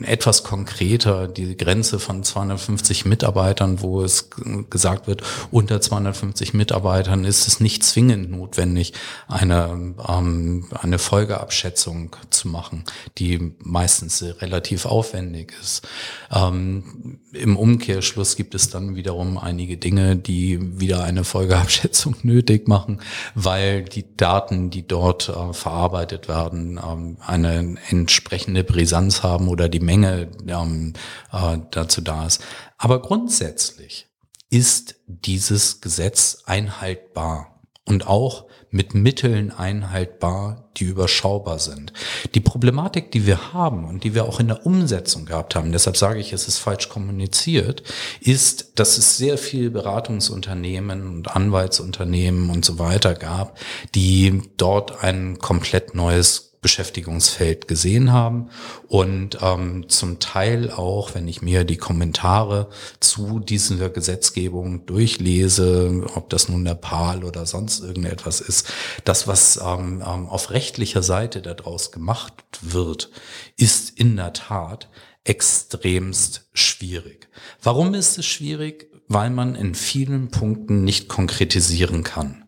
etwas 0.05 0.45
konkreter 0.45 1.29
die 1.29 1.57
Grenze 1.57 1.99
von 1.99 2.23
250 2.23 3.05
Mitarbeitern, 3.05 3.81
wo 3.83 4.03
es 4.03 4.31
gesagt 4.71 5.07
wird, 5.07 5.23
unter 5.51 5.81
250 5.81 6.55
Mitarbeitern 6.55 7.25
ist 7.25 7.47
es 7.47 7.61
nicht 7.61 7.85
zwingend 7.85 8.31
notwendig, 8.31 8.93
eine, 9.27 9.95
ähm, 10.09 10.67
eine 10.81 10.99
Folgeabschätzung 10.99 12.17
zu 12.31 12.49
machen, 12.49 12.85
die 13.19 13.53
meistens 13.63 14.23
relativ 14.41 14.87
aufwendig 14.87 15.53
ist. 15.61 15.87
Ähm, 16.31 17.19
Im 17.33 17.57
Umkehrschluss 17.57 18.37
gibt 18.37 18.55
es 18.55 18.71
dann 18.71 18.97
wiederum 18.97 19.39
einige 19.39 19.77
Dinge, 19.77 20.17
die 20.17 20.81
wieder 20.81 21.05
eine 21.05 21.25
Folgeabschätzung 21.25 22.17
nötig 22.23 22.69
machen, 22.69 23.01
weil 23.35 23.85
die 23.85 24.05
Daten, 24.17 24.71
die 24.71 24.87
dort 24.87 25.29
äh, 25.29 25.53
verarbeitet 25.53 26.29
werden, 26.29 26.79
ähm, 26.85 27.17
eine 27.27 27.77
entsprechende 27.89 28.65
Brisanz 28.65 29.23
haben 29.23 29.49
oder 29.59 29.69
die 29.69 29.81
Menge 29.81 30.29
ähm, 30.47 30.93
äh, 31.33 31.59
dazu 31.73 32.01
da 32.01 32.27
ist. 32.27 32.41
Aber 32.77 33.03
grundsätzlich 33.03 34.07
ist 34.51 34.95
dieses 35.07 35.81
Gesetz 35.81 36.43
einhaltbar 36.47 37.61
und 37.85 38.07
auch 38.07 38.47
mit 38.71 38.95
Mitteln 38.95 39.51
einhaltbar, 39.51 40.69
die 40.77 40.85
überschaubar 40.85 41.59
sind. 41.59 41.93
Die 42.35 42.41
Problematik, 42.41 43.11
die 43.11 43.27
wir 43.27 43.55
haben 43.55 43.87
und 43.87 44.05
die 44.05 44.15
wir 44.15 44.27
auch 44.27 44.41
in 44.41 44.49
der 44.49 44.67
Umsetzung 44.67 45.25
gehabt 45.25 45.55
haben, 45.55 45.73
deshalb 45.73 45.97
sage 45.97 46.21
ich, 46.21 46.33
es 46.33 46.47
ist 46.47 46.59
falsch 46.59 46.89
kommuniziert, 46.91 47.83
ist, 48.21 48.79
dass 48.79 48.99
es 48.99 49.17
sehr 49.17 49.39
viel 49.39 49.71
Beratungsunternehmen 49.71 51.09
und 51.09 51.35
Anwaltsunternehmen 51.35 52.51
und 52.51 52.65
so 52.65 52.79
weiter 52.79 53.15
gab, 53.15 53.59
die 53.95 54.43
dort 54.59 55.03
ein 55.03 55.39
komplett 55.39 55.95
neues 55.95 56.48
Beschäftigungsfeld 56.61 57.69
gesehen 57.69 58.13
haben 58.13 58.51
und 58.89 59.39
ähm, 59.41 59.89
zum 59.89 60.19
Teil 60.19 60.71
auch, 60.71 61.15
wenn 61.15 61.29
ich 61.29 61.41
mir 61.41 61.65
die 61.65 61.77
Kommentare 61.77 62.69
zu 63.01 63.39
dieser 63.39 63.91
Gesetzgebung 63.91 64.85
durchlese, 64.87 66.05
ob 66.15 66.31
das 66.31 66.49
nun 66.49 66.65
der 66.65 66.75
PAL 66.75 67.25
oder 67.25 67.47
sonst 67.47 67.81
irgendetwas 67.81 68.41
ist, 68.41 68.67
das, 69.05 69.29
was 69.29 69.59
ähm, 69.59 70.03
ähm, 70.07 70.29
auf 70.29 70.51
rechtlicher 70.51 71.03
Seite 71.03 71.43
daraus 71.43 71.93
gemacht 71.93 72.35
wird, 72.61 73.11
ist 73.57 73.99
in 73.99 74.17
der 74.17 74.33
Tat 74.33 74.89
extremst 75.25 76.49
schwierig. 76.55 77.29
Warum 77.63 77.95
ist 77.95 78.19
es 78.19 78.27
schwierig? 78.27 78.91
Weil 79.09 79.31
man 79.31 79.55
in 79.55 79.75
vielen 79.75 80.31
Punkten 80.31 80.85
nicht 80.85 81.09
konkretisieren 81.09 82.03
kann. 82.03 82.45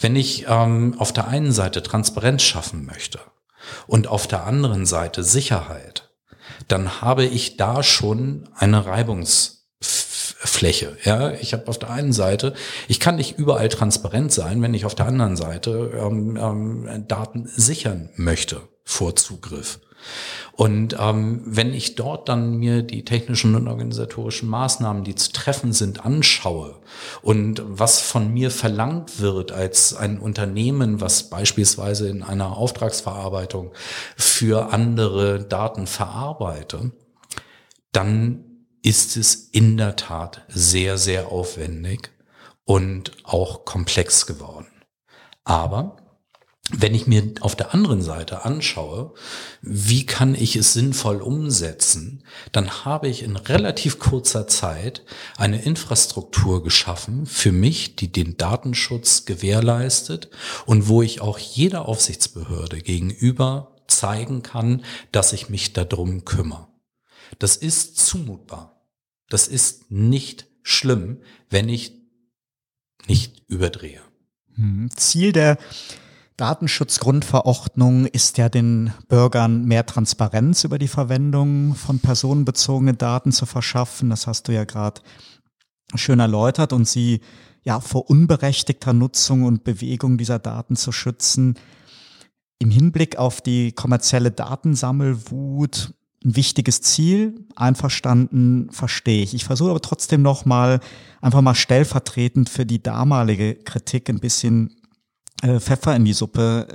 Wenn 0.00 0.16
ich 0.16 0.46
ähm, 0.48 0.94
auf 0.98 1.12
der 1.12 1.28
einen 1.28 1.52
Seite 1.52 1.82
Transparenz 1.82 2.42
schaffen 2.42 2.84
möchte, 2.84 3.20
und 3.86 4.08
auf 4.08 4.26
der 4.26 4.44
anderen 4.44 4.86
Seite 4.86 5.22
Sicherheit, 5.22 6.10
dann 6.68 7.00
habe 7.00 7.24
ich 7.24 7.56
da 7.56 7.82
schon 7.82 8.48
eine 8.54 8.86
Reibungsfläche. 8.86 10.96
Ja, 11.04 11.32
ich 11.32 11.52
habe 11.52 11.68
auf 11.68 11.78
der 11.78 11.90
einen 11.90 12.12
Seite, 12.12 12.54
ich 12.88 13.00
kann 13.00 13.16
nicht 13.16 13.38
überall 13.38 13.68
transparent 13.68 14.32
sein, 14.32 14.62
wenn 14.62 14.74
ich 14.74 14.84
auf 14.84 14.94
der 14.94 15.06
anderen 15.06 15.36
Seite 15.36 15.92
ähm, 15.94 16.36
ähm, 16.36 17.04
Daten 17.08 17.50
sichern 17.54 18.10
möchte 18.16 18.60
vor 18.84 19.16
Zugriff. 19.16 19.80
Und 20.54 20.96
ähm, 20.98 21.40
wenn 21.46 21.72
ich 21.72 21.94
dort 21.94 22.28
dann 22.28 22.56
mir 22.56 22.82
die 22.82 23.04
technischen 23.04 23.54
und 23.54 23.68
organisatorischen 23.68 24.48
Maßnahmen, 24.50 25.02
die 25.02 25.14
zu 25.14 25.32
treffen 25.32 25.72
sind, 25.72 26.04
anschaue 26.04 26.76
und 27.22 27.62
was 27.64 28.00
von 28.00 28.32
mir 28.32 28.50
verlangt 28.50 29.20
wird 29.20 29.50
als 29.50 29.94
ein 29.94 30.18
Unternehmen, 30.18 31.00
was 31.00 31.30
beispielsweise 31.30 32.08
in 32.08 32.22
einer 32.22 32.56
Auftragsverarbeitung 32.56 33.72
für 34.16 34.72
andere 34.72 35.42
Daten 35.42 35.86
verarbeite, 35.86 36.92
dann 37.92 38.44
ist 38.82 39.16
es 39.16 39.34
in 39.34 39.78
der 39.78 39.96
Tat 39.96 40.42
sehr, 40.48 40.98
sehr 40.98 41.28
aufwendig 41.28 42.10
und 42.64 43.12
auch 43.24 43.64
komplex 43.64 44.26
geworden. 44.26 44.66
Aber 45.44 45.96
wenn 46.72 46.94
ich 46.94 47.06
mir 47.06 47.22
auf 47.40 47.54
der 47.54 47.74
anderen 47.74 48.02
Seite 48.02 48.44
anschaue, 48.44 49.14
wie 49.60 50.06
kann 50.06 50.34
ich 50.34 50.56
es 50.56 50.72
sinnvoll 50.72 51.20
umsetzen, 51.20 52.24
dann 52.50 52.84
habe 52.84 53.08
ich 53.08 53.22
in 53.22 53.36
relativ 53.36 53.98
kurzer 53.98 54.46
Zeit 54.46 55.02
eine 55.36 55.62
Infrastruktur 55.62 56.62
geschaffen 56.62 57.26
für 57.26 57.52
mich, 57.52 57.96
die 57.96 58.10
den 58.10 58.36
Datenschutz 58.36 59.24
gewährleistet 59.24 60.30
und 60.66 60.88
wo 60.88 61.02
ich 61.02 61.20
auch 61.20 61.38
jeder 61.38 61.86
Aufsichtsbehörde 61.88 62.80
gegenüber 62.80 63.76
zeigen 63.86 64.42
kann, 64.42 64.84
dass 65.12 65.32
ich 65.32 65.48
mich 65.48 65.72
darum 65.72 66.24
kümmere. 66.24 66.68
Das 67.38 67.56
ist 67.56 67.98
zumutbar. 67.98 68.82
Das 69.28 69.48
ist 69.48 69.90
nicht 69.90 70.46
schlimm, 70.62 71.22
wenn 71.50 71.68
ich 71.68 71.92
nicht 73.06 73.42
überdrehe. 73.48 74.00
Hm, 74.54 74.90
Ziel 74.94 75.32
der 75.32 75.58
Datenschutzgrundverordnung 76.42 78.06
ist 78.06 78.36
ja 78.36 78.48
den 78.48 78.92
Bürgern 79.06 79.64
mehr 79.64 79.86
Transparenz 79.86 80.64
über 80.64 80.76
die 80.76 80.88
Verwendung 80.88 81.76
von 81.76 82.00
personenbezogenen 82.00 82.98
Daten 82.98 83.30
zu 83.30 83.46
verschaffen. 83.46 84.10
Das 84.10 84.26
hast 84.26 84.48
du 84.48 84.52
ja 84.52 84.64
gerade 84.64 85.02
schön 85.94 86.18
erläutert 86.18 86.72
und 86.72 86.88
sie 86.88 87.20
ja 87.62 87.78
vor 87.78 88.10
unberechtigter 88.10 88.92
Nutzung 88.92 89.44
und 89.44 89.62
Bewegung 89.62 90.18
dieser 90.18 90.40
Daten 90.40 90.74
zu 90.74 90.90
schützen. 90.90 91.54
Im 92.58 92.72
Hinblick 92.72 93.18
auf 93.18 93.40
die 93.40 93.70
kommerzielle 93.70 94.32
Datensammelwut 94.32 95.94
ein 96.24 96.34
wichtiges 96.34 96.80
Ziel, 96.80 97.46
einverstanden, 97.54 98.68
verstehe 98.72 99.22
ich. 99.22 99.34
Ich 99.34 99.44
versuche 99.44 99.70
aber 99.70 99.80
trotzdem 99.80 100.22
noch 100.22 100.44
mal 100.44 100.80
einfach 101.20 101.40
mal 101.40 101.54
stellvertretend 101.54 102.48
für 102.48 102.66
die 102.66 102.82
damalige 102.82 103.54
Kritik 103.54 104.08
ein 104.08 104.18
bisschen 104.18 104.74
äh, 105.42 105.60
Pfeffer 105.60 105.94
in 105.94 106.04
die 106.04 106.12
Suppe 106.12 106.66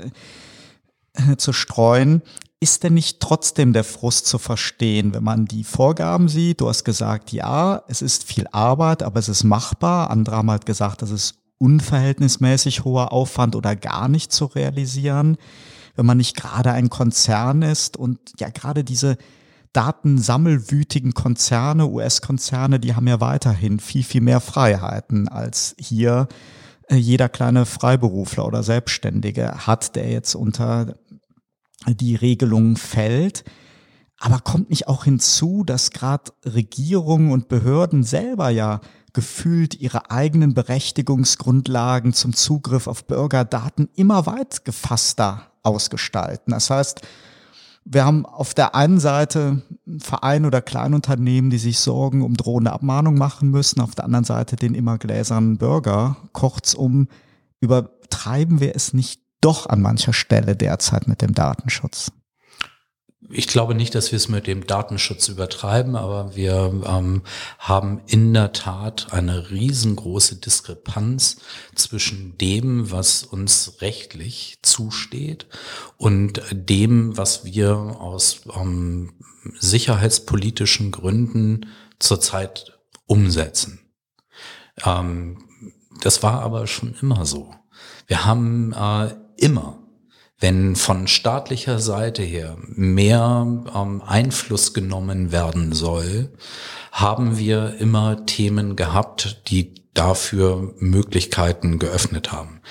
äh, 1.14 1.36
zu 1.38 1.54
streuen. 1.54 2.22
Ist 2.60 2.84
denn 2.84 2.96
nicht 2.96 3.20
trotzdem 3.20 3.74
der 3.74 3.84
Frust 3.84 4.26
zu 4.26 4.40
verstehen, 4.40 5.14
wenn 5.14 5.24
man 5.24 5.46
die 5.46 5.64
Vorgaben 5.64 6.28
sieht? 6.28 6.62
Du 6.62 6.68
hast 6.68 6.84
gesagt, 6.84 7.32
ja, 7.32 7.84
es 7.88 8.02
ist 8.02 8.24
viel 8.24 8.48
Arbeit, 8.52 9.04
aber 9.04 9.20
es 9.20 9.30
ist 9.30 9.44
machbar. 9.44 10.10
Andere 10.10 10.38
haben 10.38 10.50
halt 10.50 10.66
gesagt, 10.66 11.02
das 11.02 11.12
ist 11.12 11.36
unverhältnismäßig 11.60 12.84
hoher 12.84 13.12
Aufwand 13.12 13.56
oder 13.56 13.76
gar 13.76 14.08
nicht 14.08 14.32
zu 14.32 14.46
realisieren, 14.46 15.38
wenn 15.96 16.06
man 16.06 16.18
nicht 16.18 16.36
gerade 16.36 16.72
ein 16.72 16.90
Konzern 16.90 17.62
ist 17.62 17.98
und 17.98 18.20
ja 18.40 18.50
gerade 18.50 18.84
diese 18.84 19.18
datensammelwütigen 19.74 21.14
Konzerne, 21.14 21.88
US-Konzerne, 21.88 22.80
die 22.80 22.96
haben 22.96 23.08
ja 23.08 23.20
weiterhin 23.20 23.80
viel, 23.80 24.04
viel 24.04 24.22
mehr 24.22 24.40
Freiheiten 24.40 25.28
als 25.28 25.76
hier 25.80 26.28
jeder 26.90 27.30
kleine 27.30 27.66
Freiberufler 27.66 28.46
oder 28.46 28.64
Selbstständige 28.64 29.68
hat, 29.68 29.96
der 29.96 30.10
jetzt 30.10 30.36
unter 30.36 30.96
die 31.88 32.16
Regelungen 32.16 32.76
fällt. 32.78 33.44
Aber 34.20 34.40
kommt 34.40 34.70
nicht 34.70 34.88
auch 34.88 35.04
hinzu, 35.04 35.64
dass 35.64 35.92
gerade 35.92 36.32
Regierungen 36.46 37.32
und 37.32 37.50
Behörden 37.50 38.04
selber 38.04 38.50
ja 38.50 38.82
gefühlt 39.14 39.76
ihre 39.76 40.12
eigenen 40.12 40.54
Berechtigungsgrundlagen 40.54 42.14
zum 42.14 42.34
Zugriff 42.34 42.88
auf 42.88 43.06
Bürgerdaten 43.06 43.90
immer 43.96 44.26
weit 44.26 44.66
gefasster 44.66 45.52
ausgestalten? 45.64 46.52
Das 46.52 46.70
heißt, 46.70 47.02
wir 47.90 48.06
haben 48.06 48.26
auf 48.26 48.54
der 48.54 48.76
einen 48.76 49.00
Seite 49.00 49.62
Verein 50.00 50.46
oder 50.46 50.62
Kleinunternehmen, 50.62 51.50
die 51.50 51.58
sich 51.58 51.80
Sorgen 51.80 52.22
um 52.22 52.36
drohende 52.36 52.74
Abmahnung 52.74 53.16
machen 53.18 53.50
müssen, 53.50 53.80
auf 53.80 53.96
der 53.96 54.06
anderen 54.06 54.26
Seite 54.26 54.58
den 54.58 54.76
immer 54.76 54.98
gläsernen 54.98 55.58
Bürger. 55.58 56.18
Kurzum, 56.34 57.08
übertreiben 57.62 58.60
wir 58.60 58.76
es 58.76 58.94
nicht 58.94 59.22
doch 59.40 59.68
an 59.68 59.82
mancher 59.82 60.14
Stelle 60.14 60.56
derzeit 60.56 61.08
mit 61.08 61.22
dem 61.22 61.34
Datenschutz? 61.34 62.12
Ich 63.30 63.48
glaube 63.48 63.76
nicht, 63.76 63.94
dass 63.94 64.12
wir 64.12 64.18
es 64.18 64.30
mit 64.30 64.48
dem 64.48 64.68
Datenschutz 64.68 65.28
übertreiben, 65.28 65.98
aber 65.98 66.36
wir 66.36 66.82
ähm, 66.88 67.24
haben 67.60 68.02
in 68.08 68.34
der 68.34 68.54
Tat 68.54 69.12
eine 69.12 69.50
riesengroße 69.50 70.38
Diskrepanz 70.38 71.38
zwischen 71.76 72.38
dem, 72.38 72.90
was 72.90 73.24
uns 73.24 73.82
rechtlich 73.82 74.60
zusteht 74.62 75.48
und 75.98 76.42
dem, 76.52 77.18
was 77.18 77.44
wir 77.44 77.76
aus 77.76 78.42
ähm, 78.56 79.14
sicherheitspolitischen 79.60 80.92
Gründen 80.92 81.66
zurzeit 82.00 82.80
umsetzen. 83.08 83.80
Ähm, 84.86 85.44
das 86.02 86.24
war 86.24 86.42
aber 86.42 86.68
schon 86.68 86.96
immer 87.02 87.26
so. 87.26 87.54
Wir 88.06 88.24
haben 88.24 88.72
äh, 88.72 89.16
immer 89.36 89.87
wenn 90.40 90.76
von 90.76 91.08
staatlicher 91.08 91.80
Seite 91.80 92.22
her 92.24 92.58
mehr 92.68 93.48
ähm, 93.74 94.02
Einfluss 94.06 94.74
genommen 94.74 95.32
werden 95.32 95.74
soll, 95.74 96.30
haben 96.92 97.38
wir 97.38 97.78
immer 97.80 98.26
Themen 98.26 98.76
gehabt, 98.76 99.42
die 99.50 99.74
dafür 99.98 100.74
Möglichkeiten 100.78 101.80
geöffnet 101.80 102.32
haben. 102.32 102.62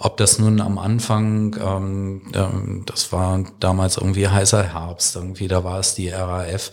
Ob 0.00 0.16
das 0.16 0.40
nun 0.40 0.60
am 0.60 0.78
Anfang, 0.78 1.56
ähm, 1.60 2.22
ähm, 2.34 2.82
das 2.86 3.12
war 3.12 3.44
damals 3.60 3.98
irgendwie 3.98 4.26
heißer 4.26 4.74
Herbst, 4.74 5.14
irgendwie 5.14 5.46
da 5.46 5.62
war 5.62 5.78
es 5.78 5.94
die 5.94 6.08
RAF, 6.08 6.72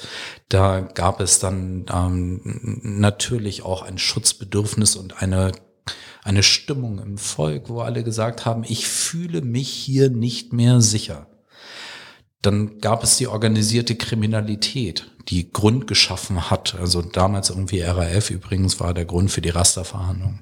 da 0.50 0.80
gab 0.80 1.22
es 1.22 1.38
dann 1.38 1.86
ähm, 1.94 2.80
natürlich 2.82 3.64
auch 3.64 3.84
ein 3.84 4.00
Schutzbedürfnis 4.00 4.96
und 4.96 5.22
eine 5.22 5.52
eine 6.24 6.44
Stimmung 6.44 7.00
im 7.00 7.18
Volk, 7.18 7.70
wo 7.70 7.82
alle 7.82 8.04
gesagt 8.04 8.46
haben, 8.46 8.64
ich 8.68 8.88
fühle 8.88 9.42
mich 9.42 9.70
hier 9.70 10.10
nicht 10.10 10.54
mehr 10.54 10.82
sicher. 10.82 11.29
Dann 12.42 12.80
gab 12.80 13.04
es 13.04 13.18
die 13.18 13.28
organisierte 13.28 13.96
Kriminalität, 13.96 15.12
die 15.28 15.52
Grund 15.52 15.88
geschaffen 15.88 16.50
hat. 16.50 16.76
Also 16.76 17.02
damals 17.02 17.50
irgendwie 17.50 17.82
RAF 17.82 18.30
übrigens 18.30 18.80
war 18.80 18.94
der 18.94 19.04
Grund 19.04 19.30
für 19.30 19.42
die 19.42 19.50
Rasterverhandlung. 19.50 20.40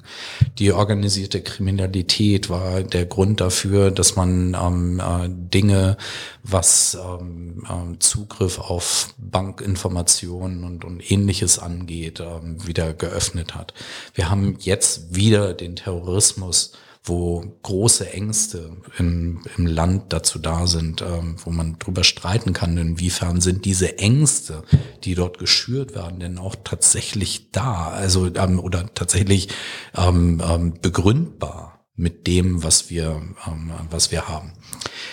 Die 0.59 0.71
organisierte 0.71 1.41
Kriminalität 1.41 2.51
war 2.51 2.83
der 2.83 3.07
Grund 3.07 3.41
dafür, 3.41 3.89
dass 3.89 4.15
man 4.15 4.53
ähm, 4.53 4.99
äh, 4.99 5.27
Dinge, 5.27 5.97
was 6.43 6.95
ähm, 6.95 7.63
äh, 7.67 7.97
Zugriff 7.97 8.59
auf 8.59 9.15
Bankinformationen 9.17 10.65
und, 10.65 10.85
und 10.85 11.11
ähnliches 11.11 11.57
angeht, 11.57 12.19
ähm, 12.19 12.65
wieder 12.67 12.93
geöffnet 12.93 13.55
hat. 13.55 13.73
Wir 14.13 14.29
haben 14.29 14.57
jetzt 14.59 15.15
wieder 15.15 15.55
den 15.55 15.75
Terrorismus 15.75 16.73
wo 17.07 17.57
große 17.63 18.11
Ängste 18.11 18.77
im, 18.97 19.41
im 19.57 19.65
Land 19.65 20.13
dazu 20.13 20.39
da 20.39 20.67
sind, 20.67 21.01
ähm, 21.01 21.35
wo 21.43 21.51
man 21.51 21.79
drüber 21.79 22.03
streiten 22.03 22.53
kann, 22.53 22.77
inwiefern 22.77 23.41
sind 23.41 23.65
diese 23.65 23.97
Ängste, 23.97 24.63
die 25.03 25.15
dort 25.15 25.37
geschürt 25.37 25.95
werden, 25.95 26.19
denn 26.19 26.37
auch 26.37 26.55
tatsächlich 26.63 27.51
da, 27.51 27.87
also 27.89 28.33
ähm, 28.35 28.59
oder 28.59 28.93
tatsächlich 28.93 29.49
ähm, 29.95 30.41
ähm, 30.47 30.73
begründbar 30.81 31.85
mit 31.95 32.27
dem, 32.27 32.63
was 32.63 32.89
wir, 32.89 33.21
ähm, 33.47 33.71
was 33.89 34.11
wir 34.11 34.27
haben. 34.27 34.53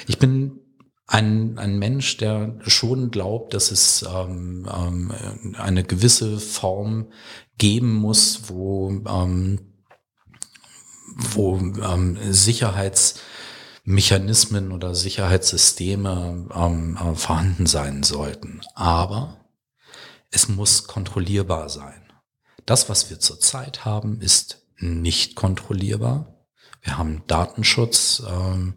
Ich 0.07 0.19
bin 0.19 0.61
ein, 1.07 1.59
ein 1.59 1.79
Mensch, 1.79 2.17
der 2.17 2.59
schon 2.67 3.11
glaubt, 3.11 3.55
dass 3.55 3.71
es 3.71 4.05
ähm, 4.09 4.67
ähm, 4.75 5.13
eine 5.59 5.85
gewisse 5.85 6.39
Form 6.39 7.09
geben 7.59 7.95
muss, 7.95 8.49
wo 8.49 8.91
ähm, 9.07 9.74
wo 11.17 11.59
ähm, 11.59 12.17
Sicherheitsmechanismen 12.31 14.73
oder 14.73 14.95
Sicherheitssysteme 14.95 16.49
ähm, 16.55 16.97
äh, 16.97 17.15
vorhanden 17.15 17.67
sein 17.67 18.03
sollten. 18.03 18.63
Aber 18.75 19.45
es 20.31 20.49
muss 20.49 20.87
kontrollierbar 20.87 21.69
sein. 21.69 22.01
Das, 22.67 22.89
was 22.89 23.11
wir 23.11 23.21
zurzeit 23.21 23.85
haben, 23.85 24.21
ist 24.21 24.67
nicht 24.79 25.37
kontrollierbar. 25.37 26.47
Wir 26.83 26.99
haben 26.99 27.23
Datenschutz, 27.27 28.23
ähm, 28.29 28.75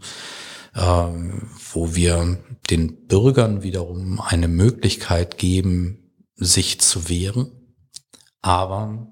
ähm, 0.75 1.49
wo 1.73 1.95
wir 1.95 2.37
den 2.69 3.07
Bürgern 3.07 3.63
wiederum 3.63 4.21
eine 4.21 4.47
Möglichkeit 4.47 5.37
geben, 5.37 6.13
sich 6.35 6.79
zu 6.79 7.09
wehren. 7.09 7.51
Aber 8.41 9.07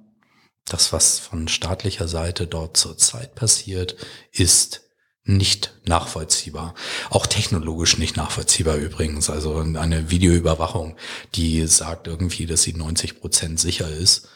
das, 0.66 0.91
was 0.91 1.20
von 1.20 1.47
staatlicher 1.47 2.07
Seite 2.07 2.47
dort 2.47 2.78
zurzeit 2.78 3.36
passiert, 3.36 3.95
ist 4.32 4.82
nicht 5.24 5.74
nachvollziehbar. 5.86 6.76
Auch 7.09 7.26
technologisch 7.26 7.97
nicht 7.97 8.16
nachvollziehbar 8.16 8.76
übrigens. 8.76 9.30
Also 9.30 9.57
eine 9.57 10.11
Videoüberwachung, 10.11 10.95
die 11.34 11.66
sagt 11.66 12.07
irgendwie, 12.07 12.45
dass 12.45 12.63
sie 12.63 12.74
90 12.74 13.20
Prozent 13.20 13.59
sicher 13.59 13.89
ist 13.89 14.28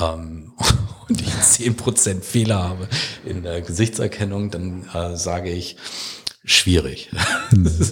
ähm, 0.00 0.52
und 1.08 1.20
ich 1.20 1.40
10 1.40 1.76
Prozent 1.76 2.24
Fehler 2.24 2.62
habe 2.62 2.88
in 3.24 3.42
der 3.42 3.60
Gesichtserkennung, 3.60 4.50
dann 4.50 4.88
äh, 4.92 5.16
sage 5.16 5.50
ich, 5.50 5.76
schwierig. 6.44 7.10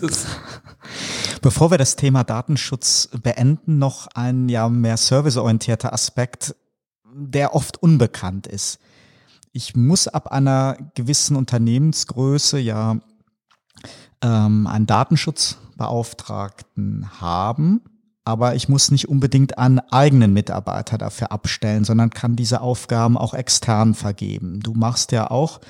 Bevor 1.43 1.70
wir 1.70 1.78
das 1.78 1.97
Thema 1.97 2.24
Datenschutz 2.24 3.09
beenden, 3.22 3.78
noch 3.78 4.09
ein 4.14 4.49
ja 4.49 4.68
mehr 4.68 4.97
serviceorientierter 4.97 5.93
Aspekt 5.93 6.55
der 7.15 7.55
oft 7.55 7.83
unbekannt 7.83 8.47
ist. 8.47 8.79
Ich 9.53 9.75
muss 9.75 10.07
ab 10.09 10.29
einer 10.29 10.77
gewissen 10.95 11.37
Unternehmensgröße 11.37 12.59
ja 12.59 12.97
ähm, 14.23 14.67
einen 14.67 14.87
Datenschutzbeauftragten 14.87 17.21
haben, 17.21 17.83
aber 18.25 18.55
ich 18.55 18.69
muss 18.69 18.91
nicht 18.91 19.09
unbedingt 19.09 19.59
einen 19.59 19.81
eigenen 19.81 20.33
Mitarbeiter 20.33 20.97
dafür 20.99 21.33
abstellen, 21.33 21.85
sondern 21.85 22.11
kann 22.11 22.37
diese 22.37 22.61
Aufgaben 22.61 23.19
auch 23.19 23.35
extern 23.35 23.95
vergeben. 23.95 24.61
Du 24.61 24.75
machst 24.75 25.11
ja 25.13 25.31
auch 25.31 25.61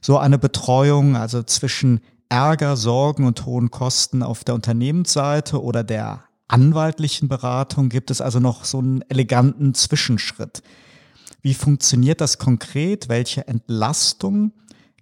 so 0.00 0.18
eine 0.18 0.38
Betreuung, 0.38 1.16
also 1.16 1.42
zwischen 1.44 2.00
Ärger, 2.28 2.76
Sorgen 2.76 3.26
und 3.26 3.46
hohen 3.46 3.70
Kosten 3.70 4.22
auf 4.22 4.42
der 4.42 4.54
Unternehmensseite 4.54 5.62
oder 5.62 5.84
der 5.84 6.24
anwaltlichen 6.52 7.28
Beratung 7.28 7.88
gibt 7.88 8.10
es 8.10 8.20
also 8.20 8.40
noch 8.40 8.64
so 8.64 8.78
einen 8.78 9.02
eleganten 9.08 9.74
Zwischenschritt. 9.74 10.62
Wie 11.40 11.54
funktioniert 11.54 12.20
das 12.20 12.38
konkret? 12.38 13.08
Welche 13.08 13.48
Entlastung 13.48 14.52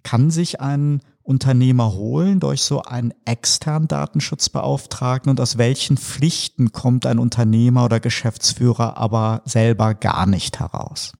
kann 0.03 0.31
sich 0.31 0.59
ein 0.61 1.01
Unternehmer 1.23 1.93
holen 1.93 2.39
durch 2.39 2.63
so 2.63 2.81
einen 2.81 3.13
externen 3.25 3.87
Datenschutzbeauftragten 3.87 5.29
und 5.29 5.39
aus 5.39 5.57
welchen 5.57 5.97
Pflichten 5.97 6.71
kommt 6.71 7.05
ein 7.05 7.19
Unternehmer 7.19 7.85
oder 7.85 7.99
Geschäftsführer 7.99 8.97
aber 8.97 9.43
selber 9.45 9.93
gar 9.93 10.25
nicht 10.25 10.59
heraus? 10.59 11.13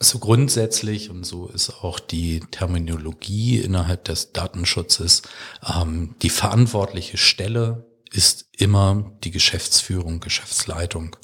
Also 0.00 0.18
grundsätzlich, 0.18 1.10
und 1.10 1.24
so 1.24 1.46
ist 1.46 1.70
auch 1.82 2.00
die 2.00 2.40
Terminologie 2.50 3.58
innerhalb 3.58 4.04
des 4.04 4.32
Datenschutzes, 4.32 5.22
ähm, 5.64 6.16
die 6.20 6.30
verantwortliche 6.30 7.16
Stelle 7.16 7.86
ist 8.14 8.46
immer 8.56 9.10
die 9.24 9.32
Geschäftsführung, 9.32 10.20
Geschäftsleitung 10.20 11.16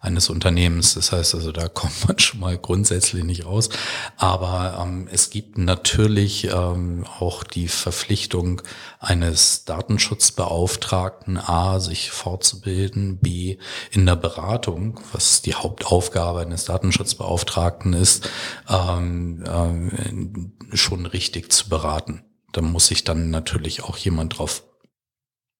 eines 0.00 0.28
Unternehmens. 0.28 0.94
Das 0.94 1.12
heißt 1.12 1.36
also, 1.36 1.52
da 1.52 1.68
kommt 1.68 2.08
man 2.08 2.18
schon 2.18 2.40
mal 2.40 2.58
grundsätzlich 2.58 3.22
nicht 3.22 3.46
raus. 3.46 3.68
Aber 4.16 4.82
ähm, 4.82 5.08
es 5.10 5.30
gibt 5.30 5.56
natürlich 5.56 6.48
ähm, 6.52 7.06
auch 7.20 7.44
die 7.44 7.68
Verpflichtung 7.68 8.62
eines 8.98 9.64
Datenschutzbeauftragten, 9.64 11.38
A, 11.38 11.78
sich 11.78 12.10
fortzubilden, 12.10 13.18
B, 13.18 13.58
in 13.92 14.04
der 14.04 14.16
Beratung, 14.16 15.00
was 15.12 15.42
die 15.42 15.54
Hauptaufgabe 15.54 16.40
eines 16.40 16.64
Datenschutzbeauftragten 16.64 17.92
ist, 17.92 18.28
ähm, 18.68 19.44
ähm, 19.46 20.52
schon 20.72 21.06
richtig 21.06 21.52
zu 21.52 21.68
beraten. 21.68 22.24
Da 22.50 22.60
muss 22.60 22.88
sich 22.88 23.04
dann 23.04 23.30
natürlich 23.30 23.84
auch 23.84 23.96
jemand 23.96 24.38
drauf 24.38 24.64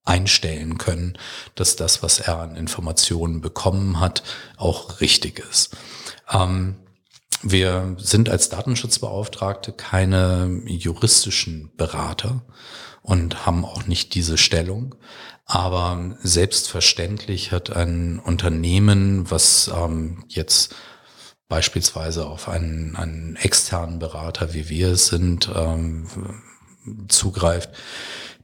einstellen 0.04 0.78
können, 0.78 1.18
dass 1.54 1.76
das, 1.76 2.02
was 2.02 2.20
er 2.20 2.38
an 2.38 2.56
Informationen 2.56 3.40
bekommen 3.40 4.00
hat, 4.00 4.22
auch 4.56 5.00
richtig 5.00 5.38
ist. 5.50 5.76
Ähm, 6.30 6.76
wir 7.42 7.96
sind 7.98 8.28
als 8.28 8.48
Datenschutzbeauftragte 8.48 9.72
keine 9.72 10.62
juristischen 10.66 11.72
Berater 11.76 12.42
und 13.02 13.46
haben 13.46 13.64
auch 13.64 13.86
nicht 13.86 14.14
diese 14.14 14.38
Stellung. 14.38 14.94
Aber 15.44 16.16
selbstverständlich 16.22 17.50
hat 17.50 17.74
ein 17.74 18.20
Unternehmen, 18.20 19.30
was 19.30 19.70
ähm, 19.74 20.24
jetzt 20.28 20.74
beispielsweise 21.48 22.26
auf 22.26 22.48
einen, 22.48 22.96
einen 22.96 23.36
externen 23.36 23.98
Berater, 23.98 24.54
wie 24.54 24.68
wir 24.68 24.92
es 24.92 25.08
sind, 25.08 25.50
ähm, 25.54 26.06
zugreift, 27.08 27.70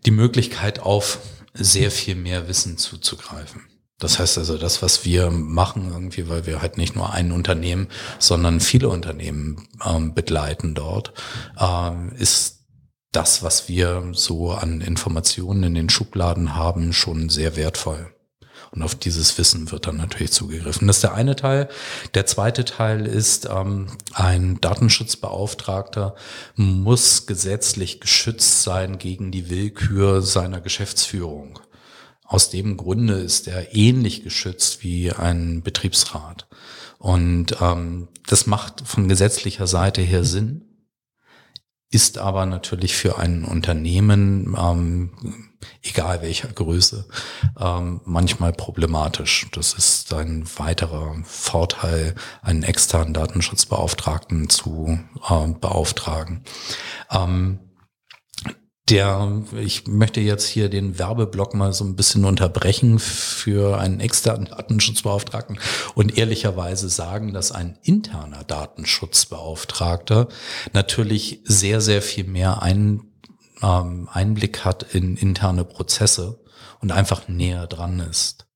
die 0.04 0.10
Möglichkeit 0.10 0.80
auf 0.80 1.18
sehr 1.54 1.90
viel 1.90 2.14
mehr 2.14 2.48
Wissen 2.48 2.78
zuzugreifen. 2.78 3.62
Das 3.98 4.18
heißt 4.18 4.38
also, 4.38 4.58
das, 4.58 4.80
was 4.80 5.04
wir 5.04 5.30
machen, 5.30 5.90
irgendwie, 5.90 6.28
weil 6.28 6.46
wir 6.46 6.62
halt 6.62 6.78
nicht 6.78 6.94
nur 6.94 7.12
ein 7.12 7.32
Unternehmen, 7.32 7.88
sondern 8.20 8.60
viele 8.60 8.88
Unternehmen 8.88 9.68
ähm, 9.84 10.14
begleiten 10.14 10.74
dort, 10.74 11.12
äh, 11.58 12.14
ist 12.16 12.64
das, 13.10 13.42
was 13.42 13.68
wir 13.68 14.10
so 14.12 14.52
an 14.52 14.80
Informationen 14.80 15.64
in 15.64 15.74
den 15.74 15.90
Schubladen 15.90 16.54
haben, 16.54 16.92
schon 16.92 17.28
sehr 17.28 17.56
wertvoll. 17.56 18.14
Und 18.70 18.82
auf 18.82 18.94
dieses 18.94 19.38
Wissen 19.38 19.70
wird 19.70 19.86
dann 19.86 19.96
natürlich 19.96 20.32
zugegriffen. 20.32 20.86
Das 20.86 20.96
ist 20.96 21.02
der 21.02 21.14
eine 21.14 21.36
Teil. 21.36 21.68
Der 22.14 22.26
zweite 22.26 22.64
Teil 22.64 23.06
ist, 23.06 23.48
ähm, 23.50 23.86
ein 24.12 24.60
Datenschutzbeauftragter 24.60 26.14
muss 26.56 27.26
gesetzlich 27.26 28.00
geschützt 28.00 28.62
sein 28.62 28.98
gegen 28.98 29.30
die 29.30 29.48
Willkür 29.48 30.22
seiner 30.22 30.60
Geschäftsführung. 30.60 31.58
Aus 32.24 32.50
dem 32.50 32.76
Grunde 32.76 33.14
ist 33.14 33.48
er 33.48 33.74
ähnlich 33.74 34.22
geschützt 34.22 34.82
wie 34.82 35.12
ein 35.12 35.62
Betriebsrat. 35.62 36.46
Und 36.98 37.56
ähm, 37.62 38.08
das 38.26 38.46
macht 38.46 38.86
von 38.86 39.08
gesetzlicher 39.08 39.66
Seite 39.66 40.02
her 40.02 40.24
Sinn, 40.24 40.64
ist 41.90 42.18
aber 42.18 42.44
natürlich 42.44 42.94
für 42.94 43.18
ein 43.18 43.44
Unternehmen, 43.44 44.54
ähm, 44.58 45.47
egal 45.82 46.22
welcher 46.22 46.48
Größe, 46.48 47.06
ähm, 47.58 48.00
manchmal 48.04 48.52
problematisch. 48.52 49.46
Das 49.52 49.74
ist 49.74 50.12
ein 50.12 50.44
weiterer 50.56 51.16
Vorteil, 51.24 52.14
einen 52.42 52.62
externen 52.62 53.14
Datenschutzbeauftragten 53.14 54.48
zu 54.48 54.98
äh, 55.28 55.48
beauftragen. 55.60 56.44
Ähm, 57.10 57.60
der, 58.90 59.42
ich 59.58 59.86
möchte 59.86 60.20
jetzt 60.20 60.46
hier 60.46 60.68
den 60.68 60.98
Werbeblock 60.98 61.54
mal 61.54 61.72
so 61.72 61.84
ein 61.84 61.96
bisschen 61.96 62.24
unterbrechen 62.24 62.98
für 62.98 63.78
einen 63.78 64.00
externen 64.00 64.46
Datenschutzbeauftragten 64.46 65.58
und 65.94 66.16
ehrlicherweise 66.16 66.88
sagen, 66.88 67.32
dass 67.32 67.52
ein 67.52 67.78
interner 67.82 68.44
Datenschutzbeauftragter 68.44 70.28
natürlich 70.72 71.40
sehr, 71.44 71.80
sehr 71.80 72.02
viel 72.02 72.24
mehr 72.24 72.62
ein, 72.62 73.07
ähm, 73.62 74.08
Einblick 74.12 74.64
hat 74.64 74.94
in 74.94 75.16
interne 75.16 75.64
Prozesse 75.64 76.44
und 76.80 76.92
einfach 76.92 77.28
näher 77.28 77.66
dran 77.66 78.00
ist 78.00 78.48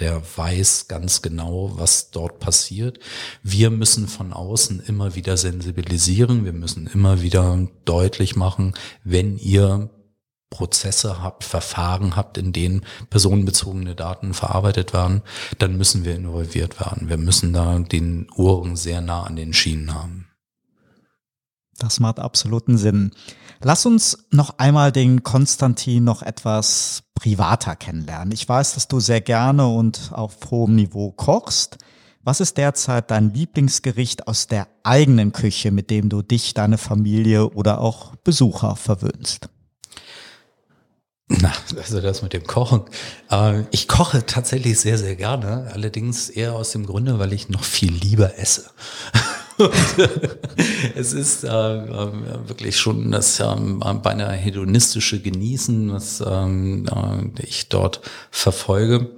der 0.00 0.22
weiß 0.36 0.88
ganz 0.88 1.22
genau, 1.22 1.72
was 1.74 2.10
dort 2.10 2.40
passiert. 2.40 2.98
Wir 3.42 3.70
müssen 3.70 4.08
von 4.08 4.32
außen 4.32 4.80
immer 4.86 5.14
wieder 5.14 5.36
sensibilisieren. 5.36 6.44
Wir 6.44 6.54
müssen 6.54 6.86
immer 6.86 7.20
wieder 7.22 7.68
deutlich 7.84 8.34
machen, 8.34 8.74
wenn 9.04 9.36
ihr 9.36 9.90
Prozesse 10.48 11.22
habt, 11.22 11.44
Verfahren 11.44 12.16
habt, 12.16 12.36
in 12.36 12.52
denen 12.52 12.84
personenbezogene 13.08 13.94
Daten 13.94 14.34
verarbeitet 14.34 14.92
werden, 14.92 15.22
dann 15.58 15.76
müssen 15.76 16.04
wir 16.04 16.16
involviert 16.16 16.80
werden. 16.80 17.08
Wir 17.08 17.18
müssen 17.18 17.52
da 17.52 17.78
den 17.78 18.28
Ohren 18.34 18.74
sehr 18.74 19.00
nah 19.00 19.22
an 19.22 19.36
den 19.36 19.52
Schienen 19.52 19.94
haben. 19.94 20.26
Das 21.78 22.00
macht 22.00 22.18
absoluten 22.18 22.78
Sinn. 22.78 23.12
Lass 23.62 23.84
uns 23.84 24.26
noch 24.30 24.58
einmal 24.58 24.90
den 24.90 25.22
Konstantin 25.22 26.02
noch 26.04 26.22
etwas 26.22 27.02
privater 27.14 27.76
kennenlernen. 27.76 28.32
Ich 28.32 28.48
weiß, 28.48 28.72
dass 28.72 28.88
du 28.88 29.00
sehr 29.00 29.20
gerne 29.20 29.68
und 29.68 30.12
auf 30.14 30.38
hohem 30.50 30.76
Niveau 30.76 31.12
kochst. 31.12 31.76
Was 32.22 32.40
ist 32.40 32.56
derzeit 32.56 33.10
dein 33.10 33.34
Lieblingsgericht 33.34 34.26
aus 34.26 34.46
der 34.46 34.66
eigenen 34.82 35.32
Küche, 35.32 35.72
mit 35.72 35.90
dem 35.90 36.08
du 36.08 36.22
dich, 36.22 36.54
deine 36.54 36.78
Familie 36.78 37.50
oder 37.50 37.82
auch 37.82 38.16
Besucher 38.16 38.76
verwöhnst? 38.76 39.50
Na, 41.28 41.52
also 41.76 42.00
das 42.00 42.22
mit 42.22 42.32
dem 42.32 42.46
Kochen. 42.46 42.84
Äh, 43.30 43.64
ich 43.72 43.88
koche 43.88 44.24
tatsächlich 44.24 44.80
sehr, 44.80 44.96
sehr 44.96 45.16
gerne. 45.16 45.70
Allerdings 45.74 46.30
eher 46.30 46.54
aus 46.54 46.72
dem 46.72 46.86
Grunde, 46.86 47.18
weil 47.18 47.34
ich 47.34 47.50
noch 47.50 47.64
viel 47.64 47.92
lieber 47.92 48.38
esse. 48.38 48.70
es 50.94 51.12
ist 51.12 51.44
äh, 51.44 51.48
äh, 51.48 52.48
wirklich 52.48 52.78
schon 52.78 53.10
das 53.10 53.40
ähm, 53.40 53.80
beinahe 54.02 54.34
hedonistische 54.34 55.20
Genießen, 55.20 55.92
was 55.92 56.22
ähm, 56.26 56.86
äh, 56.86 57.42
ich 57.42 57.68
dort 57.68 58.00
verfolge. 58.30 59.10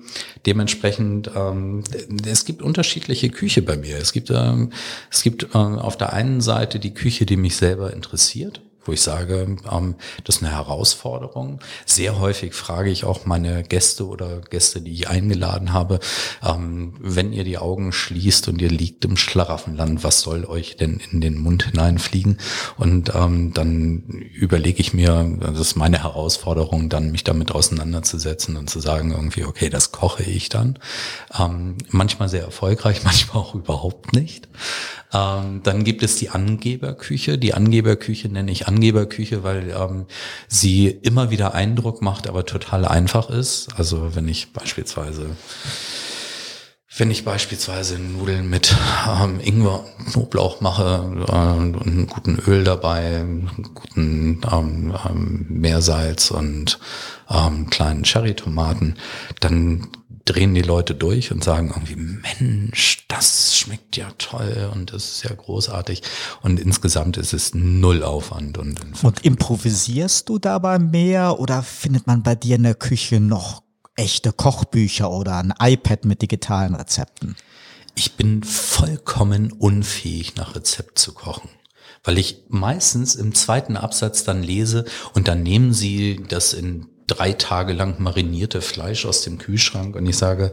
Dementsprechend, 0.47 1.30
ähm, 1.34 1.84
es 2.26 2.45
gibt 2.45 2.62
unterschiedliche 2.62 3.30
Küche 3.30 3.62
bei 3.62 3.76
mir. 3.76 3.99
Es 3.99 4.12
gibt, 4.12 4.30
ähm, 4.30 4.70
es 5.11 5.22
gibt 5.22 5.55
äh, 5.55 5.59
auf 5.59 5.97
der 5.97 6.12
einen 6.12 6.40
Seite 6.40 6.78
die 6.78 6.95
Küche, 6.95 7.26
die 7.26 7.36
mich 7.36 7.57
selber 7.57 7.93
interessiert 7.93 8.61
wo 8.85 8.93
ich 8.93 9.03
sage, 9.03 9.57
ähm, 9.70 9.95
das 10.24 10.37
ist 10.37 10.43
eine 10.43 10.53
Herausforderung. 10.53 11.61
Sehr 11.87 12.18
häufig 12.18 12.55
frage 12.55 12.91
ich 12.91 13.05
auch 13.05 13.26
meine 13.26 13.62
Gäste 13.62 14.07
oder 14.07 14.41
Gäste, 14.41 14.80
die 14.80 14.93
ich 14.93 15.09
eingeladen 15.09 15.72
habe, 15.72 16.01
ähm, 16.45 16.95
wenn 16.99 17.33
ihr 17.33 17.45
die 17.45 17.59
Augen 17.59 17.93
schließt 17.93 18.49
und 18.49 18.61
ihr 18.61 18.70
liegt 18.70 19.05
im 19.05 19.16
Schlaraffenland, 19.16 20.05
was 20.05 20.20
soll 20.20 20.45
euch 20.45 20.76
denn 20.76 21.01
in 21.11 21.20
den 21.20 21.39
Mund 21.39 21.64
hineinfliegen? 21.64 22.39
Und 22.76 23.14
ähm, 23.14 23.53
dann 23.55 24.03
überlege 24.35 24.80
ich 24.80 24.95
mir, 24.95 25.37
das 25.41 25.59
ist 25.59 25.76
meine 25.76 26.03
Herausforderung, 26.03 26.89
dann 26.89 27.12
mich 27.12 27.24
damit 27.24 27.53
auseinanderzusetzen 27.53 28.57
und 28.57 28.68
zu 28.68 28.80
sagen 28.80 29.12
irgendwie, 29.12 29.45
okay, 29.45 29.68
das 29.68 29.93
koche 29.93 30.22
ich 30.22 30.49
dann. 30.49 30.78
Ähm, 31.39 31.76
manchmal 31.91 32.28
sehr 32.28 32.43
erfolgreich, 32.43 33.03
manchmal 33.05 33.43
auch 33.43 33.55
überhaupt 33.55 34.12
nicht. 34.12 34.49
Ähm, 35.12 35.60
dann 35.62 35.84
gibt 35.84 36.02
es 36.02 36.16
die 36.16 36.30
Angeberküche. 36.30 37.38
Die 37.38 37.54
Angeberküche 37.54 38.28
nenne 38.28 38.50
ich 38.50 38.66
Angeberküche, 38.66 39.42
weil 39.42 39.70
ähm, 39.70 40.06
sie 40.48 40.88
immer 40.88 41.30
wieder 41.30 41.54
Eindruck 41.54 42.02
macht, 42.02 42.28
aber 42.28 42.46
total 42.46 42.84
einfach 42.84 43.28
ist. 43.28 43.68
Also 43.76 44.14
wenn 44.14 44.28
ich 44.28 44.52
beispielsweise 44.52 45.36
wenn 46.97 47.11
ich 47.11 47.24
beispielsweise 47.24 47.99
Nudeln 47.99 48.51
mit 48.51 48.76
ähm, 49.09 49.40
Ingwer 49.40 49.84
und 49.84 50.12
Knoblauch 50.12 50.61
mache 50.61 51.24
äh, 51.26 51.59
und 51.59 51.82
einen 51.82 52.07
guten 52.07 52.38
Öl 52.38 52.64
dabei, 52.64 53.20
einen 53.20 53.70
guten 53.74 54.40
ähm, 54.53 54.95
ähm, 55.09 55.47
Meersalz 55.49 56.30
und 56.30 56.78
ähm, 57.30 57.70
kleinen 57.70 58.05
Cherrytomaten, 58.05 58.97
dann 59.40 59.88
drehen 60.24 60.55
die 60.55 60.62
Leute 60.62 60.95
durch 60.95 61.32
und 61.32 61.43
sagen 61.43 61.72
irgendwie, 61.74 61.97
Mensch, 61.97 63.05
das 63.09 63.57
schmeckt 63.57 63.97
ja 63.97 64.09
toll 64.18 64.70
und 64.72 64.93
das 64.93 65.05
ist 65.05 65.24
ja 65.24 65.34
großartig. 65.34 66.03
Und 66.43 66.61
insgesamt 66.61 67.16
ist 67.16 67.32
es 67.32 67.55
null 67.55 68.03
Aufwand. 68.03 68.59
Und, 68.59 68.78
und 69.03 69.24
improvisierst 69.24 70.28
du 70.28 70.38
dabei 70.38 70.78
mehr 70.78 71.40
oder 71.40 71.62
findet 71.62 72.07
man 72.07 72.22
bei 72.22 72.34
dir 72.34 72.57
in 72.57 72.62
der 72.62 72.74
Küche 72.74 73.18
noch 73.18 73.61
echte 73.97 74.32
Kochbücher 74.32 75.11
oder 75.11 75.36
ein 75.36 75.55
iPad 75.61 76.05
mit 76.05 76.22
digitalen 76.22 76.74
Rezepten? 76.74 77.36
Ich 77.95 78.16
bin 78.16 78.43
vollkommen 78.43 79.53
unfähig, 79.53 80.36
nach 80.36 80.55
Rezept 80.55 80.99
zu 80.99 81.12
kochen 81.12 81.51
weil 82.05 82.18
ich 82.18 82.45
meistens 82.49 83.14
im 83.14 83.34
zweiten 83.34 83.76
Absatz 83.76 84.24
dann 84.24 84.43
lese 84.43 84.84
und 85.14 85.28
dann 85.28 85.43
nehmen 85.43 85.72
sie 85.72 86.22
das 86.28 86.53
in 86.53 86.88
drei 87.07 87.32
Tage 87.32 87.72
lang 87.72 88.01
marinierte 88.01 88.61
Fleisch 88.61 89.07
aus 89.07 89.22
dem 89.22 89.38
Kühlschrank 89.38 89.97
und 89.97 90.07
ich 90.07 90.16
sage, 90.16 90.53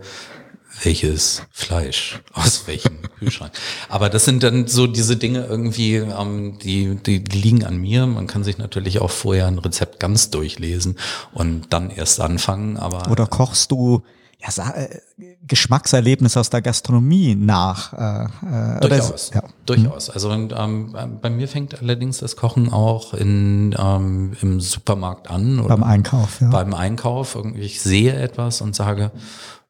welches 0.84 1.44
Fleisch 1.52 2.22
aus 2.34 2.68
welchem 2.68 3.02
Kühlschrank. 3.20 3.52
Aber 3.90 4.10
das 4.10 4.26
sind 4.26 4.44
dann 4.44 4.68
so 4.68 4.88
diese 4.88 5.18
Dinge 5.18 5.46
irgendwie, 5.46 5.96
ähm, 5.96 6.58
die, 6.60 6.96
die, 6.96 7.20
liegen 7.20 7.66
an 7.66 7.78
mir. 7.78 8.06
Man 8.06 8.28
kann 8.28 8.44
sich 8.44 8.58
natürlich 8.58 9.00
auch 9.00 9.12
vorher 9.12 9.48
ein 9.48 9.60
Rezept 9.60 10.00
ganz 10.00 10.30
durchlesen 10.30 10.98
und 11.34 11.74
dann 11.74 11.90
erst 11.90 12.22
anfangen. 12.22 12.78
Aber 12.78 13.12
oder 13.12 13.28
kochst 13.28 13.72
du 13.72 14.04
ja, 14.42 14.70
äh, 14.70 15.02
Geschmackserlebnis 15.46 16.38
aus 16.38 16.50
der 16.50 16.62
Gastronomie 16.62 17.36
nach. 17.36 17.92
Äh, 17.94 18.78
äh 18.78 18.80
durchaus, 18.80 19.32
ja. 19.34 19.44
durchaus. 19.66 20.10
Also 20.10 20.32
ähm, 20.32 20.96
bei 21.22 21.30
mir 21.30 21.50
fängt 21.50 21.82
allerdings 21.82 22.20
das 22.20 22.38
Kochen 22.38 22.72
auch 22.72 23.14
in, 23.14 23.76
ähm, 23.78 24.38
im 24.42 24.62
Supermarkt 24.62 25.30
an. 25.30 25.60
Oder 25.60 25.76
beim 25.76 25.84
Einkauf, 25.84 26.40
ja. 26.40 26.50
Beim 26.50 26.74
Einkauf. 26.74 27.38
Ich 27.56 27.82
sehe 27.82 28.14
etwas 28.14 28.62
und 28.62 28.76
sage, 28.76 29.12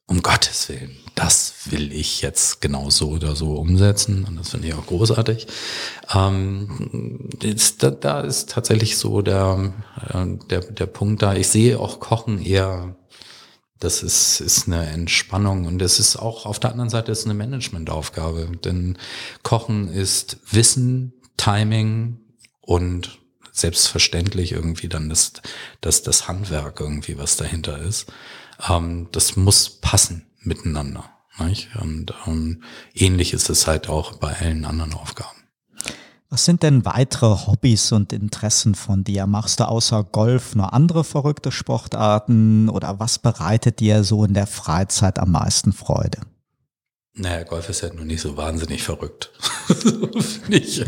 um 0.10 0.24
Gottes 0.24 0.68
Willen, 0.70 0.98
das 1.14 1.54
will 1.66 1.94
ich 1.94 2.22
jetzt 2.22 2.62
genau 2.62 2.90
so 2.90 3.10
oder 3.10 3.36
so 3.36 3.54
umsetzen. 3.54 4.26
Und 4.26 4.38
das 4.38 4.50
finde 4.50 4.68
ich 4.68 4.74
auch 4.74 4.88
großartig. 4.88 5.46
Ähm, 6.14 7.30
ist, 7.44 7.84
da, 7.84 7.92
da, 7.92 8.22
ist 8.22 8.50
tatsächlich 8.50 8.98
so 8.98 9.22
der, 9.22 9.72
äh, 10.12 10.26
der, 10.50 10.62
der 10.62 10.86
Punkt 10.88 11.22
da. 11.22 11.36
Ich 11.36 11.50
sehe 11.50 11.80
auch 11.80 12.00
Kochen 12.00 12.44
eher 12.44 12.96
Das 13.80 14.02
ist, 14.04 14.42
ist 14.42 14.68
eine 14.68 14.88
Entspannung 14.88 15.66
und 15.66 15.82
es 15.82 16.00
ist 16.00 16.18
auch 16.18 16.46
auf 16.46 16.60
der 16.60 16.72
anderen 16.72 16.90
Seite 16.90 17.12
ist 17.12 17.26
eine 17.26 17.36
Managementaufgabe. 17.36 18.50
Denn 18.66 18.98
Kochen 19.44 19.90
ist 19.90 20.38
Wissen, 20.52 21.14
Timing 21.38 22.18
und 22.62 23.20
selbstverständlich 23.60 24.52
irgendwie 24.52 24.90
dann 24.90 25.10
das, 25.10 25.34
das, 25.82 26.04
das 26.04 26.28
Handwerk 26.28 26.80
irgendwie, 26.80 27.18
was 27.18 27.38
dahinter 27.38 27.80
ist. 27.80 28.12
Ähm, 28.68 29.08
das 29.12 29.36
muss 29.36 29.70
passen 29.70 30.26
miteinander. 30.42 31.10
Nicht? 31.40 31.70
Und 31.76 32.14
ähm, 32.28 32.64
ähnlich 32.94 33.34
ist 33.34 33.50
es 33.50 33.68
halt 33.68 33.90
auch 33.90 34.18
bei 34.18 34.36
allen 34.36 34.66
anderen 34.66 34.94
Aufgaben. 34.94 35.40
Was 36.32 36.46
sind 36.46 36.62
denn 36.62 36.86
weitere 36.86 37.48
Hobbys 37.48 37.92
und 37.92 38.14
Interessen 38.14 38.76
von 38.76 39.04
dir? 39.04 39.26
Machst 39.26 39.60
du 39.60 39.68
außer 39.68 40.04
Golf 40.04 40.54
noch 40.54 40.72
andere 40.72 41.04
verrückte 41.04 41.52
Sportarten 41.52 42.70
oder 42.70 43.00
was 43.00 43.18
bereitet 43.18 43.80
dir 43.80 44.04
so 44.04 44.24
in 44.26 44.36
der 44.36 44.46
Freizeit 44.46 45.18
am 45.18 45.32
meisten 45.32 45.74
Freude? 45.74 46.20
Naja, 47.16 47.44
Golf 47.44 47.70
ist 47.70 47.82
ja 47.82 47.92
nur 47.92 48.06
nicht 48.06 48.22
so 48.22 48.38
wahnsinnig 48.38 48.84
verrückt. 48.84 49.32
ich. 50.50 50.86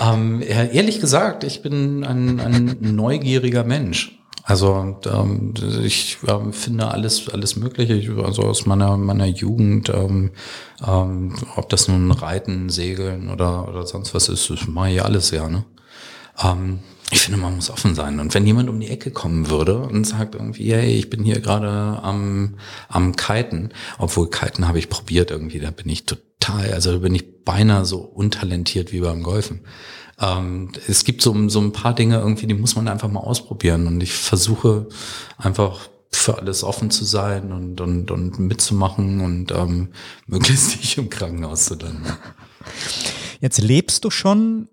Ähm, 0.00 0.42
ehrlich 0.42 1.00
gesagt, 1.00 1.44
ich 1.44 1.62
bin 1.62 2.04
ein, 2.04 2.40
ein 2.40 2.76
neugieriger 2.80 3.64
Mensch. 3.64 4.18
Also 4.44 4.96
ähm, 5.06 5.54
ich 5.84 6.18
ähm, 6.26 6.52
finde 6.52 6.88
alles 6.88 7.28
alles 7.28 7.54
Mögliche, 7.54 8.12
also 8.24 8.42
aus 8.42 8.66
meiner 8.66 8.96
meiner 8.96 9.26
Jugend, 9.26 9.88
ähm, 9.88 10.32
ähm, 10.84 11.36
ob 11.54 11.68
das 11.68 11.86
nun 11.86 12.10
Reiten, 12.10 12.68
Segeln 12.68 13.30
oder 13.30 13.68
oder 13.68 13.86
sonst 13.86 14.14
was 14.14 14.28
ist, 14.28 14.50
das 14.50 14.66
mache 14.66 14.90
ich 14.90 15.04
alles 15.04 15.30
gerne. 15.30 15.64
Ähm, 16.42 16.80
ich 17.12 17.20
finde, 17.20 17.38
man 17.38 17.54
muss 17.54 17.70
offen 17.70 17.94
sein. 17.94 18.18
Und 18.18 18.34
wenn 18.34 18.46
jemand 18.46 18.68
um 18.68 18.80
die 18.80 18.88
Ecke 18.88 19.10
kommen 19.10 19.50
würde 19.50 19.78
und 19.78 20.06
sagt 20.06 20.34
irgendwie, 20.34 20.72
hey, 20.72 20.94
ich 20.94 21.08
bin 21.10 21.22
hier 21.22 21.40
gerade 21.40 21.68
am 22.02 22.56
am 22.88 23.14
Kiten, 23.14 23.70
obwohl 23.98 24.28
Kiten 24.28 24.66
habe 24.66 24.78
ich 24.78 24.88
probiert 24.88 25.30
irgendwie, 25.30 25.60
da 25.60 25.70
bin 25.70 25.88
ich 25.88 26.04
total, 26.04 26.24
also 26.50 26.92
da 26.92 26.98
bin 26.98 27.14
ich 27.14 27.44
beinahe 27.44 27.84
so 27.84 27.98
untalentiert 27.98 28.92
wie 28.92 29.00
beim 29.00 29.22
Golfen 29.22 29.62
ähm, 30.22 30.70
es 30.86 31.04
gibt 31.04 31.20
so, 31.20 31.48
so 31.48 31.60
ein 31.60 31.72
paar 31.72 31.94
Dinge 31.94 32.18
irgendwie, 32.18 32.46
die 32.46 32.54
muss 32.54 32.76
man 32.76 32.88
einfach 32.88 33.10
mal 33.10 33.20
ausprobieren. 33.20 33.86
Und 33.86 34.02
ich 34.02 34.12
versuche 34.12 34.88
einfach 35.36 35.88
für 36.10 36.38
alles 36.38 36.62
offen 36.62 36.90
zu 36.90 37.04
sein 37.04 37.52
und, 37.52 37.80
und, 37.80 38.10
und 38.10 38.38
mitzumachen 38.38 39.20
und 39.20 39.50
ähm, 39.50 39.88
möglichst 40.26 40.76
nicht 40.76 40.98
im 40.98 41.10
Krankenhaus 41.10 41.66
zu 41.66 41.74
landen. 41.74 42.04
Jetzt 43.40 43.60
lebst 43.60 44.04
du 44.04 44.10
schon 44.10 44.68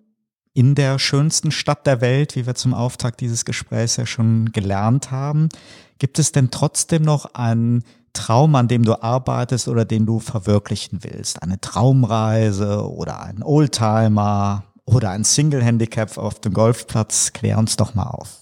in 0.53 0.75
der 0.75 0.99
schönsten 0.99 1.51
Stadt 1.51 1.87
der 1.87 2.01
Welt, 2.01 2.35
wie 2.35 2.45
wir 2.45 2.55
zum 2.55 2.73
Auftakt 2.73 3.21
dieses 3.21 3.45
Gesprächs 3.45 3.97
ja 3.97 4.05
schon 4.05 4.51
gelernt 4.51 5.09
haben. 5.09 5.49
Gibt 5.97 6.19
es 6.19 6.31
denn 6.31 6.51
trotzdem 6.51 7.01
noch 7.03 7.33
einen 7.33 7.83
Traum, 8.13 8.55
an 8.55 8.67
dem 8.67 8.83
du 8.83 9.01
arbeitest 9.01 9.67
oder 9.67 9.85
den 9.85 10.05
du 10.05 10.19
verwirklichen 10.19 10.99
willst? 11.03 11.41
Eine 11.41 11.59
Traumreise 11.59 12.89
oder 12.89 13.21
ein 13.21 13.43
Oldtimer 13.43 14.63
oder 14.85 15.11
ein 15.11 15.23
Single-Handicap 15.23 16.17
auf 16.17 16.39
dem 16.41 16.53
Golfplatz. 16.53 17.33
Klär 17.33 17.57
uns 17.57 17.75
doch 17.77 17.95
mal 17.95 18.07
auf. 18.07 18.39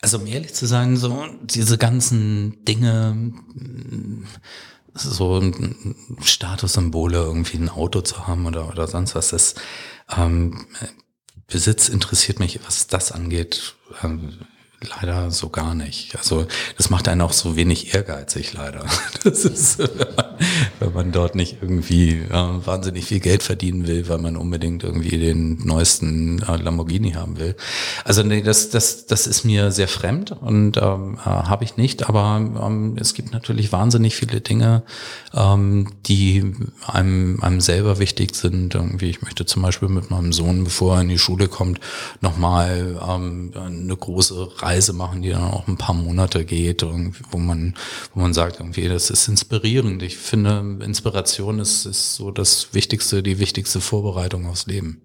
Also 0.00 0.18
um 0.18 0.26
ehrlich 0.26 0.54
zu 0.54 0.66
sein, 0.66 0.96
so 0.96 1.24
diese 1.42 1.76
ganzen 1.76 2.64
Dinge, 2.64 3.32
so 4.94 5.42
Statussymbole, 6.22 7.18
irgendwie 7.18 7.58
ein 7.58 7.68
Auto 7.68 8.00
zu 8.02 8.26
haben 8.26 8.46
oder, 8.46 8.68
oder 8.68 8.86
sonst 8.86 9.14
was, 9.14 9.30
das 9.30 9.54
ähm, 10.16 10.66
Besitz 11.48 11.88
interessiert 11.88 12.38
mich, 12.38 12.60
was 12.64 12.86
das 12.86 13.10
angeht, 13.10 13.74
ähm, 14.02 14.38
Leider 14.80 15.32
so 15.32 15.48
gar 15.48 15.74
nicht. 15.74 16.14
Also 16.16 16.46
das 16.76 16.88
macht 16.88 17.08
einen 17.08 17.20
auch 17.22 17.32
so 17.32 17.56
wenig 17.56 17.94
ehrgeizig 17.94 18.52
leider. 18.52 18.84
Das 19.24 19.44
ist, 19.44 19.80
wenn 20.78 20.92
man 20.92 21.10
dort 21.10 21.34
nicht 21.34 21.58
irgendwie 21.60 22.10
äh, 22.12 22.32
wahnsinnig 22.32 23.04
viel 23.04 23.18
Geld 23.18 23.42
verdienen 23.42 23.88
will, 23.88 24.08
weil 24.08 24.18
man 24.18 24.36
unbedingt 24.36 24.84
irgendwie 24.84 25.18
den 25.18 25.66
neuesten 25.66 26.40
äh, 26.42 26.56
Lamborghini 26.56 27.12
haben 27.12 27.38
will. 27.38 27.56
Also 28.04 28.22
nee, 28.22 28.42
das, 28.42 28.70
das, 28.70 29.06
das 29.06 29.26
ist 29.26 29.44
mir 29.44 29.72
sehr 29.72 29.88
fremd 29.88 30.30
und 30.30 30.76
ähm, 30.76 31.18
äh, 31.18 31.28
habe 31.28 31.64
ich 31.64 31.76
nicht. 31.76 32.08
Aber 32.08 32.36
ähm, 32.36 32.96
es 33.00 33.14
gibt 33.14 33.32
natürlich 33.32 33.72
wahnsinnig 33.72 34.14
viele 34.14 34.40
Dinge, 34.40 34.84
ähm, 35.34 35.88
die 36.06 36.54
einem, 36.86 37.42
einem 37.42 37.60
selber 37.60 37.98
wichtig 37.98 38.36
sind. 38.36 38.76
Irgendwie, 38.76 39.10
ich 39.10 39.22
möchte 39.22 39.46
zum 39.46 39.62
Beispiel 39.62 39.88
mit 39.88 40.10
meinem 40.10 40.32
Sohn, 40.32 40.62
bevor 40.62 40.96
er 40.96 41.02
in 41.02 41.08
die 41.08 41.18
Schule 41.18 41.48
kommt, 41.48 41.80
nochmal 42.20 43.00
ähm, 43.06 43.52
eine 43.56 43.96
große 43.96 44.48
Reise 44.68 44.92
machen, 44.92 45.22
die 45.22 45.30
dann 45.30 45.42
auch 45.42 45.66
ein 45.66 45.78
paar 45.78 45.94
Monate 45.94 46.44
geht, 46.44 46.84
wo 47.30 47.38
man, 47.38 47.74
wo 48.14 48.20
man 48.20 48.34
sagt, 48.34 48.60
irgendwie, 48.60 48.88
das 48.88 49.08
ist 49.08 49.26
inspirierend. 49.26 50.02
Ich 50.02 50.18
finde, 50.18 50.78
Inspiration 50.84 51.58
ist, 51.58 51.86
ist 51.86 52.16
so 52.16 52.30
das 52.30 52.74
Wichtigste, 52.74 53.22
die 53.22 53.38
wichtigste 53.38 53.80
Vorbereitung 53.80 54.46
aufs 54.46 54.66
Leben. 54.66 55.00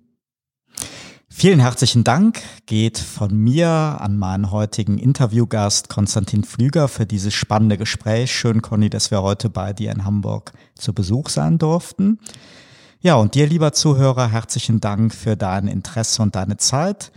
Vielen 1.29 1.61
herzlichen 1.61 2.03
Dank 2.03 2.41
geht 2.67 2.99
von 2.99 3.35
mir 3.35 3.67
an 3.67 4.17
meinen 4.17 4.51
heutigen 4.51 4.97
Interviewgast 4.99 5.89
Konstantin 5.89 6.43
Flüger 6.43 6.87
für 6.87 7.05
dieses 7.05 7.33
spannende 7.33 7.77
Gespräch. 7.77 8.31
Schön, 8.31 8.61
Conny, 8.61 8.89
dass 8.89 9.11
wir 9.11 9.23
heute 9.23 9.49
bei 9.49 9.73
dir 9.73 9.91
in 9.91 10.05
Hamburg 10.05 10.51
zu 10.75 10.93
Besuch 10.93 11.29
sein 11.29 11.57
durften. 11.57 12.19
Ja, 12.99 13.15
und 13.15 13.33
dir, 13.33 13.47
lieber 13.47 13.73
Zuhörer, 13.73 14.29
herzlichen 14.29 14.79
Dank 14.79 15.13
für 15.13 15.35
dein 15.35 15.67
Interesse 15.67 16.21
und 16.21 16.35
deine 16.35 16.57
Zeit. 16.57 17.11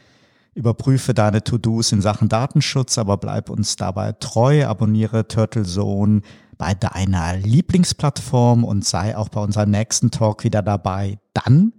Überprüfe 0.56 1.12
deine 1.12 1.44
To-Dos 1.44 1.92
in 1.92 2.00
Sachen 2.00 2.30
Datenschutz, 2.30 2.96
aber 2.96 3.18
bleib 3.18 3.50
uns 3.50 3.76
dabei 3.76 4.12
treu. 4.12 4.64
Abonniere 4.64 5.28
Turtle 5.28 5.64
Zone 5.64 6.22
bei 6.56 6.72
deiner 6.72 7.36
Lieblingsplattform 7.36 8.64
und 8.64 8.82
sei 8.82 9.14
auch 9.18 9.28
bei 9.28 9.42
unserem 9.42 9.70
nächsten 9.70 10.10
Talk 10.10 10.44
wieder 10.44 10.62
dabei. 10.62 11.18
Dann 11.34 11.74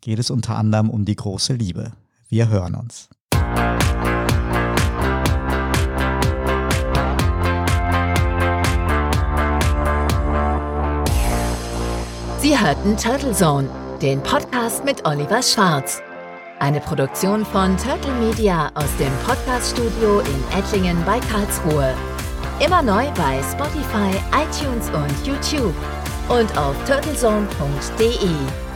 geht 0.00 0.18
es 0.18 0.30
unter 0.30 0.56
anderem 0.56 0.88
um 0.88 1.04
die 1.04 1.16
große 1.16 1.52
Liebe. 1.52 1.92
Wir 2.30 2.48
hören 2.48 2.74
uns. 2.74 3.10
Sie 12.40 12.58
hörten 12.58 12.96
Turtle 12.96 13.32
Zone, 13.32 13.68
den 14.00 14.22
Podcast 14.22 14.82
mit 14.86 15.06
Oliver 15.06 15.42
Schwarz. 15.42 16.00
Eine 16.60 16.80
Produktion 16.80 17.44
von 17.44 17.76
Turtle 17.76 18.12
Media 18.12 18.70
aus 18.74 18.96
dem 18.98 19.12
Podcaststudio 19.26 20.20
in 20.20 20.58
Ettlingen 20.58 20.96
bei 21.04 21.18
Karlsruhe. 21.18 21.92
Immer 22.64 22.80
neu 22.80 23.10
bei 23.16 23.42
Spotify, 23.42 24.14
iTunes 24.32 24.88
und 24.90 25.26
YouTube 25.26 25.74
und 26.28 26.56
auf 26.56 26.76
turtlezone.de. 26.86 28.73